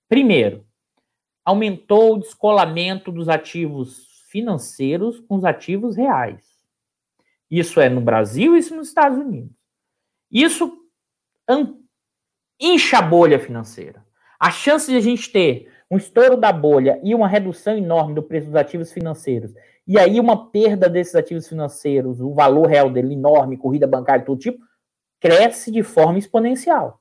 Primeiro, 0.07 0.67
aumentou 1.43 2.15
o 2.15 2.19
descolamento 2.19 3.11
dos 3.11 3.31
ativos 3.31 4.07
financeiros 4.29 5.19
com 5.21 5.37
os 5.37 5.47
ativos 5.47 5.97
reais. 5.97 6.54
Isso 7.51 7.81
é 7.81 7.89
no 7.89 8.01
Brasil, 8.01 8.57
isso 8.57 8.75
nos 8.75 8.89
Estados 8.89 9.19
Unidos. 9.19 9.53
Isso 10.31 10.77
incha 12.61 12.99
a 12.99 13.03
bolha 13.03 13.39
financeira. 13.39 14.05
A 14.39 14.51
chance 14.51 14.91
de 14.91 14.97
a 14.97 15.01
gente 15.01 15.31
ter 15.31 15.71
um 15.91 15.97
estouro 15.97 16.37
da 16.37 16.53
bolha 16.53 17.01
e 17.03 17.15
uma 17.15 17.29
redução 17.29 17.77
enorme 17.77 18.15
do 18.15 18.23
preço 18.23 18.47
dos 18.47 18.57
ativos 18.57 18.93
financeiros, 18.93 19.55
e 19.87 19.99
aí 19.99 20.19
uma 20.19 20.51
perda 20.51 20.89
desses 20.89 21.15
ativos 21.15 21.47
financeiros, 21.47 22.21
o 22.21 22.33
valor 22.33 22.67
real 22.67 22.91
dele 22.91 23.13
enorme, 23.13 23.57
corrida 23.57 23.87
bancária, 23.87 24.25
todo 24.25 24.41
tipo, 24.41 24.65
cresce 25.21 25.71
de 25.71 25.83
forma 25.83 26.19
exponencial. 26.19 27.01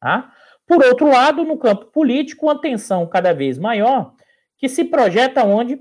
Tá? 0.00 0.32
Por 0.66 0.84
outro 0.84 1.08
lado, 1.08 1.44
no 1.44 1.56
campo 1.56 1.86
político, 1.86 2.46
uma 2.46 2.60
tensão 2.60 3.06
cada 3.06 3.32
vez 3.32 3.58
maior 3.58 4.14
que 4.58 4.68
se 4.68 4.84
projeta 4.84 5.44
onde 5.44 5.80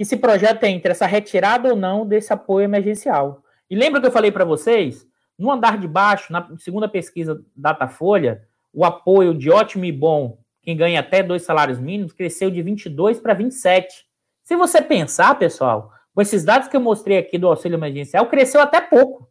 que 0.00 0.04
se 0.06 0.16
projeta 0.16 0.66
entre 0.66 0.92
essa 0.92 1.04
retirada 1.04 1.68
ou 1.68 1.76
não 1.76 2.06
desse 2.06 2.32
apoio 2.32 2.64
emergencial. 2.64 3.44
E 3.68 3.76
lembra 3.76 4.00
que 4.00 4.06
eu 4.06 4.10
falei 4.10 4.32
para 4.32 4.46
vocês? 4.46 5.06
No 5.38 5.50
andar 5.52 5.76
de 5.76 5.86
baixo, 5.86 6.32
na 6.32 6.56
segunda 6.56 6.88
pesquisa 6.88 7.44
Datafolha, 7.54 8.48
o 8.72 8.82
apoio 8.82 9.34
de 9.34 9.50
ótimo 9.50 9.84
e 9.84 9.92
bom, 9.92 10.38
quem 10.62 10.74
ganha 10.74 11.00
até 11.00 11.22
dois 11.22 11.42
salários 11.42 11.78
mínimos, 11.78 12.14
cresceu 12.14 12.50
de 12.50 12.62
22 12.62 13.20
para 13.20 13.34
27. 13.34 14.06
Se 14.42 14.56
você 14.56 14.80
pensar, 14.80 15.38
pessoal, 15.38 15.92
com 16.14 16.22
esses 16.22 16.46
dados 16.46 16.66
que 16.66 16.78
eu 16.78 16.80
mostrei 16.80 17.18
aqui 17.18 17.36
do 17.36 17.48
auxílio 17.48 17.76
emergencial, 17.76 18.26
cresceu 18.26 18.62
até 18.62 18.80
pouco. 18.80 19.30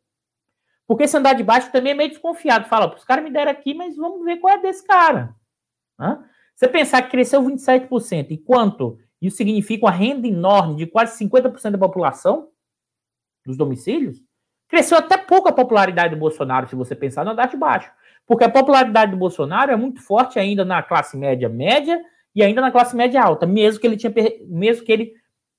Porque 0.86 1.06
esse 1.06 1.18
andar 1.18 1.34
de 1.34 1.42
baixo 1.42 1.72
também 1.72 1.94
é 1.94 1.96
meio 1.96 2.10
desconfiado. 2.12 2.70
Fala, 2.70 2.94
os 2.96 3.04
caras 3.04 3.24
me 3.24 3.32
deram 3.32 3.52
aqui, 3.52 3.74
mas 3.74 3.98
vamos 3.98 4.24
ver 4.24 4.38
qual 4.38 4.54
é 4.54 4.62
desse 4.62 4.86
cara. 4.86 5.34
Hã? 6.00 6.24
Você 6.56 6.68
pensar 6.68 7.02
que 7.02 7.10
cresceu 7.10 7.42
27%, 7.42 8.28
e 8.30 8.38
quanto 8.38 9.00
isso 9.22 9.38
significa 9.38 9.86
uma 9.86 9.92
renda 9.92 10.28
enorme 10.28 10.76
de 10.76 10.86
quase 10.86 11.24
50% 11.24 11.72
da 11.72 11.78
população 11.78 12.50
dos 13.46 13.58
domicílios, 13.58 14.22
cresceu 14.68 14.98
até 14.98 15.18
pouco 15.18 15.50
a 15.50 15.54
popularidade 15.54 16.14
do 16.14 16.20
Bolsonaro, 16.20 16.68
se 16.68 16.76
você 16.76 16.96
pensar 16.96 17.26
no 17.26 17.32
andar 17.32 17.48
de 17.48 17.58
baixo. 17.58 17.92
Porque 18.26 18.44
a 18.44 18.50
popularidade 18.50 19.12
do 19.12 19.18
Bolsonaro 19.18 19.72
é 19.72 19.76
muito 19.76 20.02
forte 20.02 20.38
ainda 20.40 20.64
na 20.64 20.84
classe 20.84 21.18
média 21.18 21.50
média 21.50 22.00
e 22.36 22.44
ainda 22.44 22.62
na 22.62 22.72
classe 22.72 22.96
média 22.96 23.22
alta, 23.22 23.46
mesmo 23.46 23.82
que 23.82 23.88
ele, 23.88 23.98
tinha, 23.98 24.14
mesmo 24.48 24.86
que 24.86 24.92
ele 24.92 25.14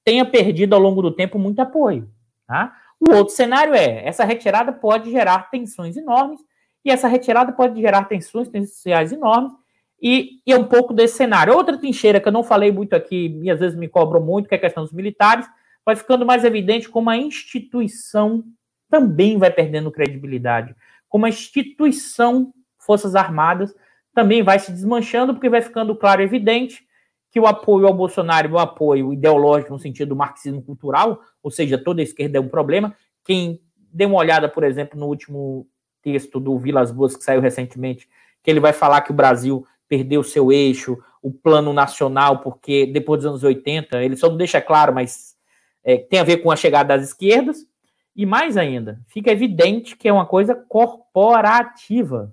tenha 0.05 0.25
perdido 0.25 0.75
ao 0.75 0.81
longo 0.81 1.03
do 1.03 1.11
tempo 1.11 1.39
muito 1.39 1.61
apoio. 1.61 2.09
Tá? 2.47 2.75
O 3.01 3.13
outro 3.13 3.35
cenário 3.35 3.75
é, 3.75 4.07
essa 4.07 4.25
retirada 4.25 4.73
pode 4.73 5.11
gerar 5.11 5.51
tensões 5.51 5.97
enormes, 5.97 6.41
e 6.85 6.91
essa 6.91 7.09
retirada 7.09 7.53
pode 7.53 7.81
gerar 7.81 8.05
tensões 8.05 8.49
tendenciais 8.49 9.13
enormes, 9.13 9.53
e, 10.01 10.40
e, 10.46 10.53
é 10.53 10.57
um 10.57 10.64
pouco 10.64 10.94
desse 10.94 11.16
cenário. 11.16 11.55
Outra 11.55 11.76
trincheira 11.76 12.20
que 12.20 12.28
eu 12.28 12.32
não 12.32 12.42
falei 12.42 12.72
muito 12.72 12.94
aqui, 12.94 13.38
e 13.42 13.51
às 13.51 13.61
vezes 13.61 13.76
me 13.76 13.88
cobram 13.88 14.20
muito, 14.20 14.48
que 14.48 14.55
é 14.55 14.59
a 14.59 14.61
questão 14.61 14.82
dos 14.82 14.92
militares, 14.92 15.46
vai 15.84 15.96
ficando 15.96 16.24
mais 16.24 16.44
evidente 16.44 16.88
como 16.88 17.11
a 17.11 17.16
instituição 17.16 18.44
também 18.88 19.38
vai 19.38 19.51
perdendo 19.51 19.90
credibilidade. 19.90 20.74
Como 21.09 21.26
a 21.26 21.28
instituição 21.28 22.53
Forças 22.78 23.14
Armadas 23.14 23.74
também 24.14 24.42
vai 24.42 24.59
se 24.59 24.72
desmanchando, 24.72 25.34
porque 25.34 25.48
vai 25.48 25.61
ficando 25.61 25.94
claro 25.94 26.22
e 26.22 26.24
evidente 26.24 26.84
que 27.30 27.38
o 27.38 27.46
apoio 27.46 27.86
ao 27.86 27.94
Bolsonaro, 27.94 28.53
o 28.53 28.59
apoio 28.59 29.12
ideológico 29.12 29.72
no 29.72 29.78
sentido 29.78 30.09
do 30.09 30.16
marxismo 30.16 30.62
cultural, 30.62 31.20
ou 31.42 31.51
seja, 31.51 31.78
toda 31.78 32.01
a 32.01 32.03
esquerda 32.03 32.38
é 32.38 32.40
um 32.40 32.48
problema. 32.48 32.94
Quem 33.24 33.61
deu 33.92 34.09
uma 34.09 34.18
olhada, 34.18 34.48
por 34.48 34.64
exemplo, 34.64 34.98
no 34.98 35.07
último 35.07 35.66
texto 36.03 36.40
do 36.40 36.59
Vilas 36.59 36.90
Boas, 36.90 37.16
que 37.16 37.22
saiu 37.22 37.40
recentemente, 37.40 38.09
que 38.42 38.51
ele 38.51 38.59
vai 38.59 38.72
falar 38.72 39.03
que 39.03 39.12
o 39.12 39.14
Brasil 39.14 39.64
perdeu 39.91 40.22
seu 40.22 40.53
eixo, 40.53 40.97
o 41.20 41.32
plano 41.32 41.72
nacional, 41.72 42.38
porque 42.38 42.86
depois 42.86 43.18
dos 43.18 43.26
anos 43.26 43.43
80, 43.43 44.01
ele 44.03 44.16
só 44.16 44.30
não 44.30 44.36
deixa 44.36 44.61
claro, 44.61 44.95
mas 44.95 45.34
é, 45.82 45.99
tem 45.99 46.20
a 46.20 46.24
ver 46.24 46.36
com 46.38 46.51
a 46.51 46.57
chegada 46.57 46.97
das 46.97 47.09
esquerdas, 47.09 47.66
e 48.14 48.24
mais 48.24 48.57
ainda, 48.57 49.01
fica 49.09 49.32
evidente 49.32 49.97
que 49.97 50.09
é 50.09 50.12
uma 50.12 50.24
coisa 50.24 50.55
corporativa. 50.55 52.32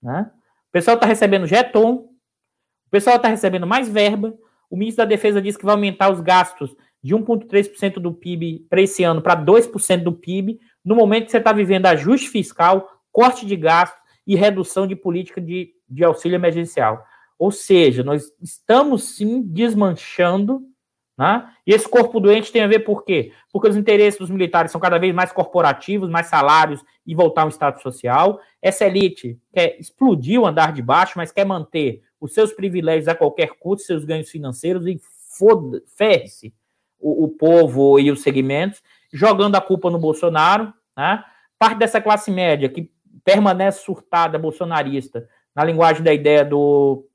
Né? 0.00 0.30
O 0.68 0.72
pessoal 0.72 0.94
está 0.94 1.06
recebendo 1.06 1.46
jeton, 1.46 1.94
o 2.86 2.90
pessoal 2.90 3.16
está 3.16 3.28
recebendo 3.28 3.66
mais 3.66 3.88
verba, 3.88 4.32
o 4.70 4.76
ministro 4.76 5.04
da 5.04 5.08
Defesa 5.08 5.42
disse 5.42 5.58
que 5.58 5.64
vai 5.64 5.74
aumentar 5.74 6.12
os 6.12 6.20
gastos 6.20 6.74
de 7.02 7.16
1,3% 7.16 7.94
do 7.94 8.12
PIB 8.12 8.64
para 8.70 8.80
esse 8.80 9.02
ano 9.02 9.20
para 9.20 9.36
2% 9.36 10.02
do 10.04 10.12
PIB, 10.12 10.60
no 10.84 10.94
momento 10.94 11.24
que 11.24 11.32
você 11.32 11.38
está 11.38 11.52
vivendo 11.52 11.86
ajuste 11.86 12.28
fiscal, 12.28 12.88
corte 13.10 13.44
de 13.44 13.56
gastos 13.56 14.00
e 14.24 14.36
redução 14.36 14.86
de 14.86 14.94
política 14.94 15.40
de 15.40 15.75
de 15.88 16.04
auxílio 16.04 16.36
emergencial. 16.36 17.04
Ou 17.38 17.50
seja, 17.50 18.02
nós 18.02 18.32
estamos 18.42 19.16
sim 19.16 19.42
desmanchando, 19.42 20.62
né? 21.18 21.50
E 21.66 21.72
esse 21.72 21.88
corpo 21.88 22.20
doente 22.20 22.52
tem 22.52 22.62
a 22.62 22.66
ver 22.66 22.80
por 22.80 23.04
quê? 23.04 23.32
Porque 23.50 23.68
os 23.68 23.76
interesses 23.76 24.18
dos 24.18 24.30
militares 24.30 24.70
são 24.70 24.80
cada 24.80 24.98
vez 24.98 25.14
mais 25.14 25.32
corporativos, 25.32 26.10
mais 26.10 26.26
salários 26.26 26.82
e 27.06 27.14
voltar 27.14 27.42
ao 27.42 27.48
estado 27.48 27.80
social. 27.80 28.40
Essa 28.60 28.84
elite 28.84 29.38
quer 29.52 29.78
explodir 29.80 30.40
o 30.40 30.46
andar 30.46 30.72
de 30.72 30.82
baixo, 30.82 31.14
mas 31.16 31.32
quer 31.32 31.46
manter 31.46 32.02
os 32.20 32.34
seus 32.34 32.52
privilégios 32.52 33.08
a 33.08 33.14
qualquer 33.14 33.50
custo, 33.58 33.86
seus 33.86 34.04
ganhos 34.04 34.30
financeiros 34.30 34.86
e 34.86 35.00
ferre-se 35.96 36.54
o, 36.98 37.24
o, 37.24 37.28
povo 37.28 37.98
e 37.98 38.10
os 38.10 38.22
segmentos, 38.22 38.82
jogando 39.12 39.54
a 39.54 39.60
culpa 39.60 39.90
no 39.90 39.98
Bolsonaro, 39.98 40.72
né? 40.96 41.22
Parte 41.58 41.78
dessa 41.78 42.00
classe 42.00 42.30
média 42.30 42.68
que 42.68 42.90
permanece 43.24 43.82
surtada 43.82 44.38
bolsonarista 44.38 45.26
na 45.56 45.64
linguagem 45.64 46.02
da 46.02 46.12
ideia 46.12 46.44
do, 46.44 47.06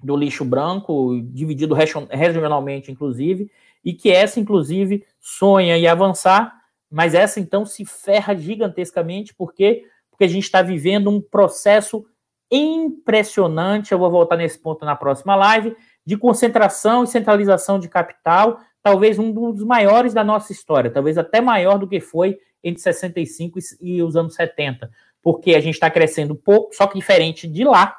do 0.00 0.16
lixo 0.16 0.44
branco, 0.44 1.20
dividido 1.24 1.74
regionalmente, 1.74 2.92
inclusive, 2.92 3.50
e 3.84 3.92
que 3.92 4.12
essa, 4.12 4.38
inclusive, 4.38 5.04
sonha 5.20 5.76
em 5.76 5.88
avançar, 5.88 6.54
mas 6.88 7.12
essa, 7.12 7.40
então, 7.40 7.66
se 7.66 7.84
ferra 7.84 8.36
gigantescamente, 8.36 9.34
porque 9.34 9.84
porque 10.12 10.24
a 10.24 10.28
gente 10.28 10.44
está 10.44 10.62
vivendo 10.62 11.10
um 11.10 11.20
processo 11.20 12.06
impressionante, 12.50 13.92
eu 13.92 13.98
vou 13.98 14.10
voltar 14.10 14.36
nesse 14.36 14.58
ponto 14.58 14.84
na 14.84 14.94
próxima 14.94 15.34
live, 15.34 15.74
de 16.04 16.16
concentração 16.16 17.02
e 17.02 17.08
centralização 17.08 17.78
de 17.78 17.88
capital, 17.88 18.60
talvez 18.82 19.18
um 19.18 19.32
dos 19.32 19.64
maiores 19.64 20.12
da 20.12 20.22
nossa 20.22 20.52
história, 20.52 20.90
talvez 20.90 21.16
até 21.16 21.40
maior 21.40 21.78
do 21.78 21.88
que 21.88 21.98
foi 21.98 22.38
entre 22.62 22.80
65 22.80 23.58
e 23.80 24.02
os 24.02 24.14
anos 24.14 24.34
70 24.34 24.90
porque 25.22 25.54
a 25.54 25.60
gente 25.60 25.74
está 25.74 25.90
crescendo 25.90 26.34
pouco, 26.34 26.74
só 26.74 26.86
que 26.86 26.98
diferente 26.98 27.46
de 27.46 27.64
lá. 27.64 27.96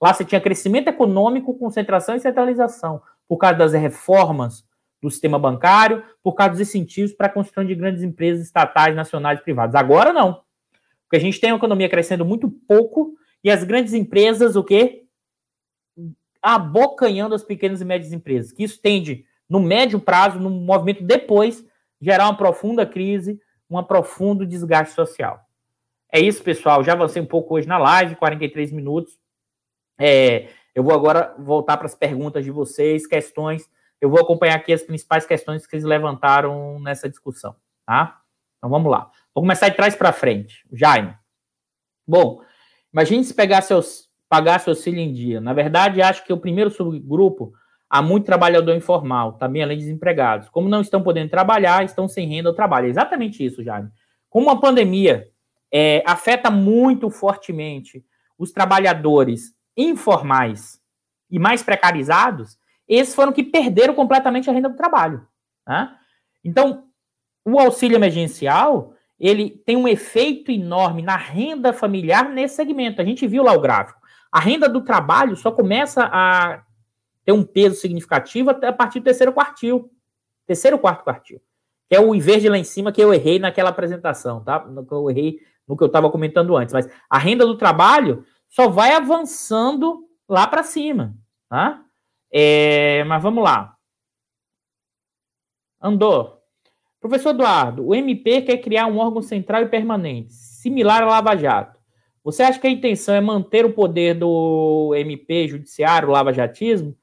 Lá 0.00 0.14
você 0.14 0.24
tinha 0.24 0.40
crescimento 0.40 0.88
econômico, 0.88 1.58
concentração 1.58 2.14
e 2.16 2.20
centralização, 2.20 3.02
por 3.28 3.36
causa 3.36 3.58
das 3.58 3.72
reformas 3.74 4.64
do 5.00 5.10
sistema 5.10 5.38
bancário, 5.38 6.02
por 6.22 6.32
causa 6.34 6.52
dos 6.52 6.60
incentivos 6.60 7.12
para 7.12 7.26
a 7.26 7.30
construção 7.30 7.64
de 7.64 7.74
grandes 7.74 8.02
empresas 8.02 8.44
estatais, 8.44 8.96
nacionais 8.96 9.38
e 9.38 9.42
privadas. 9.42 9.74
Agora 9.74 10.12
não. 10.12 10.42
Porque 11.04 11.16
a 11.16 11.20
gente 11.20 11.40
tem 11.40 11.52
uma 11.52 11.58
economia 11.58 11.88
crescendo 11.88 12.24
muito 12.24 12.50
pouco 12.50 13.14
e 13.42 13.50
as 13.50 13.64
grandes 13.64 13.92
empresas, 13.92 14.56
o 14.56 14.64
quê? 14.64 15.04
Abocanhando 16.42 17.34
as 17.34 17.44
pequenas 17.44 17.80
e 17.80 17.84
médias 17.84 18.12
empresas. 18.12 18.52
Que 18.52 18.64
isso 18.64 18.80
tende, 18.80 19.24
no 19.48 19.60
médio 19.60 20.00
prazo, 20.00 20.38
no 20.38 20.50
movimento 20.50 21.04
depois, 21.04 21.64
gerar 22.00 22.26
uma 22.26 22.36
profunda 22.36 22.84
crise, 22.84 23.40
um 23.70 23.82
profundo 23.82 24.46
desgaste 24.46 24.94
social. 24.94 25.47
É 26.10 26.20
isso, 26.20 26.42
pessoal. 26.42 26.82
Já 26.82 26.92
avancei 26.92 27.20
um 27.20 27.26
pouco 27.26 27.54
hoje 27.54 27.68
na 27.68 27.78
live, 27.78 28.16
43 28.16 28.72
minutos. 28.72 29.18
É, 29.98 30.48
eu 30.74 30.82
vou 30.82 30.94
agora 30.94 31.34
voltar 31.38 31.76
para 31.76 31.86
as 31.86 31.94
perguntas 31.94 32.44
de 32.44 32.50
vocês, 32.50 33.06
questões. 33.06 33.68
Eu 34.00 34.08
vou 34.08 34.20
acompanhar 34.20 34.56
aqui 34.56 34.72
as 34.72 34.82
principais 34.82 35.26
questões 35.26 35.66
que 35.66 35.74
eles 35.74 35.84
levantaram 35.84 36.78
nessa 36.80 37.08
discussão, 37.08 37.56
tá? 37.84 38.20
Então 38.56 38.70
vamos 38.70 38.90
lá. 38.90 39.10
Vou 39.34 39.42
começar 39.42 39.68
de 39.68 39.76
trás 39.76 39.94
para 39.94 40.12
frente. 40.12 40.64
Jaime. 40.72 41.14
Bom, 42.06 42.42
imagine 42.92 43.24
se 43.24 43.34
pegar 43.34 43.60
seus, 43.60 44.08
pagar 44.28 44.60
seu 44.60 44.70
auxílio 44.70 45.00
em 45.00 45.12
dia. 45.12 45.40
Na 45.40 45.52
verdade, 45.52 46.00
acho 46.00 46.24
que 46.24 46.32
o 46.32 46.38
primeiro 46.38 46.70
subgrupo 46.70 47.52
há 47.90 48.00
muito 48.00 48.26
trabalhador 48.26 48.74
informal, 48.74 49.32
também 49.32 49.62
além 49.62 49.78
de 49.78 49.84
desempregados. 49.84 50.48
Como 50.48 50.68
não 50.68 50.80
estão 50.80 51.02
podendo 51.02 51.30
trabalhar, 51.30 51.84
estão 51.84 52.08
sem 52.08 52.28
renda 52.28 52.48
ou 52.48 52.54
trabalho. 52.54 52.86
É 52.86 52.90
exatamente 52.90 53.44
isso, 53.44 53.62
Jaime. 53.62 53.90
Como 54.30 54.46
uma 54.46 54.60
pandemia 54.60 55.28
é, 55.72 56.02
afeta 56.06 56.50
muito 56.50 57.10
fortemente 57.10 58.04
os 58.38 58.52
trabalhadores 58.52 59.54
informais 59.76 60.80
e 61.30 61.38
mais 61.38 61.62
precarizados, 61.62 62.58
esses 62.86 63.14
foram 63.14 63.32
que 63.32 63.42
perderam 63.42 63.94
completamente 63.94 64.48
a 64.48 64.52
renda 64.52 64.68
do 64.68 64.76
trabalho. 64.76 65.26
Né? 65.66 65.94
Então, 66.42 66.84
o 67.44 67.58
auxílio 67.58 67.96
emergencial 67.96 68.94
ele 69.18 69.50
tem 69.50 69.76
um 69.76 69.88
efeito 69.88 70.50
enorme 70.50 71.02
na 71.02 71.16
renda 71.16 71.72
familiar 71.72 72.28
nesse 72.28 72.54
segmento. 72.54 73.02
A 73.02 73.04
gente 73.04 73.26
viu 73.26 73.42
lá 73.42 73.52
o 73.52 73.60
gráfico. 73.60 74.00
A 74.30 74.38
renda 74.38 74.68
do 74.68 74.82
trabalho 74.82 75.36
só 75.36 75.50
começa 75.50 76.08
a 76.12 76.62
ter 77.24 77.32
um 77.32 77.42
peso 77.42 77.76
significativo 77.76 78.50
a 78.50 78.72
partir 78.72 79.00
do 79.00 79.04
terceiro 79.04 79.32
quartil. 79.32 79.90
Terceiro 80.46 80.78
quarto 80.78 81.02
quartil. 81.02 81.40
Que 81.88 81.96
é 81.96 82.00
o 82.00 82.14
em 82.14 82.20
verde 82.20 82.48
lá 82.48 82.56
em 82.56 82.64
cima 82.64 82.92
que 82.92 83.02
eu 83.02 83.12
errei 83.12 83.38
naquela 83.38 83.70
apresentação, 83.70 84.42
tá? 84.44 84.64
Eu 84.90 85.10
errei 85.10 85.40
no 85.68 85.76
que 85.76 85.82
eu 85.82 85.88
estava 85.88 86.10
comentando 86.10 86.56
antes, 86.56 86.72
mas 86.72 86.88
a 87.10 87.18
renda 87.18 87.44
do 87.44 87.56
trabalho 87.56 88.24
só 88.48 88.68
vai 88.68 88.94
avançando 88.94 90.08
lá 90.28 90.46
para 90.46 90.62
cima, 90.62 91.14
tá? 91.48 91.84
É, 92.32 93.04
mas 93.04 93.22
vamos 93.22 93.44
lá. 93.44 93.76
Andou. 95.80 96.38
Professor 97.00 97.30
Eduardo, 97.30 97.86
o 97.86 97.94
MP 97.94 98.42
quer 98.42 98.58
criar 98.58 98.86
um 98.86 98.98
órgão 98.98 99.22
central 99.22 99.62
e 99.62 99.68
permanente, 99.68 100.32
similar 100.32 101.02
à 101.02 101.06
Lava 101.06 101.36
Jato. 101.36 101.78
Você 102.28 102.42
acha 102.42 102.58
que 102.58 102.66
a 102.66 102.70
intenção 102.70 103.14
é 103.14 103.22
manter 103.22 103.64
o 103.64 103.72
poder 103.72 104.12
do 104.12 104.92
MP, 104.94 105.48
judiciário, 105.48 106.10
lava-jatismo? 106.10 106.94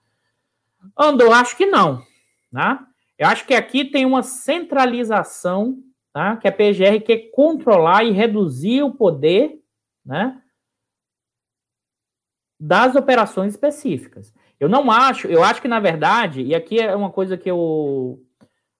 Andou, 0.95 1.33
acho 1.33 1.57
que 1.57 1.65
não. 1.65 2.03
Né? 2.51 2.77
Eu 3.17 3.27
acho 3.29 3.43
que 3.47 3.55
aqui 3.55 3.85
tem 3.85 4.05
uma 4.05 4.21
centralização, 4.21 5.79
tá? 6.15 6.37
que 6.37 6.47
a 6.47 6.51
PGR 6.51 7.01
quer 7.05 7.29
controlar 7.31 8.05
e 8.05 8.11
reduzir 8.11 8.81
o 8.83 8.93
poder 8.93 9.59
né? 10.05 10.41
das 12.57 12.95
operações 12.95 13.51
específicas. 13.51 14.33
Eu 14.57 14.69
não 14.69 14.89
acho, 14.89 15.27
eu 15.27 15.43
acho 15.43 15.61
que 15.61 15.67
na 15.67 15.81
verdade, 15.81 16.41
e 16.41 16.55
aqui 16.55 16.79
é 16.79 16.95
uma 16.95 17.09
coisa 17.09 17.35
que 17.35 17.51
eu 17.51 18.23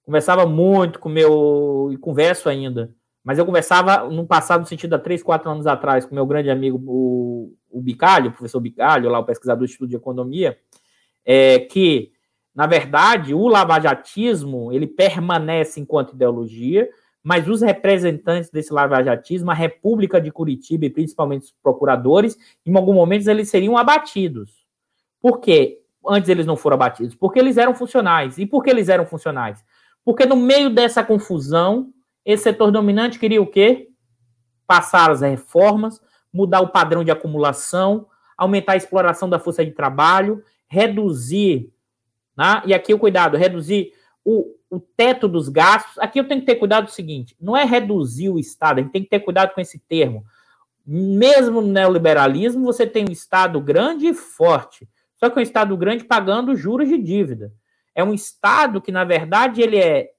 conversava 0.06 0.46
muito 0.46 0.98
com 0.98 1.10
meu, 1.10 1.90
e 1.92 1.98
converso 1.98 2.48
ainda, 2.48 2.96
mas 3.22 3.38
eu 3.38 3.46
conversava 3.46 4.10
no 4.10 4.26
passado, 4.26 4.62
no 4.62 4.66
sentido 4.66 4.94
há 4.94 5.00
três, 5.00 5.22
quatro 5.22 5.52
anos 5.52 5.68
atrás, 5.68 6.06
com 6.06 6.16
meu 6.16 6.26
grande 6.26 6.50
amigo, 6.50 6.82
o, 6.88 7.54
o 7.70 7.82
Bicalho, 7.82 8.30
o 8.30 8.32
professor 8.32 8.62
Bicalho, 8.62 9.10
lá 9.10 9.20
o 9.20 9.26
pesquisador 9.26 9.60
do 9.60 9.70
Estudo 9.70 9.90
de 9.90 9.98
Economia, 9.98 10.58
é, 11.26 11.60
que, 11.60 12.14
na 12.56 12.66
verdade, 12.66 13.34
o 13.34 13.46
lavajatismo, 13.46 14.72
ele 14.72 14.88
permanece 14.88 15.82
enquanto 15.82 16.14
ideologia, 16.14 16.90
mas 17.26 17.48
os 17.48 17.64
representantes 17.64 18.52
desse 18.52 18.72
lavajatismo, 18.72 19.50
a 19.50 19.54
República 19.56 20.22
de 20.22 20.32
Curitiba 20.32 20.86
e 20.86 20.92
principalmente 20.92 21.46
os 21.46 21.56
procuradores, 21.64 22.38
em 22.64 22.78
algum 22.78 22.94
momento 22.94 23.28
eles 23.28 23.50
seriam 23.50 23.76
abatidos. 23.76 24.64
Por 25.20 25.40
quê? 25.40 25.82
Antes 26.08 26.30
eles 26.30 26.46
não 26.46 26.56
foram 26.56 26.76
abatidos? 26.76 27.16
Porque 27.16 27.40
eles 27.40 27.58
eram 27.58 27.74
funcionais. 27.74 28.38
E 28.38 28.46
por 28.46 28.64
que 28.64 28.70
eles 28.70 28.90
eram 28.90 29.08
funcionais? 29.08 29.66
Porque 30.04 30.24
no 30.24 30.36
meio 30.36 30.70
dessa 30.70 31.04
confusão, 31.04 31.92
esse 32.24 32.44
setor 32.44 32.70
dominante 32.70 33.18
queria 33.18 33.42
o 33.42 33.48
quê? 33.48 33.90
Passar 34.68 35.10
as 35.10 35.22
reformas, 35.22 36.00
mudar 36.32 36.62
o 36.62 36.68
padrão 36.70 37.04
de 37.04 37.10
acumulação, 37.10 38.06
aumentar 38.38 38.74
a 38.74 38.78
exploração 38.78 39.28
da 39.28 39.40
força 39.40 39.66
de 39.66 39.72
trabalho, 39.72 40.44
reduzir, 40.68 41.74
né? 42.38 42.62
e 42.68 42.74
aqui 42.74 42.94
o 42.94 43.00
cuidado, 43.00 43.36
reduzir 43.36 43.94
o, 44.24 44.46
o 44.76 44.80
teto 44.80 45.28
dos 45.28 45.50
gastos. 45.50 45.98
Aqui 46.00 46.20
eu 46.20 46.28
tenho 46.28 46.42
que 46.42 46.48
ter 46.48 46.56
cuidado 46.56 46.86
do 46.86 46.92
seguinte: 46.92 47.36
não 47.40 47.56
é 47.56 47.64
reduzir 47.64 48.30
o 48.30 48.40
Estado, 48.40 48.80
a 48.80 48.82
gente 48.84 48.92
tem 48.92 49.04
que 49.04 49.10
ter 49.10 49.20
cuidado 49.20 49.54
com 49.54 49.62
esse 49.62 49.80
termo. 49.80 50.26
Mesmo 50.86 51.62
no 51.62 51.68
neoliberalismo, 51.68 52.64
você 52.64 52.86
tem 52.86 53.06
um 53.08 53.12
Estado 53.12 53.60
grande 53.60 54.08
e 54.08 54.14
forte, 54.14 54.88
só 55.16 55.30
que 55.30 55.40
um 55.40 55.42
Estado 55.42 55.76
grande 55.76 56.04
pagando 56.04 56.56
juros 56.56 56.88
de 56.88 56.98
dívida. 56.98 57.52
É 57.94 58.04
um 58.04 58.14
Estado 58.14 58.82
que, 58.82 58.92
na 58.92 59.04
verdade, 59.04 59.62
ele 59.62 59.78
é 59.78 60.12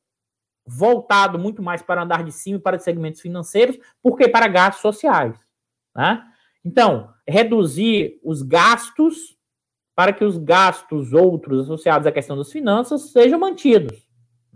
voltado 0.67 1.39
muito 1.39 1.63
mais 1.63 1.83
para 1.83 2.03
andar 2.03 2.25
de 2.25 2.33
cima 2.33 2.59
e 2.59 2.61
para 2.61 2.79
segmentos 2.79 3.21
financeiros, 3.21 3.79
porque 4.03 4.29
para 4.29 4.49
gastos 4.49 4.83
sociais. 4.83 5.39
Né? 5.95 6.23
Então, 6.65 7.11
reduzir 7.29 8.19
os 8.25 8.43
gastos 8.43 9.37
para 9.95 10.13
que 10.13 10.25
os 10.25 10.37
gastos 10.37 11.13
outros 11.13 11.63
associados 11.63 12.07
à 12.07 12.13
questão 12.13 12.37
das 12.37 12.51
finanças 12.51 13.11
sejam 13.11 13.39
mantidos. 13.39 14.06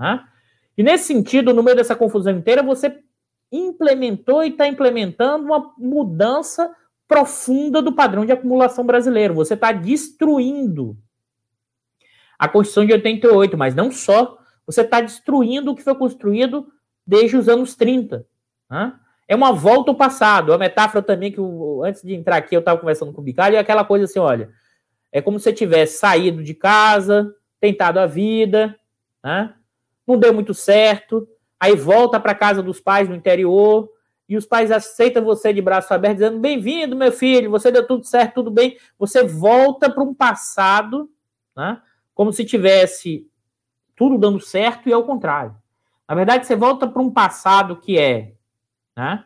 Né? 0.01 0.25
E 0.79 0.83
nesse 0.83 1.05
sentido, 1.05 1.53
no 1.53 1.63
meio 1.63 1.77
dessa 1.77 1.95
confusão 1.95 2.33
inteira, 2.33 2.63
você 2.63 2.99
implementou 3.53 4.43
e 4.43 4.49
está 4.49 4.67
implementando 4.67 5.45
uma 5.45 5.75
mudança 5.77 6.75
profunda 7.07 7.83
do 7.83 7.93
padrão 7.93 8.25
de 8.25 8.33
acumulação 8.33 8.87
brasileiro. 8.87 9.35
Você 9.35 9.55
está 9.55 9.73
destruindo 9.73 10.97
a 12.39 12.49
Constituição 12.49 12.87
de 12.87 12.95
88, 12.95 13.59
mas 13.59 13.75
não 13.75 13.91
só 13.91 14.39
você 14.65 14.81
está 14.81 15.01
destruindo 15.01 15.73
o 15.73 15.77
que 15.77 15.83
foi 15.83 15.95
construído 15.95 16.69
desde 17.07 17.37
os 17.37 17.49
anos 17.49 17.75
30. 17.75 18.25
Né? 18.71 18.95
É 19.29 19.37
uma 19.37 19.53
volta 19.53 19.91
ao 19.91 19.97
passado. 19.97 20.53
A 20.53 20.59
metáfora 20.59 21.03
também 21.03 21.31
que, 21.31 21.39
eu, 21.39 21.83
antes 21.85 22.03
de 22.03 22.15
entrar 22.15 22.37
aqui, 22.37 22.55
eu 22.55 22.61
estava 22.61 22.81
conversando 22.81 23.13
com 23.13 23.21
o 23.21 23.25
Bicalho, 23.25 23.57
é 23.57 23.59
aquela 23.59 23.85
coisa 23.85 24.05
assim: 24.05 24.21
olha, 24.21 24.49
é 25.13 25.21
como 25.21 25.39
se 25.39 25.45
você 25.45 25.53
tivesse 25.53 25.99
saído 25.99 26.43
de 26.43 26.55
casa, 26.55 27.35
tentado 27.61 27.99
a 27.99 28.07
vida, 28.07 28.75
né? 29.23 29.53
Não 30.07 30.19
deu 30.19 30.33
muito 30.33 30.55
certo, 30.55 31.29
aí 31.59 31.75
volta 31.77 32.19
para 32.19 32.35
casa 32.35 32.63
dos 32.63 32.81
pais 32.81 33.09
no 33.09 33.15
interior, 33.15 33.89
e 34.29 34.37
os 34.37 34.47
pais 34.47 34.71
aceitam 34.71 35.25
você 35.25 35.53
de 35.53 35.61
braço 35.61 35.93
aberto, 35.93 36.19
dizendo: 36.19 36.39
bem-vindo, 36.39 36.95
meu 36.95 37.11
filho, 37.11 37.51
você 37.51 37.73
deu 37.73 37.85
tudo 37.87 38.05
certo, 38.05 38.35
tudo 38.35 38.51
bem. 38.51 38.79
Você 38.97 39.25
volta 39.25 39.91
para 39.91 40.05
um 40.05 40.15
passado, 40.15 41.11
né? 41.57 41.83
como 42.15 42.33
se 42.33 42.45
tivesse 42.45 43.29
tudo 43.97 44.17
dando 44.17 44.39
certo 44.39 44.89
e 44.89 44.93
ao 44.93 45.05
contrário. 45.05 45.57
Na 46.09 46.15
verdade, 46.15 46.47
você 46.47 46.55
volta 46.55 46.87
para 46.87 47.03
um 47.03 47.11
passado 47.11 47.77
que 47.77 47.99
é 47.99 48.35
né, 48.97 49.25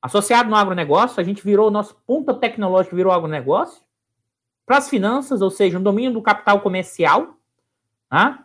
associado 0.00 0.48
no 0.48 0.56
agronegócio, 0.56 1.20
a 1.20 1.24
gente 1.24 1.42
virou, 1.42 1.70
nosso 1.70 1.96
ponto 2.06 2.34
tecnológico 2.34 2.94
virou 2.94 3.12
agronegócio, 3.12 3.82
para 4.64 4.78
as 4.78 4.88
finanças, 4.88 5.42
ou 5.42 5.50
seja, 5.50 5.78
um 5.78 5.82
domínio 5.82 6.12
do 6.12 6.22
capital 6.22 6.60
comercial, 6.60 7.36
né, 8.10 8.38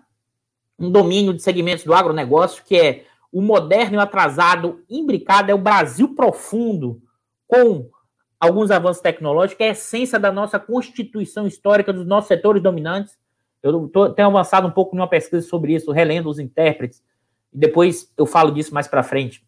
um 0.80 0.92
domínio 0.92 1.34
de 1.34 1.42
segmentos 1.42 1.84
do 1.84 1.94
agronegócio 1.94 2.64
que 2.64 2.76
é 2.76 3.06
o 3.32 3.42
moderno 3.42 3.96
e 3.96 3.98
o 3.98 4.02
atrasado 4.02 4.84
imbricado, 4.90 5.52
é 5.52 5.54
o 5.54 5.60
Brasil 5.60 6.16
profundo, 6.16 7.02
com 7.48 7.90
alguns 8.40 8.72
avanços 8.72 9.02
tecnológicos, 9.02 9.66
é 9.66 9.70
a 9.70 9.72
essência 9.72 10.20
da 10.20 10.32
nossa 10.32 10.60
constituição 10.60 11.48
histórica, 11.48 11.92
dos 11.92 12.06
nossos 12.06 12.28
setores 12.28 12.62
dominantes, 12.62 13.18
eu 13.62 13.88
tô, 13.90 14.10
tenho 14.10 14.28
avançado 14.30 14.68
um 14.68 14.72
pouco 14.72 14.96
numa 14.96 15.08
pesquisa 15.08 15.46
sobre 15.46 15.74
isso, 15.74 15.92
relendo 15.92 16.30
os 16.30 16.40
intérpretes, 16.40 17.04
e 17.54 17.58
depois 17.58 18.12
eu 18.18 18.26
falo 18.26 18.52
disso 18.52 18.74
mais 18.74 18.88
para 18.88 19.04
frente. 19.04 19.46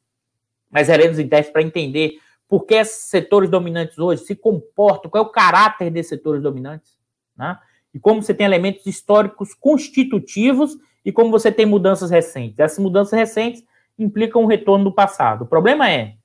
Mas 0.69 0.87
relendo 0.87 1.13
os 1.13 1.19
intérpretes 1.19 1.51
para 1.51 1.61
entender 1.61 2.19
por 2.47 2.65
que 2.65 2.73
esses 2.73 3.09
setores 3.09 3.49
dominantes 3.49 3.97
hoje 3.99 4.23
se 4.23 4.35
comportam, 4.35 5.09
qual 5.09 5.23
é 5.23 5.27
o 5.27 5.29
caráter 5.29 5.91
desses 5.91 6.09
setores 6.09 6.41
dominantes, 6.41 6.97
né? 7.37 7.57
E 7.93 7.99
como 7.99 8.21
você 8.21 8.33
tem 8.33 8.45
elementos 8.45 8.85
históricos 8.85 9.53
constitutivos 9.53 10.77
e 11.09 11.11
como 11.11 11.31
você 11.31 11.51
tem 11.51 11.65
mudanças 11.65 12.11
recentes. 12.11 12.59
Essas 12.59 12.77
mudanças 12.77 13.17
recentes 13.17 13.65
implicam 13.97 14.43
um 14.43 14.45
retorno 14.45 14.83
do 14.83 14.93
passado. 14.93 15.41
O 15.41 15.47
problema 15.47 15.89
é 15.89 16.17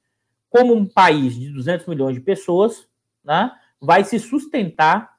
como 0.51 0.75
um 0.75 0.85
país 0.85 1.35
de 1.35 1.51
200 1.51 1.87
milhões 1.87 2.15
de 2.15 2.21
pessoas 2.21 2.87
né, 3.25 3.51
vai 3.81 4.05
se 4.05 4.19
sustentar 4.19 5.15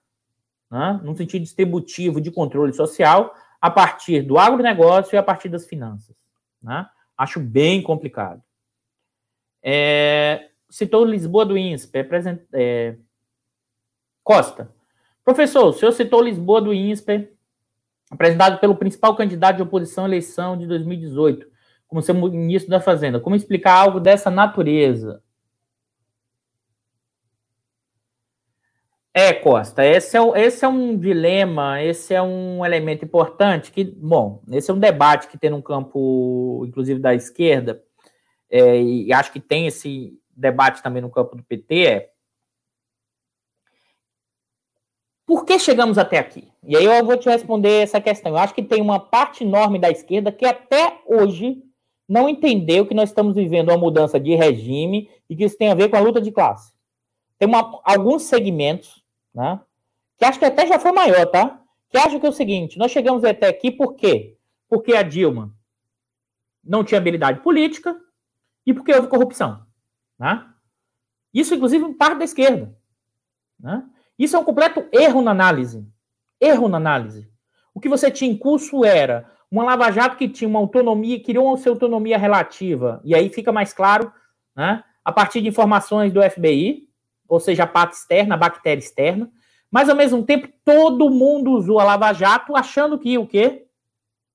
né, 0.69 0.99
num 1.03 1.15
sentido 1.15 1.41
distributivo 1.41 2.21
de 2.21 2.29
controle 2.29 2.73
social, 2.73 3.33
a 3.59 3.71
partir 3.71 4.21
do 4.21 4.37
agronegócio 4.37 5.15
e 5.15 5.17
a 5.17 5.23
partir 5.23 5.49
das 5.49 5.65
finanças. 5.65 6.15
Né? 6.61 6.87
Acho 7.17 7.39
bem 7.39 7.81
complicado. 7.81 8.43
É, 9.63 10.51
citou 10.69 11.03
Lisboa 11.03 11.43
do 11.43 11.57
INSPE. 11.57 11.97
É, 11.97 12.07
é, 12.53 12.97
Costa. 14.23 14.71
Professor, 15.23 15.65
o 15.65 15.73
senhor 15.73 15.91
citou 15.91 16.21
Lisboa 16.21 16.61
do 16.61 16.71
INSPE, 16.71 17.34
apresentado 18.09 18.59
pelo 18.59 18.75
principal 18.75 19.15
candidato 19.15 19.57
de 19.57 19.63
oposição 19.63 20.05
à 20.05 20.07
eleição 20.07 20.57
de 20.57 20.67
2018, 20.67 21.47
como 21.87 22.01
seu 22.01 22.15
ministro 22.15 22.69
da 22.69 22.79
Fazenda. 22.79 23.19
Como 23.19 23.35
explicar 23.35 23.73
algo 23.73 23.99
dessa 23.99 24.29
natureza? 24.29 25.21
É, 29.17 29.31
Costa, 29.31 29.85
esse 29.85 30.17
é, 30.17 30.21
esse 30.45 30.65
é 30.65 30.67
um 30.67 30.97
dilema, 30.97 31.81
esse 31.81 32.13
é 32.13 32.21
um 32.21 32.65
elemento 32.65 33.05
importante 33.05 33.71
que, 33.71 33.85
bom, 33.85 34.43
esse 34.51 34.69
é 34.69 34.73
um 34.73 34.79
debate 34.79 35.29
que 35.29 35.37
tem 35.37 35.49
no 35.49 35.63
campo, 35.63 36.65
inclusive, 36.67 36.99
da 36.99 37.15
esquerda, 37.15 37.81
é, 38.49 38.81
e 38.81 39.13
acho 39.13 39.31
que 39.31 39.39
tem 39.39 39.67
esse 39.67 40.19
debate 40.35 40.83
também 40.83 41.01
no 41.01 41.09
campo 41.09 41.37
do 41.37 41.43
PT, 41.43 41.85
é 41.85 42.09
por 45.25 45.45
que 45.45 45.57
chegamos 45.57 45.97
até 45.97 46.19
aqui? 46.19 46.47
E 46.63 46.75
aí 46.75 46.85
eu 46.85 47.05
vou 47.05 47.17
te 47.17 47.29
responder 47.29 47.83
essa 47.83 47.99
questão. 47.99 48.31
Eu 48.31 48.37
acho 48.37 48.53
que 48.53 48.63
tem 48.63 48.81
uma 48.81 48.99
parte 48.99 49.43
enorme 49.43 49.79
da 49.79 49.89
esquerda 49.89 50.31
que 50.31 50.45
até 50.45 50.99
hoje 51.05 51.63
não 52.07 52.29
entendeu 52.29 52.85
que 52.85 52.93
nós 52.93 53.09
estamos 53.09 53.35
vivendo 53.35 53.69
uma 53.69 53.77
mudança 53.77 54.19
de 54.19 54.35
regime 54.35 55.09
e 55.29 55.35
que 55.35 55.43
isso 55.43 55.57
tem 55.57 55.71
a 55.71 55.75
ver 55.75 55.89
com 55.89 55.97
a 55.97 55.99
luta 55.99 56.21
de 56.21 56.31
classe. 56.31 56.73
Tem 57.39 57.47
uma, 57.47 57.81
alguns 57.83 58.23
segmentos 58.23 59.05
né? 59.35 59.59
Que 60.17 60.23
acho 60.23 60.39
que 60.39 60.45
até 60.45 60.65
já 60.65 60.79
foi 60.79 60.93
maior, 60.93 61.25
tá? 61.25 61.61
Que 61.89 61.97
acho 61.97 62.19
que 62.19 62.25
é 62.25 62.29
o 62.29 62.33
seguinte: 62.33 62.79
nós 62.79 62.91
chegamos 62.91 63.23
até 63.25 63.49
aqui 63.49 63.69
por 63.69 63.95
quê? 63.95 64.37
Porque 64.69 64.95
a 64.95 65.03
Dilma 65.03 65.53
não 66.63 66.83
tinha 66.83 66.99
habilidade 66.99 67.41
política 67.41 67.99
e 68.65 68.73
porque 68.73 68.93
houve 68.93 69.09
corrupção. 69.09 69.65
Né? 70.17 70.49
Isso, 71.33 71.53
inclusive, 71.53 71.93
parte 71.95 72.19
da 72.19 72.23
esquerda. 72.23 72.75
Né? 73.59 73.87
Isso 74.17 74.35
é 74.35 74.39
um 74.39 74.43
completo 74.43 74.85
erro 74.91 75.21
na 75.21 75.31
análise. 75.31 75.85
Erro 76.39 76.67
na 76.67 76.77
análise. 76.77 77.29
O 77.73 77.79
que 77.79 77.89
você 77.89 78.09
tinha 78.09 78.31
em 78.31 78.37
curso 78.37 78.85
era 78.85 79.29
uma 79.51 79.63
Lava 79.63 79.91
Jato 79.91 80.17
que 80.17 80.29
tinha 80.29 80.47
uma 80.47 80.59
autonomia, 80.59 81.21
criou 81.21 81.47
uma 81.47 81.57
sua 81.57 81.71
autonomia 81.71 82.17
relativa, 82.17 83.01
e 83.03 83.13
aí 83.13 83.29
fica 83.29 83.51
mais 83.51 83.73
claro, 83.73 84.11
né? 84.55 84.83
a 85.03 85.11
partir 85.11 85.41
de 85.41 85.49
informações 85.49 86.11
do 86.11 86.21
FBI, 86.21 86.87
ou 87.27 87.39
seja, 87.39 87.63
a 87.63 87.67
pata 87.67 87.93
externa, 87.93 88.35
a 88.35 88.37
bactéria 88.37 88.79
externa, 88.79 89.29
mas 89.69 89.89
ao 89.89 89.95
mesmo 89.95 90.23
tempo 90.23 90.47
todo 90.63 91.09
mundo 91.09 91.51
usou 91.51 91.79
a 91.79 91.83
Lava 91.83 92.13
Jato 92.13 92.55
achando 92.55 92.97
que 92.97 93.17
o 93.17 93.27
quê? 93.27 93.67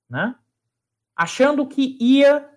Né? 0.09 0.35
Achando 1.16 1.66
que 1.66 1.97
ia 2.01 2.49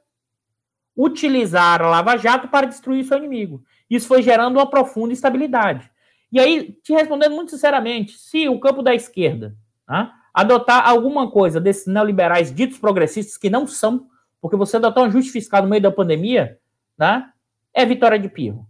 utilizar 0.96 1.82
a 1.82 1.90
Lava 1.90 2.18
Jato 2.18 2.48
para 2.48 2.68
destruir 2.68 3.04
seu 3.04 3.18
inimigo. 3.18 3.64
Isso 3.90 4.08
foi 4.08 4.22
gerando 4.22 4.58
uma 4.58 4.70
profunda 4.70 5.14
instabilidade. 5.14 5.90
E 6.34 6.40
aí, 6.40 6.76
te 6.84 6.92
respondendo 6.92 7.36
muito 7.36 7.52
sinceramente, 7.52 8.18
se 8.18 8.50
o 8.50 8.60
campo 8.60 8.82
da 8.82 8.96
esquerda 8.96 9.56
né, 9.88 10.10
adotar 10.34 10.90
alguma 10.90 11.30
coisa 11.30 11.62
desses 11.62 11.86
neoliberais 11.86 12.52
ditos 12.52 12.80
progressistas, 12.80 13.38
que 13.38 13.52
não 13.52 13.68
são, 13.68 14.08
porque 14.42 14.58
você 14.58 14.78
adotar 14.78 15.04
um 15.04 15.08
ajuste 15.08 15.32
fiscal 15.32 15.62
no 15.62 15.70
meio 15.70 15.84
da 15.84 15.92
pandemia, 15.92 16.58
né, 16.98 17.30
é 17.72 17.86
vitória 17.86 18.18
de 18.18 18.28
pirro. 18.28 18.68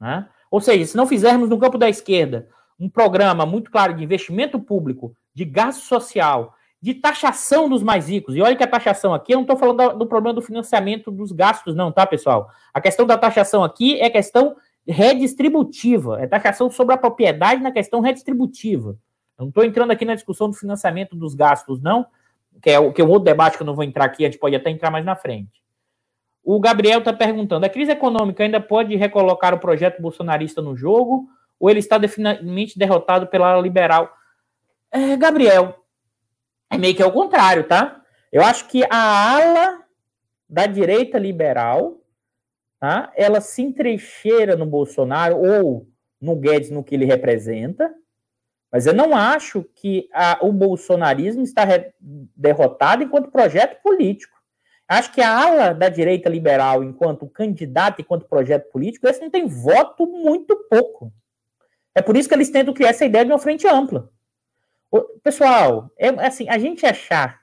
Né? 0.00 0.26
Ou 0.50 0.58
seja, 0.58 0.86
se 0.86 0.96
não 0.96 1.06
fizermos 1.06 1.50
no 1.50 1.58
campo 1.58 1.76
da 1.76 1.86
esquerda 1.86 2.48
um 2.80 2.88
programa 2.88 3.44
muito 3.44 3.70
claro 3.70 3.92
de 3.92 4.02
investimento 4.02 4.58
público, 4.58 5.14
de 5.34 5.44
gasto 5.44 5.82
social, 5.82 6.54
de 6.80 6.94
taxação 6.94 7.68
dos 7.68 7.82
mais 7.82 8.08
ricos. 8.08 8.34
E 8.34 8.40
olha 8.40 8.56
que 8.56 8.64
a 8.64 8.66
taxação 8.66 9.12
aqui, 9.12 9.32
eu 9.32 9.36
não 9.36 9.42
estou 9.42 9.58
falando 9.58 9.98
do 9.98 10.06
problema 10.06 10.34
do 10.34 10.40
financiamento 10.40 11.10
dos 11.10 11.30
gastos, 11.30 11.76
não, 11.76 11.92
tá, 11.92 12.06
pessoal? 12.06 12.48
A 12.72 12.80
questão 12.80 13.06
da 13.06 13.18
taxação 13.18 13.62
aqui 13.62 14.00
é 14.00 14.08
questão 14.08 14.56
redistributiva, 14.86 16.20
é 16.20 16.26
taxação 16.26 16.70
sobre 16.70 16.94
a 16.94 16.98
propriedade 16.98 17.62
na 17.62 17.70
questão 17.70 18.00
redistributiva. 18.00 18.96
Eu 19.38 19.44
não 19.44 19.48
estou 19.48 19.64
entrando 19.64 19.90
aqui 19.90 20.04
na 20.04 20.14
discussão 20.14 20.48
do 20.48 20.56
financiamento 20.56 21.16
dos 21.16 21.34
gastos, 21.34 21.80
não, 21.80 22.06
que 22.60 22.70
é, 22.70 22.78
o, 22.78 22.92
que 22.92 23.00
é 23.00 23.04
um 23.04 23.08
outro 23.08 23.24
debate 23.24 23.56
que 23.56 23.62
eu 23.62 23.66
não 23.66 23.74
vou 23.74 23.84
entrar 23.84 24.04
aqui, 24.04 24.24
a 24.24 24.28
gente 24.28 24.38
pode 24.38 24.54
até 24.54 24.70
entrar 24.70 24.90
mais 24.90 25.04
na 25.04 25.16
frente. 25.16 25.62
O 26.44 26.58
Gabriel 26.58 26.98
está 26.98 27.12
perguntando: 27.12 27.64
a 27.64 27.68
crise 27.68 27.92
econômica 27.92 28.42
ainda 28.42 28.60
pode 28.60 28.96
recolocar 28.96 29.54
o 29.54 29.58
projeto 29.58 30.02
bolsonarista 30.02 30.60
no 30.60 30.76
jogo 30.76 31.28
ou 31.58 31.70
ele 31.70 31.78
está 31.78 31.96
definitivamente 31.98 32.78
derrotado 32.78 33.28
pela 33.28 33.60
liberal? 33.60 34.12
É, 34.90 35.16
Gabriel, 35.16 35.76
é 36.68 36.76
meio 36.76 36.94
que 36.94 37.02
ao 37.02 37.12
contrário, 37.12 37.64
tá? 37.64 38.02
Eu 38.32 38.42
acho 38.42 38.66
que 38.66 38.82
a 38.90 39.36
ala 39.36 39.82
da 40.48 40.66
direita 40.66 41.18
liberal, 41.18 42.01
tá? 42.82 43.12
Ela 43.14 43.40
se 43.40 43.62
entrecheira 43.62 44.56
no 44.56 44.66
Bolsonaro 44.66 45.36
ou 45.36 45.86
no 46.20 46.34
Guedes 46.34 46.68
no 46.68 46.82
que 46.82 46.96
ele 46.96 47.04
representa, 47.04 47.94
mas 48.72 48.88
eu 48.88 48.92
não 48.92 49.16
acho 49.16 49.62
que 49.76 50.08
a, 50.12 50.40
o 50.42 50.52
bolsonarismo 50.52 51.44
está 51.44 51.62
re, 51.64 51.92
derrotado 52.00 53.04
enquanto 53.04 53.30
projeto 53.30 53.80
político. 53.80 54.36
Acho 54.88 55.12
que 55.12 55.20
a 55.20 55.30
ala 55.30 55.72
da 55.72 55.88
direita 55.88 56.28
liberal, 56.28 56.82
enquanto 56.82 57.28
candidato, 57.28 58.00
enquanto 58.00 58.26
projeto 58.26 58.68
político, 58.72 59.06
esse 59.06 59.20
não 59.20 59.30
tem 59.30 59.46
voto 59.46 60.04
muito 60.04 60.56
pouco. 60.68 61.12
É 61.94 62.02
por 62.02 62.16
isso 62.16 62.28
que 62.28 62.34
eles 62.34 62.50
tentam 62.50 62.74
criar 62.74 62.88
essa 62.88 63.04
ideia 63.04 63.24
de 63.24 63.30
uma 63.30 63.38
frente 63.38 63.64
ampla. 63.68 64.10
Pessoal, 65.22 65.88
é 65.96 66.08
assim, 66.26 66.48
a 66.48 66.58
gente 66.58 66.84
achar 66.84 67.41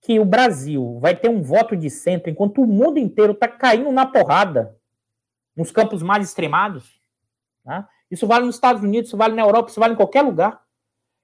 que 0.00 0.18
o 0.18 0.24
Brasil 0.24 0.98
vai 1.00 1.14
ter 1.14 1.28
um 1.28 1.42
voto 1.42 1.76
de 1.76 1.90
centro 1.90 2.30
enquanto 2.30 2.62
o 2.62 2.66
mundo 2.66 2.98
inteiro 2.98 3.32
está 3.32 3.46
caindo 3.46 3.92
na 3.92 4.06
porrada 4.06 4.76
nos 5.56 5.70
campos 5.70 6.02
mais 6.02 6.26
extremados, 6.26 7.00
tá? 7.64 7.88
isso 8.10 8.26
vale 8.26 8.46
nos 8.46 8.54
Estados 8.54 8.82
Unidos, 8.82 9.08
isso 9.08 9.16
vale 9.16 9.34
na 9.34 9.42
Europa, 9.42 9.70
isso 9.70 9.80
vale 9.80 9.92
em 9.92 9.96
qualquer 9.96 10.22
lugar. 10.22 10.62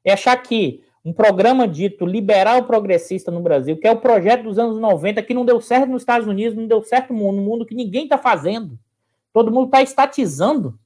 É 0.04 0.12
achar 0.12 0.36
que 0.36 0.84
um 1.04 1.12
programa 1.12 1.66
dito 1.66 2.04
liberal 2.04 2.64
progressista 2.64 3.30
no 3.30 3.40
Brasil, 3.40 3.76
que 3.78 3.86
é 3.86 3.92
o 3.92 4.00
projeto 4.00 4.42
dos 4.42 4.58
anos 4.58 4.78
90, 4.78 5.22
que 5.22 5.32
não 5.32 5.44
deu 5.44 5.60
certo 5.60 5.88
nos 5.88 6.02
Estados 6.02 6.26
Unidos, 6.26 6.56
não 6.56 6.66
deu 6.66 6.82
certo 6.82 7.12
no 7.12 7.18
mundo, 7.20 7.36
no 7.36 7.42
mundo 7.42 7.66
que 7.66 7.74
ninguém 7.74 8.04
está 8.04 8.18
fazendo. 8.18 8.78
Todo 9.32 9.52
mundo 9.52 9.66
está 9.66 9.82
estatizando. 9.82 10.78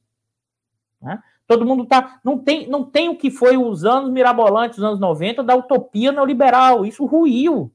Né? 1.00 1.22
Todo 1.46 1.64
mundo 1.64 1.86
tá. 1.86 2.20
Não 2.22 2.38
tem, 2.38 2.68
não 2.68 2.84
tem 2.84 3.08
o 3.08 3.16
que 3.16 3.30
foi 3.30 3.56
os 3.56 3.84
anos 3.84 4.10
mirabolantes, 4.10 4.78
os 4.78 4.84
anos 4.84 5.00
90, 5.00 5.42
da 5.42 5.56
utopia 5.56 6.12
neoliberal. 6.12 6.84
Isso 6.84 7.04
ruiu. 7.06 7.72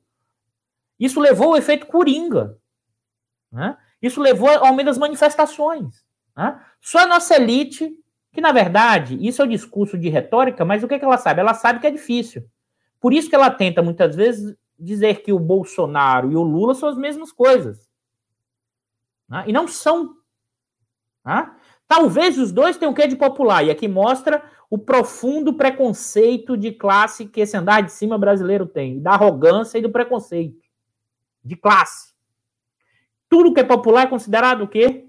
Isso 1.00 1.20
levou 1.20 1.50
ao 1.50 1.58
efeito 1.58 1.86
coringa. 1.86 2.58
Né? 3.52 3.78
Isso 4.02 4.22
levou 4.22 4.50
ao 4.50 4.66
aumento 4.66 4.88
das 4.88 4.98
manifestações. 4.98 6.06
Né? 6.36 6.60
Só 6.82 7.00
a 7.00 7.08
nossa 7.08 7.36
elite, 7.36 7.92
que 8.32 8.42
na 8.42 8.52
verdade, 8.52 9.18
isso 9.26 9.42
é 9.42 9.46
o 9.46 9.50
discurso 9.50 9.98
de 9.98 10.10
retórica, 10.10 10.64
mas 10.66 10.84
o 10.84 10.88
que, 10.88 10.96
é 10.96 11.00
que 11.00 11.06
ela 11.06 11.18
sabe? 11.18 11.42
Ela 11.42 11.54
sabe 11.54 11.80
que 11.80 11.88
é 11.88 11.92
difícil. 11.92 12.46
Por 13.00 13.14
isso 13.14 13.30
que 13.30 13.36
ela 13.36 13.52
tenta, 13.52 13.82
muitas 13.82 14.16
vezes, 14.16 14.56
dizer 14.78 15.22
que 15.22 15.32
o 15.32 15.40
Bolsonaro 15.40 16.32
e 16.32 16.36
o 16.36 16.44
Lula 16.44 16.74
são 16.74 16.90
as 16.90 16.98
mesmas 16.98 17.32
coisas. 17.32 17.90
Né? 19.28 19.46
E 19.48 19.54
não 19.54 19.68
são. 19.68 20.16
Né? 21.24 21.52
Talvez 21.88 22.38
os 22.38 22.52
dois 22.52 22.78
tenham 22.78 22.92
o 22.92 22.96
quê 22.96 23.08
de 23.08 23.16
popular, 23.16 23.64
e 23.64 23.70
aqui 23.70 23.88
mostra 23.88 24.44
o 24.70 24.78
profundo 24.78 25.54
preconceito 25.54 26.58
de 26.58 26.72
classe 26.72 27.28
que 27.28 27.42
esse 27.42 27.56
andar 27.56 27.82
de 27.82 27.92
cima 27.92 28.18
brasileiro 28.18 28.66
tem, 28.66 29.00
da 29.00 29.12
arrogância 29.12 29.78
e 29.78 29.82
do 29.82 29.92
preconceito 29.92 30.65
de 31.46 31.56
classe. 31.56 32.14
Tudo 33.30 33.54
que 33.54 33.60
é 33.60 33.64
popular 33.64 34.04
é 34.04 34.10
considerado 34.10 34.64
o 34.64 34.68
quê? 34.68 35.06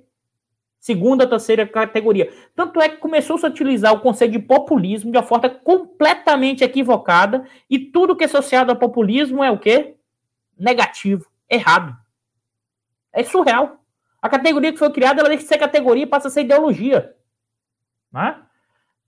Segunda, 0.79 1.27
terceira 1.27 1.67
categoria. 1.67 2.33
Tanto 2.55 2.81
é 2.81 2.89
que 2.89 2.99
começou 2.99 3.37
-se 3.39 3.47
a 3.47 3.49
utilizar 3.49 3.93
o 3.93 4.01
conceito 4.01 4.33
de 4.33 4.39
populismo 4.39 5.11
de 5.11 5.19
uma 5.19 5.25
forma 5.25 5.49
completamente 5.51 6.63
equivocada, 6.63 7.45
e 7.69 7.79
tudo 7.79 8.15
que 8.15 8.23
é 8.23 8.27
associado 8.27 8.71
a 8.71 8.77
populismo 8.77 9.43
é 9.43 9.51
o 9.51 9.59
quê? 9.59 9.97
Negativo, 10.57 11.27
errado. 11.49 11.97
É 13.13 13.25
surreal. 13.25 13.81
A 14.21 14.29
categoria 14.29 14.73
que 14.73 14.79
foi 14.79 14.93
criada, 14.93 15.21
ela 15.21 15.29
deixa 15.29 15.45
de 15.45 15.49
ser 15.49 15.59
categoria 15.59 16.05
e 16.05 16.07
passa 16.07 16.29
a 16.29 16.31
ser 16.31 16.43
ideologia. 16.43 17.15
Né? 18.13 18.41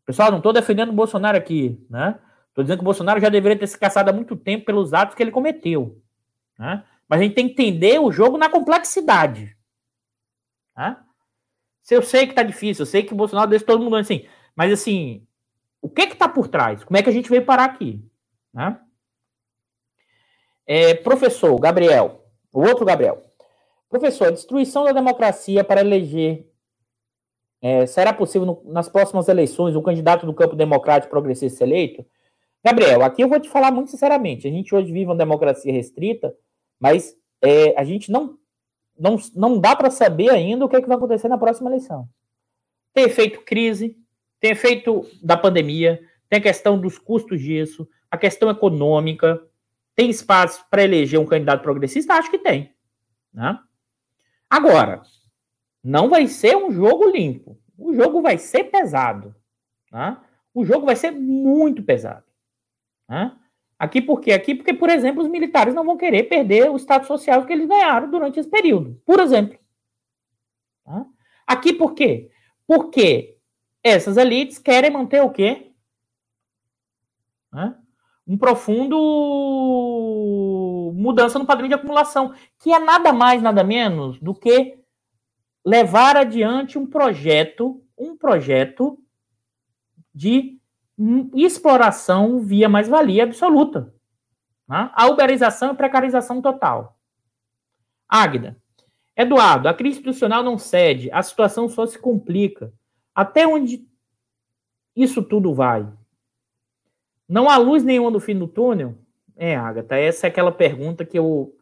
Pessoal, 0.05 0.31
não 0.31 0.39
estou 0.39 0.53
defendendo 0.53 0.91
o 0.91 0.95
Bolsonaro 0.95 1.37
aqui, 1.37 1.79
né? 1.89 2.19
Estou 2.49 2.65
dizendo 2.65 2.79
que 2.79 2.83
o 2.83 2.85
Bolsonaro 2.85 3.21
já 3.21 3.29
deveria 3.29 3.59
ter 3.59 3.67
se 3.67 3.79
caçado 3.79 4.11
há 4.11 4.13
muito 4.13 4.35
tempo 4.35 4.65
pelos 4.65 4.93
atos 4.93 5.15
que 5.15 5.23
ele 5.23 5.31
cometeu. 5.31 6.01
Né? 6.59 6.83
Mas 7.09 7.21
a 7.21 7.23
gente 7.23 7.35
tem 7.35 7.47
que 7.47 7.53
entender 7.53 7.99
o 7.99 8.13
jogo 8.13 8.37
na 8.37 8.51
complexidade. 8.51 9.57
Né? 10.77 10.97
Se 11.81 11.95
eu 11.95 12.03
sei 12.03 12.27
que 12.27 12.33
está 12.33 12.43
difícil, 12.43 12.83
eu 12.83 12.87
sei 12.87 13.03
que 13.03 13.13
o 13.13 13.17
Bolsonaro 13.17 13.51
deixa 13.51 13.65
todo 13.65 13.83
mundo 13.83 13.97
assim, 13.97 14.27
mas 14.55 14.73
assim, 14.73 15.27
o 15.81 15.89
que 15.89 16.07
que 16.07 16.13
está 16.13 16.29
por 16.29 16.49
trás? 16.49 16.85
Como 16.85 16.97
é 16.97 17.03
que 17.03 17.09
a 17.09 17.13
gente 17.13 17.31
veio 17.31 17.45
parar 17.45 17.65
aqui? 17.65 18.05
Né? 18.53 18.79
É, 20.67 20.95
professor 20.95 21.59
Gabriel, 21.59 22.25
o 22.53 22.61
outro 22.61 22.85
Gabriel, 22.85 23.29
Professor, 23.89 24.29
a 24.29 24.33
destruição 24.33 24.85
da 24.85 24.93
democracia 24.93 25.65
para 25.65 25.81
eleger. 25.81 26.47
É, 27.61 27.87
será 27.87 28.13
possível 28.13 28.47
no, 28.47 28.73
nas 28.73 28.89
próximas 28.89 29.29
eleições 29.29 29.75
o 29.75 29.83
candidato 29.83 30.27
do 30.27 30.35
campo 30.35 30.55
democrático 30.55 31.11
progressista 31.11 31.65
eleito? 31.65 32.05
Gabriel, 32.63 33.03
aqui 33.03 33.23
eu 33.23 33.29
vou 33.29 33.41
te 33.41 33.49
falar 33.49 33.73
muito 33.73 33.91
sinceramente. 33.91 34.47
A 34.47 34.51
gente 34.51 34.75
hoje 34.75 34.93
vive 34.93 35.07
uma 35.07 35.17
democracia 35.17 35.73
restrita, 35.73 36.35
mas 36.79 37.15
é, 37.43 37.79
a 37.79 37.85
gente 37.85 38.11
não, 38.11 38.39
não, 38.99 39.17
não 39.35 39.61
dá 39.61 39.75
para 39.75 39.91
saber 39.91 40.31
ainda 40.31 40.65
o 40.65 40.69
que, 40.69 40.77
é 40.77 40.81
que 40.81 40.89
vai 40.89 40.97
acontecer 40.97 41.29
na 41.29 41.39
próxima 41.39 41.71
eleição. 41.71 42.09
Tem 42.93 43.05
efeito 43.05 43.43
crise, 43.43 43.97
tem 44.41 44.53
efeito 44.53 45.07
da 45.23 45.37
pandemia, 45.37 46.01
tem 46.29 46.39
a 46.39 46.43
questão 46.43 46.79
dos 46.79 46.99
custos 46.99 47.41
disso, 47.41 47.89
a 48.11 48.17
questão 48.17 48.51
econômica. 48.51 49.43
Tem 49.95 50.11
espaço 50.11 50.65
para 50.71 50.85
eleger 50.85 51.19
um 51.19 51.27
candidato 51.27 51.63
progressista? 51.63 52.15
Acho 52.15 52.31
que 52.31 52.39
tem. 52.39 52.73
Né? 53.33 53.59
Agora, 54.49 55.03
não 55.83 56.09
vai 56.09 56.27
ser 56.29 56.57
um 56.57 56.71
jogo 56.71 57.11
limpo. 57.11 57.59
O 57.77 57.93
jogo 57.93 58.23
vai 58.23 58.39
ser 58.39 58.65
pesado. 58.65 59.35
Tá? 59.91 60.25
O 60.55 60.65
jogo 60.65 60.87
vai 60.87 60.97
ser 60.97 61.11
muito 61.11 61.83
pesado. 61.83 62.25
Tá? 63.07 63.37
Aqui 63.79 64.03
por 64.03 64.21
quê? 64.21 64.33
Aqui 64.33 64.55
porque, 64.55 64.75
por 64.75 64.91
exemplo, 64.91 65.23
os 65.23 65.29
militares 65.29 65.75
não 65.75 65.85
vão 65.85 65.97
querer 65.97 66.25
perder 66.25 66.69
o 66.71 66.77
status 66.77 67.07
social 67.07 67.47
que 67.47 67.53
eles 67.53 67.69
ganharam 67.69 68.11
durante 68.11 68.41
esse 68.41 68.49
período. 68.49 69.01
Por 69.07 69.21
exemplo. 69.21 69.57
Tá? 70.85 71.07
Aqui 71.47 71.73
por 71.73 71.95
quê? 71.95 72.31
Porque 72.67 73.39
essas 73.83 74.17
elites 74.17 74.59
querem 74.59 74.91
manter 74.91 75.23
o 75.23 75.31
quê? 75.31 75.73
Tá? 77.51 77.79
Um 78.27 78.37
profundo 78.37 78.97
mudança 80.95 81.39
no 81.39 81.47
padrão 81.47 81.69
de 81.69 81.75
acumulação, 81.75 82.35
que 82.59 82.73
é 82.73 82.79
nada 82.79 83.13
mais, 83.13 83.41
nada 83.41 83.63
menos 83.63 84.19
do 84.21 84.35
que 84.35 84.79
levar 85.65 86.17
adiante 86.17 86.79
um 86.79 86.87
projeto, 86.87 87.83
um 87.97 88.17
projeto 88.17 88.99
de 90.13 90.58
exploração 91.35 92.41
via 92.41 92.69
mais-valia 92.69 93.25
absoluta. 93.25 93.95
Né? 94.69 94.91
A 94.93 95.07
uberização 95.07 95.73
e 95.73 95.77
precarização 95.77 96.43
total. 96.43 96.99
Águida. 98.09 98.57
Eduardo, 99.17 99.69
a 99.69 99.75
crise 99.75 99.99
institucional 99.99 100.43
não 100.43 100.57
cede, 100.57 101.11
a 101.11 101.23
situação 101.23 101.69
só 101.69 101.87
se 101.87 101.99
complica. 101.99 102.73
Até 103.15 103.47
onde 103.47 103.85
isso 104.95 105.23
tudo 105.23 105.53
vai? 105.53 105.89
Não 107.29 107.49
há 107.49 107.57
luz 107.57 107.83
nenhuma 107.83 108.11
no 108.11 108.21
fim 108.21 108.39
do 108.39 108.47
túnel? 108.47 108.97
É, 109.37 109.57
Agatha, 109.57 109.97
essa 109.97 110.27
é 110.27 110.29
aquela 110.29 110.53
pergunta 110.53 111.05
que 111.05 111.19
eu 111.19 111.55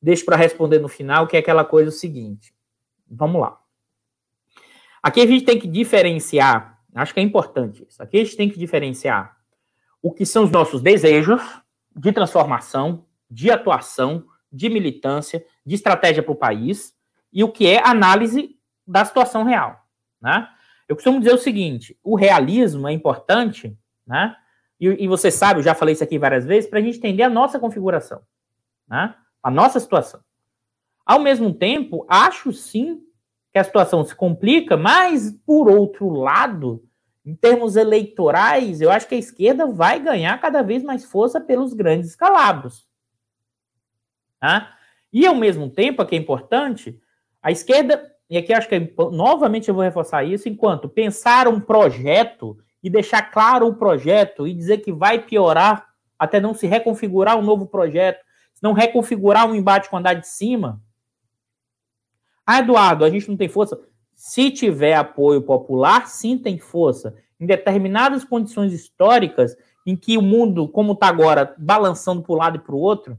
deixo 0.00 0.24
para 0.24 0.36
responder 0.36 0.78
no 0.78 0.88
final, 0.88 1.26
que 1.26 1.36
é 1.36 1.40
aquela 1.40 1.64
coisa 1.64 1.90
seguinte. 1.90 2.54
Vamos 3.08 3.40
lá. 3.40 3.60
Aqui 5.02 5.20
a 5.20 5.26
gente 5.26 5.44
tem 5.44 5.58
que 5.58 5.66
diferenciar, 5.66 6.77
acho 6.94 7.14
que 7.14 7.20
é 7.20 7.22
importante 7.22 7.86
isso. 7.88 8.02
Aqui 8.02 8.18
a 8.18 8.24
gente 8.24 8.36
tem 8.36 8.48
que 8.48 8.58
diferenciar 8.58 9.36
o 10.02 10.12
que 10.12 10.24
são 10.24 10.44
os 10.44 10.50
nossos 10.50 10.80
desejos 10.80 11.40
de 11.94 12.12
transformação, 12.12 13.04
de 13.30 13.50
atuação, 13.50 14.24
de 14.50 14.68
militância, 14.68 15.44
de 15.64 15.74
estratégia 15.74 16.22
para 16.22 16.32
o 16.32 16.36
país 16.36 16.94
e 17.32 17.44
o 17.44 17.50
que 17.50 17.66
é 17.66 17.86
análise 17.86 18.56
da 18.86 19.04
situação 19.04 19.44
real. 19.44 19.84
Né? 20.20 20.48
Eu 20.88 20.96
costumo 20.96 21.18
dizer 21.18 21.34
o 21.34 21.38
seguinte: 21.38 21.98
o 22.02 22.16
realismo 22.16 22.88
é 22.88 22.92
importante, 22.92 23.76
né? 24.06 24.34
E, 24.80 25.04
e 25.04 25.08
você 25.08 25.30
sabe, 25.30 25.58
eu 25.58 25.64
já 25.64 25.74
falei 25.74 25.92
isso 25.92 26.04
aqui 26.04 26.18
várias 26.18 26.44
vezes, 26.44 26.70
para 26.70 26.78
a 26.78 26.82
gente 26.82 26.98
entender 26.98 27.24
a 27.24 27.28
nossa 27.28 27.58
configuração, 27.58 28.22
né? 28.88 29.14
a 29.42 29.50
nossa 29.50 29.80
situação. 29.80 30.20
Ao 31.04 31.18
mesmo 31.18 31.52
tempo, 31.52 32.06
acho 32.08 32.52
sim 32.52 33.02
que 33.58 33.60
a 33.60 33.64
situação 33.64 34.04
se 34.04 34.14
complica, 34.14 34.76
mas, 34.76 35.32
por 35.44 35.68
outro 35.68 36.10
lado, 36.10 36.84
em 37.26 37.34
termos 37.34 37.76
eleitorais, 37.76 38.80
eu 38.80 38.90
acho 38.90 39.08
que 39.08 39.16
a 39.16 39.18
esquerda 39.18 39.66
vai 39.66 39.98
ganhar 39.98 40.40
cada 40.40 40.62
vez 40.62 40.82
mais 40.82 41.04
força 41.04 41.40
pelos 41.40 41.74
grandes 41.74 42.10
escalabros. 42.10 42.86
Tá? 44.40 44.74
E, 45.12 45.26
ao 45.26 45.34
mesmo 45.34 45.68
tempo, 45.68 46.00
aqui 46.00 46.14
é 46.14 46.18
importante, 46.18 46.98
a 47.42 47.50
esquerda, 47.50 48.10
e 48.30 48.38
aqui 48.38 48.52
acho 48.52 48.68
que 48.68 48.76
é, 48.76 48.92
novamente 49.10 49.68
eu 49.68 49.74
vou 49.74 49.82
reforçar 49.82 50.24
isso, 50.24 50.48
enquanto 50.48 50.88
pensar 50.88 51.48
um 51.48 51.60
projeto 51.60 52.56
e 52.82 52.88
deixar 52.88 53.22
claro 53.22 53.66
o 53.66 53.74
projeto 53.74 54.46
e 54.46 54.54
dizer 54.54 54.78
que 54.78 54.92
vai 54.92 55.18
piorar 55.18 55.88
até 56.16 56.40
não 56.40 56.54
se 56.54 56.66
reconfigurar 56.66 57.36
um 57.36 57.42
novo 57.42 57.66
projeto, 57.66 58.24
não 58.62 58.72
reconfigurar 58.72 59.48
um 59.48 59.54
embate 59.54 59.88
com 59.88 59.96
andar 59.96 60.14
de 60.14 60.28
cima. 60.28 60.80
Ah, 62.50 62.60
Eduardo, 62.60 63.04
a 63.04 63.10
gente 63.10 63.28
não 63.28 63.36
tem 63.36 63.46
força. 63.46 63.78
Se 64.14 64.50
tiver 64.50 64.94
apoio 64.94 65.42
popular, 65.42 66.08
sim 66.08 66.38
tem 66.38 66.58
força. 66.58 67.14
Em 67.38 67.44
determinadas 67.44 68.24
condições 68.24 68.72
históricas, 68.72 69.54
em 69.84 69.94
que 69.94 70.16
o 70.16 70.22
mundo, 70.22 70.66
como 70.66 70.94
está 70.94 71.08
agora, 71.08 71.54
balançando 71.58 72.22
para 72.22 72.34
um 72.34 72.38
lado 72.38 72.56
e 72.56 72.58
para 72.58 72.74
o 72.74 72.78
outro, 72.78 73.18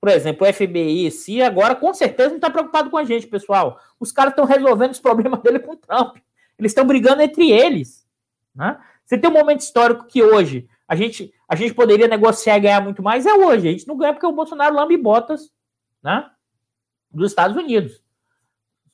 por 0.00 0.10
exemplo, 0.10 0.46
o 0.46 0.52
FBI, 0.52 1.10
se 1.10 1.42
agora 1.42 1.74
com 1.74 1.92
certeza 1.92 2.28
não 2.28 2.36
está 2.36 2.48
preocupado 2.50 2.88
com 2.88 2.96
a 2.96 3.02
gente, 3.02 3.26
pessoal. 3.26 3.80
Os 3.98 4.12
caras 4.12 4.30
estão 4.30 4.44
resolvendo 4.44 4.92
os 4.92 5.00
problemas 5.00 5.40
dele 5.42 5.58
com 5.58 5.72
o 5.72 5.76
Trump. 5.76 6.18
Eles 6.56 6.70
estão 6.70 6.86
brigando 6.86 7.20
entre 7.20 7.50
eles. 7.50 8.06
Né? 8.54 8.78
Você 9.04 9.18
tem 9.18 9.28
um 9.28 9.34
momento 9.34 9.62
histórico 9.62 10.06
que 10.06 10.22
hoje 10.22 10.68
a 10.86 10.94
gente, 10.94 11.34
a 11.48 11.56
gente 11.56 11.74
poderia 11.74 12.06
negociar 12.06 12.56
e 12.56 12.60
ganhar 12.60 12.80
muito 12.80 13.02
mais, 13.02 13.26
é 13.26 13.34
hoje. 13.34 13.66
A 13.66 13.72
gente 13.72 13.88
não 13.88 13.96
ganha 13.96 14.12
porque 14.12 14.26
o 14.26 14.30
Bolsonaro 14.30 14.76
lambe 14.76 14.96
botas 14.96 15.50
né, 16.00 16.30
dos 17.10 17.32
Estados 17.32 17.56
Unidos. 17.56 18.06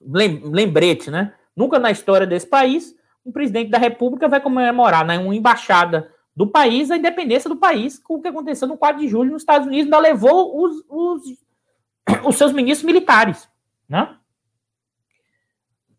Lembrete, 0.06 1.10
né? 1.10 1.34
Nunca 1.56 1.78
na 1.78 1.90
história 1.90 2.26
desse 2.26 2.46
país 2.46 2.94
um 3.24 3.32
presidente 3.32 3.70
da 3.70 3.78
República 3.78 4.28
vai 4.28 4.40
comemorar 4.40 5.04
né, 5.04 5.18
uma 5.18 5.34
embaixada 5.34 6.10
do 6.36 6.46
país 6.46 6.90
a 6.90 6.96
independência 6.96 7.48
do 7.48 7.56
país 7.56 7.98
com 7.98 8.16
o 8.16 8.20
que 8.20 8.28
aconteceu 8.28 8.68
no 8.68 8.76
4 8.76 9.00
de 9.00 9.08
julho 9.08 9.32
nos 9.32 9.42
Estados 9.42 9.66
Unidos, 9.66 9.86
ainda 9.86 9.98
levou 9.98 10.62
os, 10.62 10.84
os, 10.88 11.22
os 12.26 12.36
seus 12.36 12.52
ministros 12.52 12.84
militares. 12.84 13.48
Né? 13.88 14.16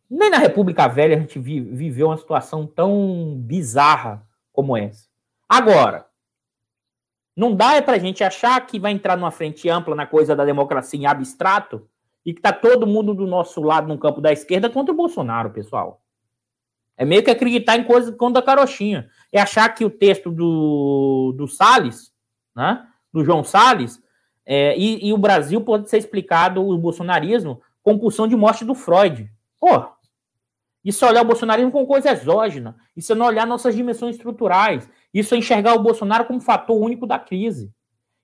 Nem 0.09 0.29
na 0.29 0.37
República 0.37 0.87
Velha 0.87 1.15
a 1.15 1.19
gente 1.19 1.39
viveu 1.39 2.07
uma 2.07 2.17
situação 2.17 2.67
tão 2.67 3.35
bizarra 3.39 4.25
como 4.51 4.77
essa. 4.77 5.07
Agora, 5.47 6.05
não 7.35 7.55
dá 7.55 7.75
é 7.75 7.81
para 7.81 7.95
a 7.95 7.99
gente 7.99 8.23
achar 8.23 8.59
que 8.65 8.79
vai 8.79 8.91
entrar 8.91 9.17
numa 9.17 9.31
frente 9.31 9.69
ampla 9.69 9.95
na 9.95 10.05
coisa 10.05 10.35
da 10.35 10.45
democracia 10.45 10.99
em 10.99 11.05
abstrato 11.05 11.87
e 12.25 12.33
que 12.33 12.41
tá 12.41 12.51
todo 12.51 12.87
mundo 12.87 13.13
do 13.13 13.27
nosso 13.27 13.61
lado 13.61 13.87
no 13.87 13.97
campo 13.97 14.19
da 14.19 14.31
esquerda 14.31 14.69
contra 14.69 14.91
o 14.93 14.97
Bolsonaro, 14.97 15.51
pessoal. 15.51 16.01
É 16.97 17.05
meio 17.05 17.23
que 17.23 17.29
acreditar 17.29 17.77
em 17.77 17.83
coisas 17.83 18.15
contra 18.15 18.41
a 18.41 18.45
carochinha. 18.45 19.07
É 19.31 19.39
achar 19.39 19.69
que 19.69 19.85
o 19.85 19.89
texto 19.89 20.31
do, 20.31 21.33
do 21.37 21.47
Salles, 21.47 22.11
né, 22.55 22.85
do 23.13 23.23
João 23.23 23.43
Salles, 23.43 24.01
é, 24.45 24.77
e, 24.77 25.07
e, 25.07 25.13
o 25.13 25.17
Brasil 25.17 25.59
pode 25.61 25.89
ser 25.89 25.97
explicado, 25.97 26.65
o 26.65 26.77
bolsonarismo, 26.77 27.61
com 27.81 27.97
pulsão 27.97 28.27
de 28.27 28.35
morte 28.35 28.63
do 28.63 28.75
Freud. 28.75 29.29
Pô, 29.59 29.87
isso 30.83 31.03
é 31.03 31.09
olhar 31.09 31.23
o 31.23 31.25
bolsonarismo 31.25 31.71
como 31.71 31.87
coisa 31.87 32.11
exógena. 32.11 32.75
Isso 32.95 33.11
é 33.11 33.15
não 33.15 33.25
olhar 33.25 33.47
nossas 33.47 33.75
dimensões 33.75 34.15
estruturais. 34.15 34.87
Isso 35.11 35.33
é 35.33 35.37
enxergar 35.37 35.73
o 35.73 35.81
Bolsonaro 35.81 36.25
como 36.25 36.39
fator 36.39 36.79
único 36.79 37.07
da 37.07 37.17
crise. 37.17 37.73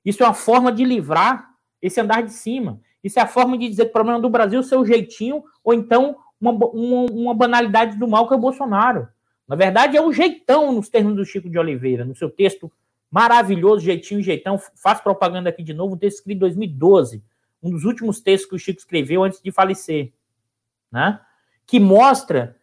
Isso 0.06 0.22
é 0.22 0.28
uma 0.28 0.34
forma 0.36 0.72
de 0.72 0.86
livrar 0.86 1.50
esse 1.82 2.00
andar 2.00 2.22
de 2.22 2.32
cima. 2.32 2.80
Isso 3.04 3.20
é 3.20 3.22
a 3.22 3.28
forma 3.28 3.58
de 3.58 3.68
dizer 3.68 3.86
que 3.86 3.90
o 3.90 3.94
problema 3.94 4.20
do 4.20 4.30
Brasil 4.30 4.60
é 4.60 4.62
o 4.62 4.66
seu 4.66 4.86
jeitinho, 4.86 5.44
ou 5.64 5.74
então 5.74 6.18
uma, 6.40 6.52
uma, 6.52 7.12
uma, 7.12 7.34
banalidade 7.34 7.98
do 7.98 8.08
mal 8.08 8.28
que 8.28 8.34
é 8.34 8.38
o 8.38 8.40
Bolsonaro. 8.40 9.08
Na 9.48 9.56
verdade, 9.56 9.98
é 9.98 10.02
o 10.02 10.12
jeitão, 10.12 10.72
nos 10.72 10.90
termos 10.90 11.16
do 11.16 11.26
Chico 11.26 11.50
de 11.50 11.58
Oliveira, 11.60 12.06
no 12.06 12.16
seu 12.16 12.30
texto 12.30 12.72
maravilhoso, 13.12 13.84
Jeitinho 13.84 14.24
Jeitão, 14.24 14.58
faz 14.76 15.02
propaganda 15.02 15.50
aqui 15.50 15.62
de 15.62 15.74
novo, 15.74 15.96
um 15.96 15.98
texto 15.98 16.20
escrito 16.20 16.38
em 16.38 16.40
2012, 16.40 17.22
um 17.62 17.70
dos 17.70 17.84
últimos 17.84 18.22
textos 18.22 18.50
que 18.50 18.56
o 18.56 18.60
Chico 18.60 18.80
escreveu 18.80 19.24
antes 19.24 19.42
de 19.42 19.52
falecer, 19.52 20.14
né? 20.90 21.20
que 21.68 21.80
mostra, 21.80 22.56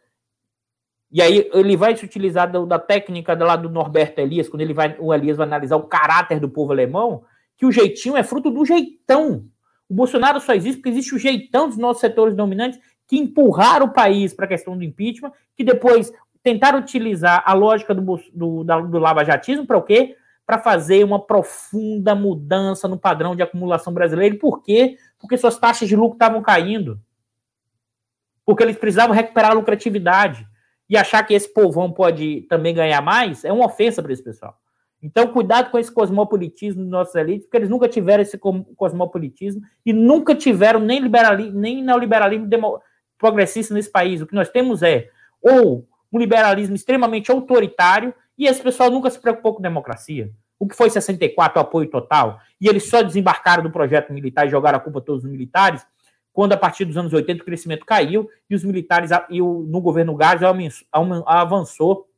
e 1.11 1.21
aí 1.21 1.51
ele 1.53 1.77
vai 1.77 1.97
se 1.97 2.05
utilizar 2.05 2.51
da, 2.51 2.65
da 2.65 2.79
técnica 2.79 3.35
lá 3.35 3.57
do 3.57 3.69
Norberto 3.69 4.21
Elias, 4.21 4.49
quando 4.49 4.63
ele 4.63 4.75
vai, 4.75 4.97
o 4.99 5.13
Elias 5.13 5.37
vai 5.37 5.47
analisar 5.47 5.77
o 5.77 5.87
caráter 5.87 6.41
do 6.41 6.49
povo 6.49 6.73
alemão, 6.73 7.25
que 7.57 7.67
o 7.67 7.73
jeitinho 7.73 8.17
é 8.17 8.23
fruto 8.23 8.51
do 8.51 8.65
jeitão, 8.65 9.45
o 9.89 9.95
Bolsonaro 9.95 10.41
só 10.41 10.53
existe 10.53 10.77
porque 10.77 10.91
existe 10.91 11.15
o 11.15 11.19
jeitão 11.19 11.69
dos 11.69 11.79
nossos 11.79 12.01
setores 12.01 12.35
dominantes 12.35 12.79
que 13.07 13.17
empurraram 13.17 13.87
o 13.87 13.93
país 13.93 14.35
para 14.35 14.45
a 14.45 14.49
questão 14.49 14.77
do 14.77 14.85
impeachment, 14.85 15.33
que 15.57 15.65
depois 15.65 16.13
tentaram 16.43 16.79
utilizar 16.79 17.43
a 17.45 17.55
lógica 17.55 17.95
do, 17.95 18.03
do, 18.33 18.65
do 18.65 18.99
lavajatismo 18.99 19.67
para 19.67 19.79
o 19.79 19.83
quê? 19.83 20.17
Para 20.47 20.59
fazer 20.59 21.05
uma 21.05 21.19
profunda 21.19 22.15
mudança 22.15 22.87
no 22.87 22.99
padrão 22.99 23.35
de 23.35 23.43
acumulação 23.43 23.93
brasileiro. 23.93 24.39
Por 24.39 24.63
quê? 24.63 24.99
Porque 25.19 25.39
suas 25.39 25.59
taxas 25.59 25.89
de 25.89 25.97
lucro 25.97 26.17
estavam 26.17 26.43
caindo. 26.43 27.01
Porque 28.45 28.63
eles 28.63 28.77
precisavam 28.77 29.17
recuperar 29.17 29.51
a 29.51 29.55
lucratividade. 29.55 30.47
E 30.89 30.97
achar 30.97 31.23
que 31.23 31.35
esse 31.35 31.53
povão 31.53 31.93
pode 31.93 32.43
também 32.49 32.75
ganhar 32.75 33.03
mais 33.03 33.45
é 33.45 33.53
uma 33.53 33.67
ofensa 33.67 34.03
para 34.03 34.13
esse 34.13 34.23
pessoal. 34.23 34.59
Então, 35.03 35.29
cuidado 35.29 35.71
com 35.71 35.79
esse 35.79 35.93
cosmopolitismo 35.93 36.83
dos 36.83 36.91
nossos 36.91 37.15
elites, 37.15 37.47
porque 37.47 37.57
eles 37.57 37.69
nunca 37.69 37.89
tiveram 37.89 38.23
esse 38.23 38.39
cosmopolitismo 38.77 39.63
e 39.87 39.93
nunca 39.93 40.35
tiveram 40.35 40.81
nem 40.81 41.01
liberalismo, 41.01 41.59
nem 41.59 41.83
neoliberalismo 41.83 42.81
progressista 43.17 43.75
nesse 43.75 43.91
país. 43.91 44.21
O 44.21 44.27
que 44.27 44.35
nós 44.35 44.49
temos 44.49 44.83
é 44.83 45.09
ou 45.41 45.87
um 46.13 46.19
liberalismo 46.19 46.75
extremamente 46.75 47.31
autoritário 47.31 48.13
e 48.37 48.47
esse 48.47 48.61
pessoal 48.61 48.91
nunca 48.91 49.11
se 49.11 49.21
preocupou 49.21 49.55
com 49.55 49.63
democracia. 49.63 50.31
O 50.59 50.67
que 50.67 50.75
foi 50.75 50.91
64, 50.91 51.59
o 51.59 51.63
apoio 51.63 51.89
total, 51.89 52.41
e 52.61 52.69
eles 52.69 52.89
só 52.89 53.03
desembarcaram 53.03 53.63
do 53.63 53.71
projeto 53.71 54.13
militar 54.13 54.47
e 54.47 54.51
jogaram 54.51 54.79
a 54.79 54.81
culpa 54.81 54.99
a 54.99 55.03
todos 55.03 55.25
os 55.25 55.31
militares, 55.31 55.87
quando 56.33 56.53
a 56.53 56.57
partir 56.57 56.85
dos 56.85 56.97
anos 56.97 57.13
80 57.13 57.43
o 57.43 57.45
crescimento 57.45 57.87
caiu 57.87 58.29
e 58.51 58.55
os 58.55 58.65
militares 58.65 59.11
e 59.31 59.41
o, 59.41 59.65
no 59.69 59.81
governo 59.81 60.15
Gás 60.17 60.41
avançou, 61.27 62.09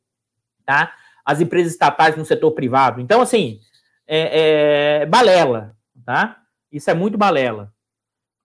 tá? 0.65 0.93
As 1.31 1.41
empresas 1.41 1.71
estatais 1.71 2.15
no 2.15 2.25
setor 2.25 2.51
privado. 2.51 3.01
Então, 3.01 3.21
assim, 3.21 3.59
é, 4.07 5.01
é 5.01 5.05
balela, 5.05 5.75
tá? 6.05 6.41
Isso 6.71 6.89
é 6.89 6.93
muito 6.93 7.17
balela. 7.17 7.73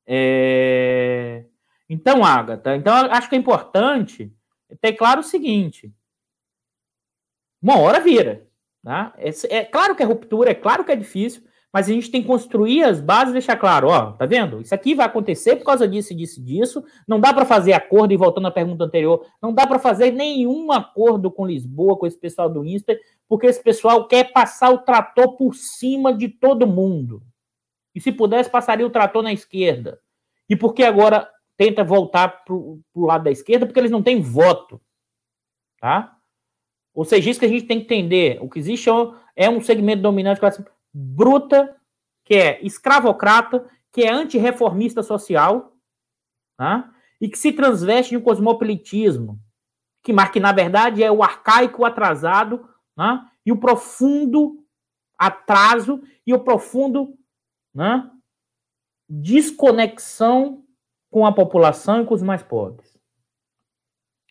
É... 0.06 1.44
Então, 1.88 2.24
Agatha, 2.24 2.76
então 2.76 2.94
acho 2.94 3.28
que 3.28 3.36
é 3.36 3.38
importante 3.38 4.32
ter 4.80 4.92
claro 4.94 5.20
o 5.20 5.24
seguinte: 5.24 5.92
uma 7.62 7.78
hora 7.78 8.00
vira. 8.00 8.46
Tá? 8.82 9.12
É, 9.18 9.30
é 9.56 9.64
claro 9.64 9.96
que 9.96 10.02
é 10.02 10.06
ruptura, 10.06 10.50
é 10.50 10.54
claro 10.54 10.84
que 10.84 10.92
é 10.92 10.96
difícil, 10.96 11.42
mas 11.76 11.90
a 11.90 11.92
gente 11.92 12.10
tem 12.10 12.22
que 12.22 12.26
construir 12.26 12.84
as 12.84 13.02
bases 13.02 13.28
e 13.28 13.32
deixar 13.34 13.54
claro, 13.54 13.88
ó, 13.88 14.12
tá 14.12 14.24
vendo? 14.24 14.62
Isso 14.62 14.74
aqui 14.74 14.94
vai 14.94 15.04
acontecer 15.04 15.56
por 15.56 15.66
causa 15.66 15.86
disso, 15.86 16.14
disso, 16.14 16.42
disso. 16.42 16.82
Não 17.06 17.20
dá 17.20 17.34
para 17.34 17.44
fazer 17.44 17.74
acordo, 17.74 18.14
e 18.14 18.16
voltando 18.16 18.46
à 18.46 18.50
pergunta 18.50 18.82
anterior, 18.82 19.26
não 19.42 19.52
dá 19.52 19.66
para 19.66 19.78
fazer 19.78 20.10
nenhum 20.10 20.72
acordo 20.72 21.30
com 21.30 21.46
Lisboa, 21.46 21.98
com 21.98 22.06
esse 22.06 22.16
pessoal 22.16 22.48
do 22.48 22.64
INSPER, 22.64 22.98
porque 23.28 23.46
esse 23.46 23.62
pessoal 23.62 24.08
quer 24.08 24.32
passar 24.32 24.70
o 24.70 24.78
trator 24.78 25.36
por 25.36 25.54
cima 25.54 26.14
de 26.14 26.30
todo 26.30 26.66
mundo. 26.66 27.22
E 27.94 28.00
se 28.00 28.10
pudesse, 28.10 28.48
passaria 28.48 28.86
o 28.86 28.90
trator 28.90 29.22
na 29.22 29.34
esquerda. 29.34 30.00
E 30.48 30.56
porque 30.56 30.82
agora 30.82 31.28
tenta 31.58 31.84
voltar 31.84 32.42
para 32.42 32.54
o 32.54 32.80
lado 32.94 33.24
da 33.24 33.30
esquerda? 33.30 33.66
Porque 33.66 33.78
eles 33.78 33.90
não 33.90 34.02
têm 34.02 34.22
voto. 34.22 34.80
Tá? 35.78 36.16
Ou 36.94 37.04
seja, 37.04 37.28
isso 37.28 37.38
que 37.38 37.44
a 37.44 37.50
gente 37.50 37.66
tem 37.66 37.80
que 37.80 37.84
entender. 37.84 38.38
O 38.40 38.48
que 38.48 38.58
existe 38.58 38.88
é 38.88 39.50
um 39.50 39.58
é 39.58 39.60
segmento 39.60 40.00
dominante 40.00 40.40
bruta, 40.98 41.76
que 42.24 42.34
é 42.34 42.64
escravocrata, 42.64 43.68
que 43.92 44.02
é 44.02 44.10
antirreformista 44.10 45.02
social, 45.02 45.76
tá? 46.56 46.90
e 47.20 47.28
que 47.28 47.38
se 47.38 47.52
transveste 47.52 48.10
de 48.10 48.16
um 48.16 48.22
cosmopolitismo, 48.22 49.38
que, 50.02 50.12
que 50.32 50.40
na 50.40 50.52
verdade 50.52 51.02
é 51.02 51.12
o 51.12 51.22
arcaico 51.22 51.84
atrasado, 51.84 52.66
né? 52.96 53.28
e 53.44 53.52
o 53.52 53.58
profundo 53.58 54.64
atraso 55.18 56.02
e 56.26 56.32
o 56.32 56.40
profundo 56.40 57.14
né? 57.74 58.10
desconexão 59.08 60.64
com 61.10 61.26
a 61.26 61.32
população 61.32 62.02
e 62.02 62.06
com 62.06 62.14
os 62.14 62.22
mais 62.22 62.42
pobres. 62.42 62.98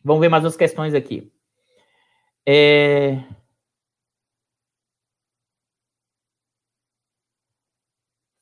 Vamos 0.03 0.21
ver 0.21 0.29
mais 0.29 0.43
umas 0.43 0.57
questões 0.57 0.93
aqui. 0.93 1.31
É... 2.47 3.23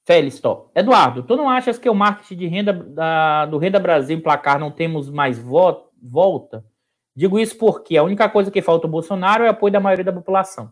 Félix, 0.06 0.39
top. 0.39 0.70
Eduardo, 0.76 1.24
tu 1.24 1.36
não 1.36 1.49
achas 1.49 1.80
que 1.80 1.89
o 1.89 1.95
marketing 1.95 2.36
de 2.36 2.47
renda 2.47 2.74
da, 2.74 3.45
do 3.45 3.58
Renda 3.58 3.80
Brasil 3.80 4.18
em 4.18 4.22
placar 4.22 4.60
não 4.60 4.70
temos 4.70 5.10
mais 5.10 5.39
vo 5.39 5.89
volta? 6.01 6.66
Digo 7.16 7.39
isso 7.39 7.58
porque 7.58 7.95
a 7.95 8.04
única 8.04 8.28
coisa 8.30 8.51
que 8.51 8.62
falta 8.62 8.88
o 8.88 8.89
Bolsonaro 8.89 9.43
é 9.43 9.47
o 9.47 9.51
apoio 9.51 9.72
da 9.72 9.80
maioria 9.80 10.04
da 10.04 10.12
população. 10.12 10.72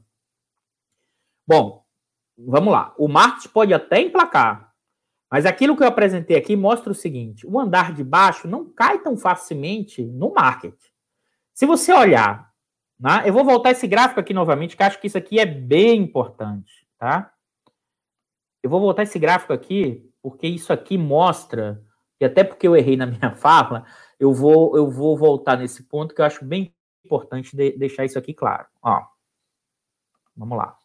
Bom, 1.47 1.85
vamos 2.37 2.73
lá. 2.73 2.93
O 2.97 3.07
marketing 3.07 3.49
pode 3.49 3.73
até 3.73 4.01
emplacar, 4.01 4.73
mas 5.29 5.45
aquilo 5.45 5.77
que 5.77 5.83
eu 5.83 5.87
apresentei 5.87 6.35
aqui 6.35 6.55
mostra 6.57 6.91
o 6.91 6.95
seguinte: 6.95 7.47
o 7.47 7.57
andar 7.57 7.93
de 7.93 8.03
baixo 8.03 8.47
não 8.49 8.65
cai 8.65 8.99
tão 8.99 9.15
facilmente 9.15 10.03
no 10.03 10.33
marketing. 10.33 10.91
Se 11.53 11.65
você 11.65 11.93
olhar, 11.93 12.51
né, 12.99 13.23
eu 13.25 13.33
vou 13.33 13.45
voltar 13.45 13.71
esse 13.71 13.87
gráfico 13.87 14.19
aqui 14.19 14.33
novamente, 14.33 14.75
que 14.75 14.83
acho 14.83 14.99
que 14.99 15.07
isso 15.07 15.17
aqui 15.17 15.39
é 15.39 15.45
bem 15.45 16.01
importante, 16.01 16.85
tá? 16.97 17.30
Eu 18.63 18.69
vou 18.69 18.79
voltar 18.79 19.03
esse 19.03 19.17
gráfico 19.17 19.53
aqui, 19.53 20.09
porque 20.21 20.47
isso 20.47 20.71
aqui 20.71 20.97
mostra, 20.97 21.83
e 22.19 22.25
até 22.25 22.43
porque 22.43 22.67
eu 22.67 22.75
errei 22.75 22.95
na 22.95 23.05
minha 23.07 23.31
fala, 23.31 23.85
eu 24.19 24.33
vou, 24.33 24.75
eu 24.77 24.89
vou 24.89 25.17
voltar 25.17 25.57
nesse 25.57 25.83
ponto 25.83 26.13
que 26.13 26.21
eu 26.21 26.25
acho 26.25 26.45
bem 26.45 26.73
importante 27.03 27.55
de, 27.55 27.71
deixar 27.71 28.05
isso 28.05 28.19
aqui 28.19 28.33
claro. 28.33 28.67
Ó, 28.81 29.03
vamos 30.35 30.57
lá. 30.57 30.77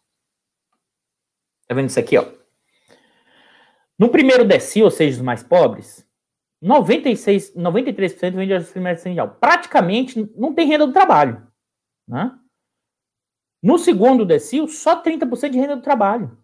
Tá 1.67 1.75
vendo 1.75 1.89
isso 1.89 2.01
aqui, 2.01 2.17
ó? 2.17 2.25
No 3.99 4.09
primeiro 4.11 4.45
decil, 4.45 4.85
ou 4.85 4.91
seja, 4.91 5.17
os 5.17 5.23
mais 5.23 5.43
pobres, 5.43 6.07
96, 6.61 7.55
93% 7.55 8.33
vende 8.33 8.55
a 8.55 8.61
primeira 8.61 8.99
essencial. 8.99 9.37
Praticamente 9.41 10.31
não 10.37 10.55
tem 10.55 10.67
renda 10.67 10.87
do 10.87 10.93
trabalho. 10.93 11.47
Né? 12.07 12.37
No 13.63 13.79
segundo 13.79 14.25
decil, 14.25 14.69
só 14.69 15.03
30% 15.03 15.51
de 15.51 15.59
renda 15.59 15.77
do 15.77 15.83
trabalho. 15.83 16.37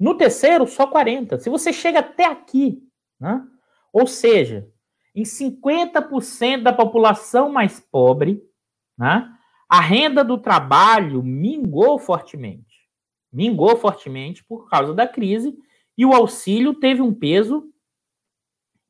No 0.00 0.16
terceiro, 0.16 0.66
só 0.66 0.90
40%. 0.90 1.40
Se 1.40 1.50
você 1.50 1.74
chega 1.74 1.98
até 1.98 2.24
aqui, 2.24 2.82
né? 3.20 3.46
ou 3.92 4.06
seja, 4.06 4.66
em 5.14 5.24
50% 5.24 6.62
da 6.62 6.72
população 6.72 7.52
mais 7.52 7.78
pobre, 7.78 8.42
né? 8.96 9.30
a 9.68 9.78
renda 9.78 10.24
do 10.24 10.38
trabalho 10.38 11.22
mingou 11.22 11.98
fortemente. 11.98 12.88
Mingou 13.30 13.76
fortemente 13.76 14.42
por 14.42 14.70
causa 14.70 14.94
da 14.94 15.06
crise 15.06 15.54
e 15.98 16.06
o 16.06 16.14
auxílio 16.14 16.72
teve 16.74 17.02
um 17.02 17.12
peso 17.12 17.70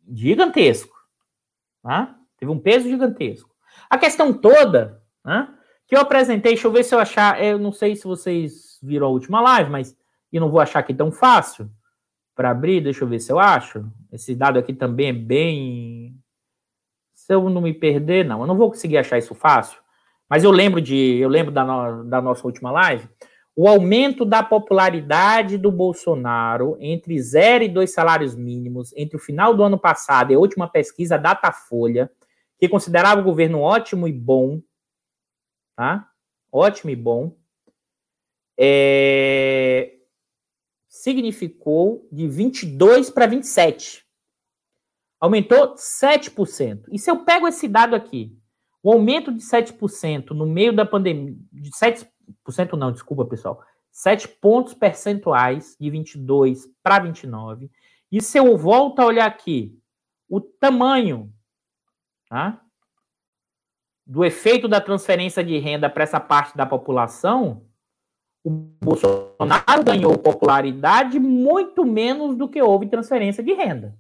gigantesco. 0.08 0.96
Né? 1.82 2.14
Teve 2.38 2.52
um 2.52 2.58
peso 2.58 2.88
gigantesco. 2.88 3.50
A 3.88 3.98
questão 3.98 4.32
toda 4.32 5.02
né, 5.24 5.52
que 5.88 5.96
eu 5.96 6.00
apresentei, 6.00 6.52
deixa 6.52 6.68
eu 6.68 6.72
ver 6.72 6.84
se 6.84 6.94
eu 6.94 7.00
achar, 7.00 7.42
eu 7.42 7.58
não 7.58 7.72
sei 7.72 7.96
se 7.96 8.04
vocês 8.04 8.78
viram 8.80 9.08
a 9.08 9.10
última 9.10 9.40
live, 9.40 9.70
mas 9.70 9.98
eu 10.36 10.40
não 10.40 10.50
vou 10.50 10.60
achar 10.60 10.78
aqui 10.78 10.94
tão 10.94 11.10
fácil 11.10 11.70
para 12.34 12.50
abrir, 12.50 12.80
deixa 12.80 13.04
eu 13.04 13.08
ver 13.08 13.20
se 13.20 13.30
eu 13.30 13.38
acho. 13.38 13.84
Esse 14.12 14.34
dado 14.34 14.58
aqui 14.58 14.72
também 14.72 15.08
é 15.08 15.12
bem. 15.12 16.14
Se 17.14 17.34
eu 17.34 17.50
não 17.50 17.60
me 17.60 17.74
perder, 17.74 18.24
não, 18.24 18.40
eu 18.40 18.46
não 18.46 18.56
vou 18.56 18.70
conseguir 18.70 18.98
achar 18.98 19.18
isso 19.18 19.34
fácil. 19.34 19.80
Mas 20.28 20.44
eu 20.44 20.50
lembro 20.50 20.80
de, 20.80 21.18
eu 21.18 21.28
lembro 21.28 21.52
da, 21.52 21.64
no, 21.64 22.04
da 22.04 22.20
nossa 22.20 22.46
última 22.46 22.70
live, 22.70 23.08
o 23.54 23.68
aumento 23.68 24.24
da 24.24 24.42
popularidade 24.42 25.58
do 25.58 25.70
Bolsonaro 25.70 26.76
entre 26.80 27.20
zero 27.20 27.64
e 27.64 27.68
dois 27.68 27.92
salários 27.92 28.36
mínimos 28.36 28.92
entre 28.96 29.16
o 29.16 29.20
final 29.20 29.54
do 29.54 29.62
ano 29.62 29.78
passado 29.78 30.30
e 30.30 30.34
a 30.34 30.38
última 30.38 30.68
pesquisa 30.68 31.18
Datafolha, 31.18 32.10
que 32.58 32.68
considerava 32.68 33.20
o 33.20 33.24
governo 33.24 33.60
ótimo 33.60 34.06
e 34.06 34.12
bom, 34.12 34.62
tá? 35.76 36.08
Ótimo 36.52 36.90
e 36.90 36.96
bom, 36.96 37.36
é... 38.58 39.99
significou 41.02 42.06
de 42.12 42.28
22 42.28 43.10
para 43.10 43.26
27. 43.26 44.04
Aumentou 45.18 45.74
7%. 45.74 46.84
E 46.90 46.98
se 46.98 47.10
eu 47.10 47.24
pego 47.24 47.48
esse 47.48 47.66
dado 47.68 47.94
aqui, 47.94 48.36
o 48.82 48.92
aumento 48.92 49.32
de 49.32 49.42
7% 49.42 50.30
no 50.30 50.46
meio 50.46 50.74
da 50.74 50.86
pandemia, 50.86 51.36
de 51.52 51.70
7% 51.70 52.06
não, 52.78 52.92
desculpa, 52.92 53.24
pessoal. 53.24 53.62
7 53.90 54.28
pontos 54.28 54.74
percentuais 54.74 55.76
de 55.78 55.90
22 55.90 56.66
para 56.82 57.00
29. 57.00 57.70
E 58.10 58.22
se 58.22 58.38
eu 58.38 58.56
volto 58.56 59.00
a 59.00 59.06
olhar 59.06 59.26
aqui, 59.26 59.78
o 60.28 60.40
tamanho 60.40 61.32
tá, 62.28 62.62
do 64.06 64.24
efeito 64.24 64.68
da 64.68 64.80
transferência 64.80 65.42
de 65.44 65.58
renda 65.58 65.88
para 65.88 66.02
essa 66.02 66.20
parte 66.20 66.56
da 66.56 66.66
população, 66.66 67.66
o 68.44 68.50
Bolsonaro 68.50 69.84
ganhou 69.84 70.16
popularidade 70.18 71.18
muito 71.18 71.84
menos 71.84 72.36
do 72.36 72.48
que 72.48 72.60
houve 72.62 72.88
transferência 72.88 73.42
de 73.42 73.52
renda. 73.52 73.98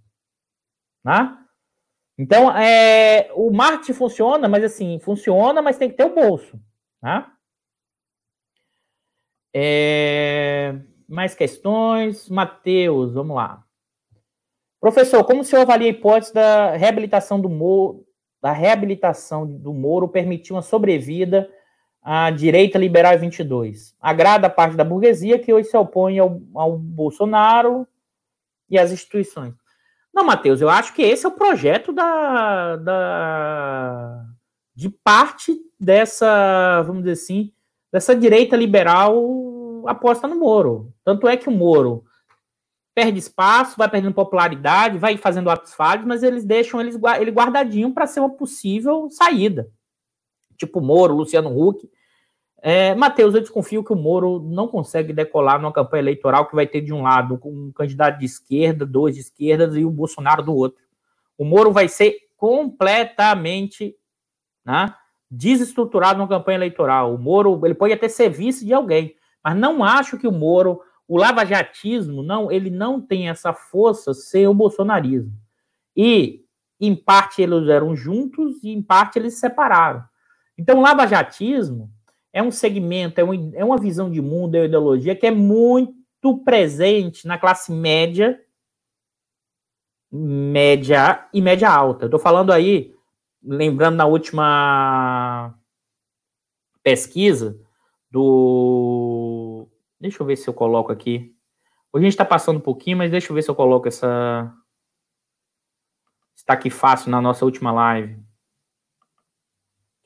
Tá? 1.02 1.44
Então, 2.18 2.54
é, 2.56 3.30
o 3.34 3.50
marketing 3.50 3.92
funciona, 3.94 4.48
mas 4.48 4.64
assim, 4.64 4.98
funciona, 5.00 5.62
mas 5.62 5.78
tem 5.78 5.88
que 5.88 5.96
ter 5.96 6.04
o 6.04 6.14
bolso. 6.14 6.60
Tá? 7.00 7.32
É... 9.54 10.78
Mais 11.08 11.34
questões? 11.34 12.28
Matheus, 12.28 13.14
vamos 13.14 13.36
lá. 13.36 13.64
Professor, 14.80 15.24
como 15.24 15.40
o 15.40 15.44
senhor 15.44 15.62
avalia 15.62 15.88
a 15.88 15.90
hipótese 15.90 16.32
da 16.32 16.76
reabilitação 16.76 17.40
do 17.40 17.48
Moro, 17.50 18.06
da 18.40 18.52
reabilitação 18.52 19.46
do 19.46 19.74
Moro 19.74 20.08
permitir 20.08 20.52
uma 20.52 20.62
sobrevida 20.62 21.50
à 22.02 22.30
direita 22.30 22.78
liberal 22.78 23.18
22? 23.18 23.94
Agrada 24.00 24.46
a 24.46 24.50
parte 24.50 24.76
da 24.76 24.84
burguesia 24.84 25.38
que 25.38 25.52
hoje 25.52 25.68
se 25.68 25.76
opõe 25.76 26.18
ao, 26.18 26.40
ao 26.54 26.76
Bolsonaro 26.78 27.86
e 28.68 28.78
às 28.78 28.92
instituições. 28.92 29.54
Não, 30.12 30.24
Matheus, 30.24 30.60
eu 30.60 30.68
acho 30.68 30.92
que 30.92 31.02
esse 31.02 31.24
é 31.24 31.28
o 31.28 31.32
projeto 31.32 31.92
da, 31.92 32.76
da 32.76 34.26
de 34.74 34.88
parte 34.88 35.56
dessa, 35.78 36.82
vamos 36.82 37.02
dizer 37.02 37.12
assim, 37.12 37.52
dessa 37.92 38.14
direita 38.14 38.56
liberal 38.56 39.84
aposta 39.86 40.26
no 40.26 40.36
Moro. 40.36 40.92
Tanto 41.04 41.28
é 41.28 41.36
que 41.36 41.48
o 41.48 41.52
Moro 41.52 42.04
perde 42.94 43.18
espaço, 43.18 43.76
vai 43.78 43.88
perdendo 43.88 44.14
popularidade, 44.14 44.98
vai 44.98 45.16
fazendo 45.16 45.48
atos 45.48 45.74
falhos, 45.74 46.04
mas 46.04 46.22
eles 46.22 46.44
deixam 46.44 46.80
ele 46.80 47.30
guardadinho 47.30 47.92
para 47.92 48.06
ser 48.06 48.20
uma 48.20 48.30
possível 48.30 49.08
saída. 49.10 49.70
Tipo 50.60 50.80
Moro, 50.80 51.14
Luciano 51.14 51.50
Huck. 51.58 51.90
É, 52.62 52.94
Matheus, 52.94 53.34
eu 53.34 53.40
desconfio 53.40 53.82
que 53.82 53.92
o 53.92 53.96
Moro 53.96 54.38
não 54.38 54.68
consegue 54.68 55.14
decolar 55.14 55.58
numa 55.58 55.72
campanha 55.72 56.02
eleitoral 56.02 56.46
que 56.46 56.54
vai 56.54 56.66
ter 56.66 56.82
de 56.82 56.92
um 56.92 57.02
lado 57.02 57.40
um 57.42 57.72
candidato 57.72 58.18
de 58.18 58.26
esquerda, 58.26 58.84
dois 58.84 59.14
de 59.14 59.22
esquerda 59.22 59.78
e 59.78 59.84
o 59.84 59.90
Bolsonaro 59.90 60.42
do 60.42 60.54
outro. 60.54 60.78
O 61.38 61.44
Moro 61.44 61.72
vai 61.72 61.88
ser 61.88 62.18
completamente 62.36 63.96
né, 64.62 64.94
desestruturado 65.30 66.18
numa 66.18 66.28
campanha 66.28 66.58
eleitoral. 66.58 67.14
O 67.14 67.18
Moro, 67.18 67.64
ele 67.64 67.74
pode 67.74 67.94
até 67.94 68.08
ser 68.08 68.28
vice 68.28 68.66
de 68.66 68.74
alguém, 68.74 69.16
mas 69.42 69.56
não 69.56 69.82
acho 69.82 70.18
que 70.18 70.28
o 70.28 70.32
Moro, 70.32 70.82
o 71.08 71.16
lavajatismo, 71.16 72.22
não, 72.22 72.52
ele 72.52 72.68
não 72.68 73.00
tem 73.00 73.30
essa 73.30 73.54
força 73.54 74.12
sem 74.12 74.46
o 74.46 74.52
bolsonarismo. 74.52 75.32
E, 75.96 76.44
em 76.78 76.94
parte, 76.94 77.40
eles 77.40 77.68
eram 77.68 77.96
juntos 77.96 78.62
e, 78.62 78.70
em 78.70 78.82
parte, 78.82 79.18
eles 79.18 79.34
se 79.34 79.40
separaram. 79.40 80.04
Então, 80.60 80.78
o 80.78 80.82
lavajatismo 80.82 81.90
é 82.34 82.42
um 82.42 82.50
segmento, 82.50 83.18
é, 83.18 83.24
um, 83.24 83.50
é 83.54 83.64
uma 83.64 83.78
visão 83.78 84.10
de 84.10 84.20
mundo, 84.20 84.56
é 84.56 84.60
uma 84.60 84.66
ideologia 84.66 85.16
que 85.16 85.26
é 85.26 85.30
muito 85.30 86.36
presente 86.44 87.26
na 87.26 87.38
classe 87.38 87.72
média, 87.72 88.38
média 90.12 91.26
e 91.32 91.40
média 91.40 91.70
alta. 91.70 92.04
Estou 92.04 92.20
falando 92.20 92.52
aí 92.52 92.94
lembrando 93.42 93.96
na 93.96 94.04
última 94.04 95.54
pesquisa 96.82 97.58
do. 98.10 99.66
Deixa 99.98 100.22
eu 100.22 100.26
ver 100.26 100.36
se 100.36 100.46
eu 100.46 100.52
coloco 100.52 100.92
aqui. 100.92 101.34
Hoje 101.90 102.04
a 102.04 102.06
gente 102.06 102.12
está 102.12 102.24
passando 102.24 102.58
um 102.58 102.60
pouquinho, 102.60 102.98
mas 102.98 103.10
deixa 103.10 103.32
eu 103.32 103.34
ver 103.34 103.40
se 103.40 103.50
eu 103.50 103.54
coloco 103.54 103.88
essa. 103.88 104.54
Está 106.36 106.52
aqui 106.52 106.68
fácil 106.68 107.10
na 107.10 107.20
nossa 107.22 107.46
última 107.46 107.72
live. 107.72 108.29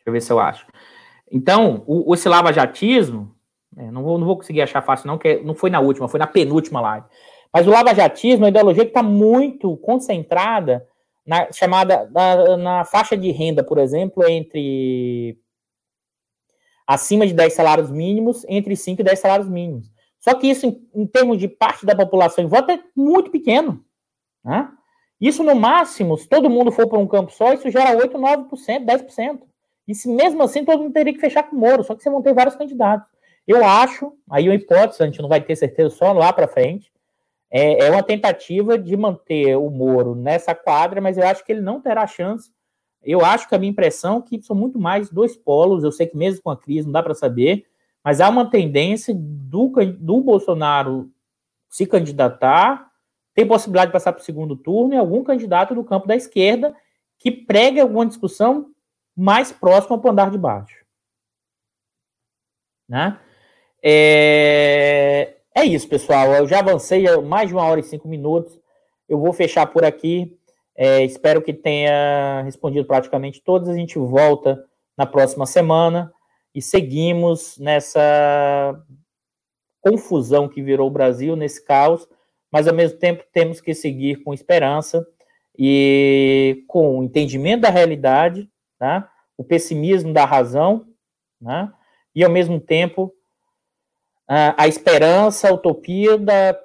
Eu 0.05 0.13
ver 0.13 0.21
se 0.21 0.33
eu 0.33 0.39
acho. 0.39 0.67
Então, 1.31 1.83
o, 1.87 2.13
o 2.13 2.29
lava-jatismo, 2.29 3.35
é, 3.77 3.91
não, 3.91 4.03
vou, 4.03 4.19
não 4.19 4.27
vou 4.27 4.37
conseguir 4.37 4.63
achar 4.63 4.83
fácil, 4.83 5.07
não, 5.07 5.19
que 5.19 5.37
não 5.43 5.55
foi 5.55 5.71
na 5.71 5.81
última, 5.81 6.09
foi 6.09 6.21
na 6.21 6.27
penúltima 6.27 6.81
live. 6.81 7.07
Mas 7.53 7.67
o 7.67 7.71
lava-jatismo 7.71 8.45
é 8.45 8.47
uma 8.47 8.51
ideologia 8.51 8.85
que 8.85 8.91
está 8.91 9.03
muito 9.03 9.77
concentrada 9.79 10.87
na 11.27 11.51
chamada 11.51 12.11
na, 12.13 12.57
na, 12.57 12.85
faixa 12.85 13.17
de 13.17 13.31
renda, 13.31 13.65
por 13.65 13.79
exemplo, 13.79 14.29
entre 14.29 15.39
acima 16.87 17.27
de 17.27 17.33
10 17.33 17.53
salários 17.53 17.91
mínimos, 17.91 18.45
entre 18.49 18.77
5 18.77 19.01
e 19.01 19.05
10 19.05 19.19
salários 19.19 19.49
mínimos. 19.49 19.91
Só 20.21 20.35
que 20.35 20.47
isso, 20.47 20.67
em, 20.67 20.89
em 20.95 21.07
termos 21.07 21.39
de 21.39 21.49
parte 21.49 21.87
da 21.87 21.97
população 21.97 22.45
em 22.45 22.49
volta, 22.49 22.73
é 22.73 22.81
muito 22.95 23.31
pequeno. 23.31 23.85
Né? 24.45 24.69
Isso, 25.21 25.43
no 25.43 25.55
máximo, 25.55 26.17
se 26.19 26.29
todo 26.29 26.51
mundo 26.51 26.71
for 26.71 26.89
para 26.89 26.99
um 26.99 27.07
campo 27.07 27.33
só, 27.33 27.53
isso 27.53 27.71
gera 27.71 27.97
8, 27.97 28.19
9%, 28.19 28.85
10%. 28.85 29.41
E 29.87 29.95
se 29.95 30.09
mesmo 30.09 30.43
assim 30.43 30.65
todo 30.65 30.83
mundo 30.83 30.93
teria 30.93 31.13
que 31.13 31.21
fechar 31.21 31.43
com 31.43 31.57
o 31.57 31.59
Moro, 31.59 31.85
só 31.85 31.95
que 31.95 32.03
você 32.03 32.11
vão 32.11 32.23
ter 32.23 32.33
vários 32.33 32.57
candidatos. 32.57 33.09
Eu 33.47 33.65
acho, 33.65 34.13
aí 34.31 34.49
uma 34.49 34.55
hipótese, 34.55 35.03
a 35.03 35.07
gente 35.07 35.21
não 35.21 35.29
vai 35.29 35.41
ter 35.41 35.55
certeza 35.55 35.91
só 35.91 36.13
lá 36.13 36.33
para 36.33 36.49
frente, 36.49 36.91
é, 37.51 37.87
é 37.87 37.91
uma 37.91 38.03
tentativa 38.03 38.77
de 38.77 38.97
manter 38.97 39.57
o 39.57 39.71
Moro 39.71 40.17
nessa 40.17 40.57
quadra, 40.57 41.01
mas 41.01 41.17
eu 41.17 41.25
acho 41.25 41.45
que 41.45 41.53
ele 41.53 41.61
não 41.61 41.81
terá 41.81 42.05
chance 42.05 42.51
Eu 43.01 43.25
acho 43.25 43.49
que 43.49 43.55
a 43.55 43.59
minha 43.59 43.71
impressão 43.71 44.19
é 44.19 44.23
que 44.23 44.43
são 44.43 44.57
muito 44.57 44.77
mais 44.77 45.09
dois 45.09 45.37
polos. 45.37 45.85
Eu 45.85 45.93
sei 45.93 46.07
que 46.09 46.17
mesmo 46.17 46.43
com 46.43 46.51
a 46.51 46.57
crise 46.57 46.87
não 46.87 46.93
dá 46.93 47.03
para 47.03 47.15
saber, 47.15 47.65
mas 48.03 48.21
há 48.21 48.29
uma 48.29 48.51
tendência 48.51 49.15
do, 49.17 49.69
do 49.99 50.21
Bolsonaro 50.21 51.11
se 51.69 51.87
candidatar, 51.87 52.91
tem 53.35 53.47
possibilidade 53.47 53.89
de 53.89 53.93
passar 53.93 54.13
para 54.13 54.23
o 54.23 54.25
segundo 54.25 54.57
turno 54.57 54.95
e 54.95 54.97
algum 54.97 55.23
candidato 55.23 55.75
do 55.75 55.85
campo 55.85 56.09
da 56.09 56.17
esquerda 56.17 56.75
que 57.19 57.31
pregue 57.31 57.79
alguma 57.79 58.07
discussão 58.07 58.74
mais 59.17 59.53
próxima 59.53 59.97
ao 59.97 60.11
andar 60.11 60.31
de 60.31 60.39
baixo. 60.39 60.85
Né? 62.89 63.19
É, 63.83 65.37
é 65.55 65.65
isso, 65.65 65.89
pessoal. 65.89 66.33
Eu 66.35 66.47
já 66.47 66.61
avancei 66.61 67.05
mais 67.23 67.49
de 67.49 67.55
uma 67.55 67.65
hora 67.65 67.81
e 67.81 67.85
cinco 67.85 68.09
minutos. 68.09 68.59
Eu 69.09 69.19
vou 69.19 69.33
fechar 69.33 69.67
por 69.67 69.85
aqui. 69.85 70.39
É, 70.77 71.05
espero 71.05 71.41
que 71.41 71.53
tenha 71.53 72.43
respondido 72.43 72.87
praticamente 72.87 73.41
todas. 73.43 73.69
A 73.69 73.75
gente 73.75 73.99
volta 73.99 74.65
na 74.97 75.07
próxima 75.07 75.47
semana 75.47 76.13
e 76.55 76.63
seguimos 76.63 77.59
nessa 77.59 78.81
confusão 79.81 80.49
que 80.49 80.63
virou 80.63 80.89
o 80.89 80.93
Brasil, 80.93 81.37
nesse 81.37 81.63
caos, 81.63 82.09
mas 82.51 82.67
ao 82.67 82.75
mesmo 82.75 82.99
tempo 82.99 83.23
temos 83.33 83.61
que 83.61 83.75
seguir 83.75 84.23
com 84.23 84.33
esperança 84.33 85.07
e 85.59 86.65
com 86.67 86.99
o 86.99 87.05
entendimento 87.05 87.63
da 87.63 87.71
realidade, 87.71 88.49
tá? 88.85 89.11
o 89.37 89.43
pessimismo 89.43 90.13
da 90.13 90.27
razão, 90.27 90.87
né? 91.41 91.73
e 92.15 92.23
ao 92.23 92.31
mesmo 92.31 92.61
tempo 92.61 93.13
a, 94.29 94.65
a 94.65 94.69
esperança, 94.69 95.49
a 95.49 95.53
utopia 95.55 96.19
da 96.19 96.61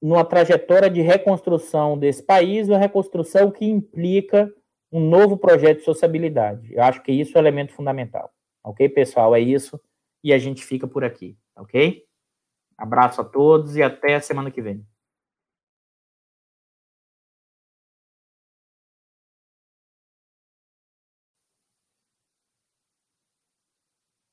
numa 0.00 0.24
trajetória 0.24 0.90
de 0.90 1.00
reconstrução 1.00 1.98
desse 1.98 2.22
país, 2.22 2.68
uma 2.68 2.76
reconstrução 2.76 3.50
que 3.50 3.64
implica 3.64 4.52
um 4.92 5.00
novo 5.00 5.36
projeto 5.38 5.78
de 5.78 5.84
sociabilidade. 5.84 6.74
Eu 6.74 6.82
acho 6.82 7.02
que 7.02 7.10
isso 7.10 7.36
é 7.36 7.40
o 7.40 7.42
elemento 7.42 7.72
fundamental. 7.72 8.30
Ok, 8.62 8.86
pessoal? 8.90 9.34
É 9.34 9.40
isso. 9.40 9.80
E 10.22 10.30
a 10.30 10.38
gente 10.38 10.62
fica 10.62 10.86
por 10.86 11.04
aqui. 11.04 11.38
Ok? 11.56 12.04
Abraço 12.76 13.22
a 13.22 13.24
todos 13.24 13.76
e 13.76 13.82
até 13.82 14.16
a 14.16 14.20
semana 14.20 14.50
que 14.50 14.60
vem. 14.60 14.86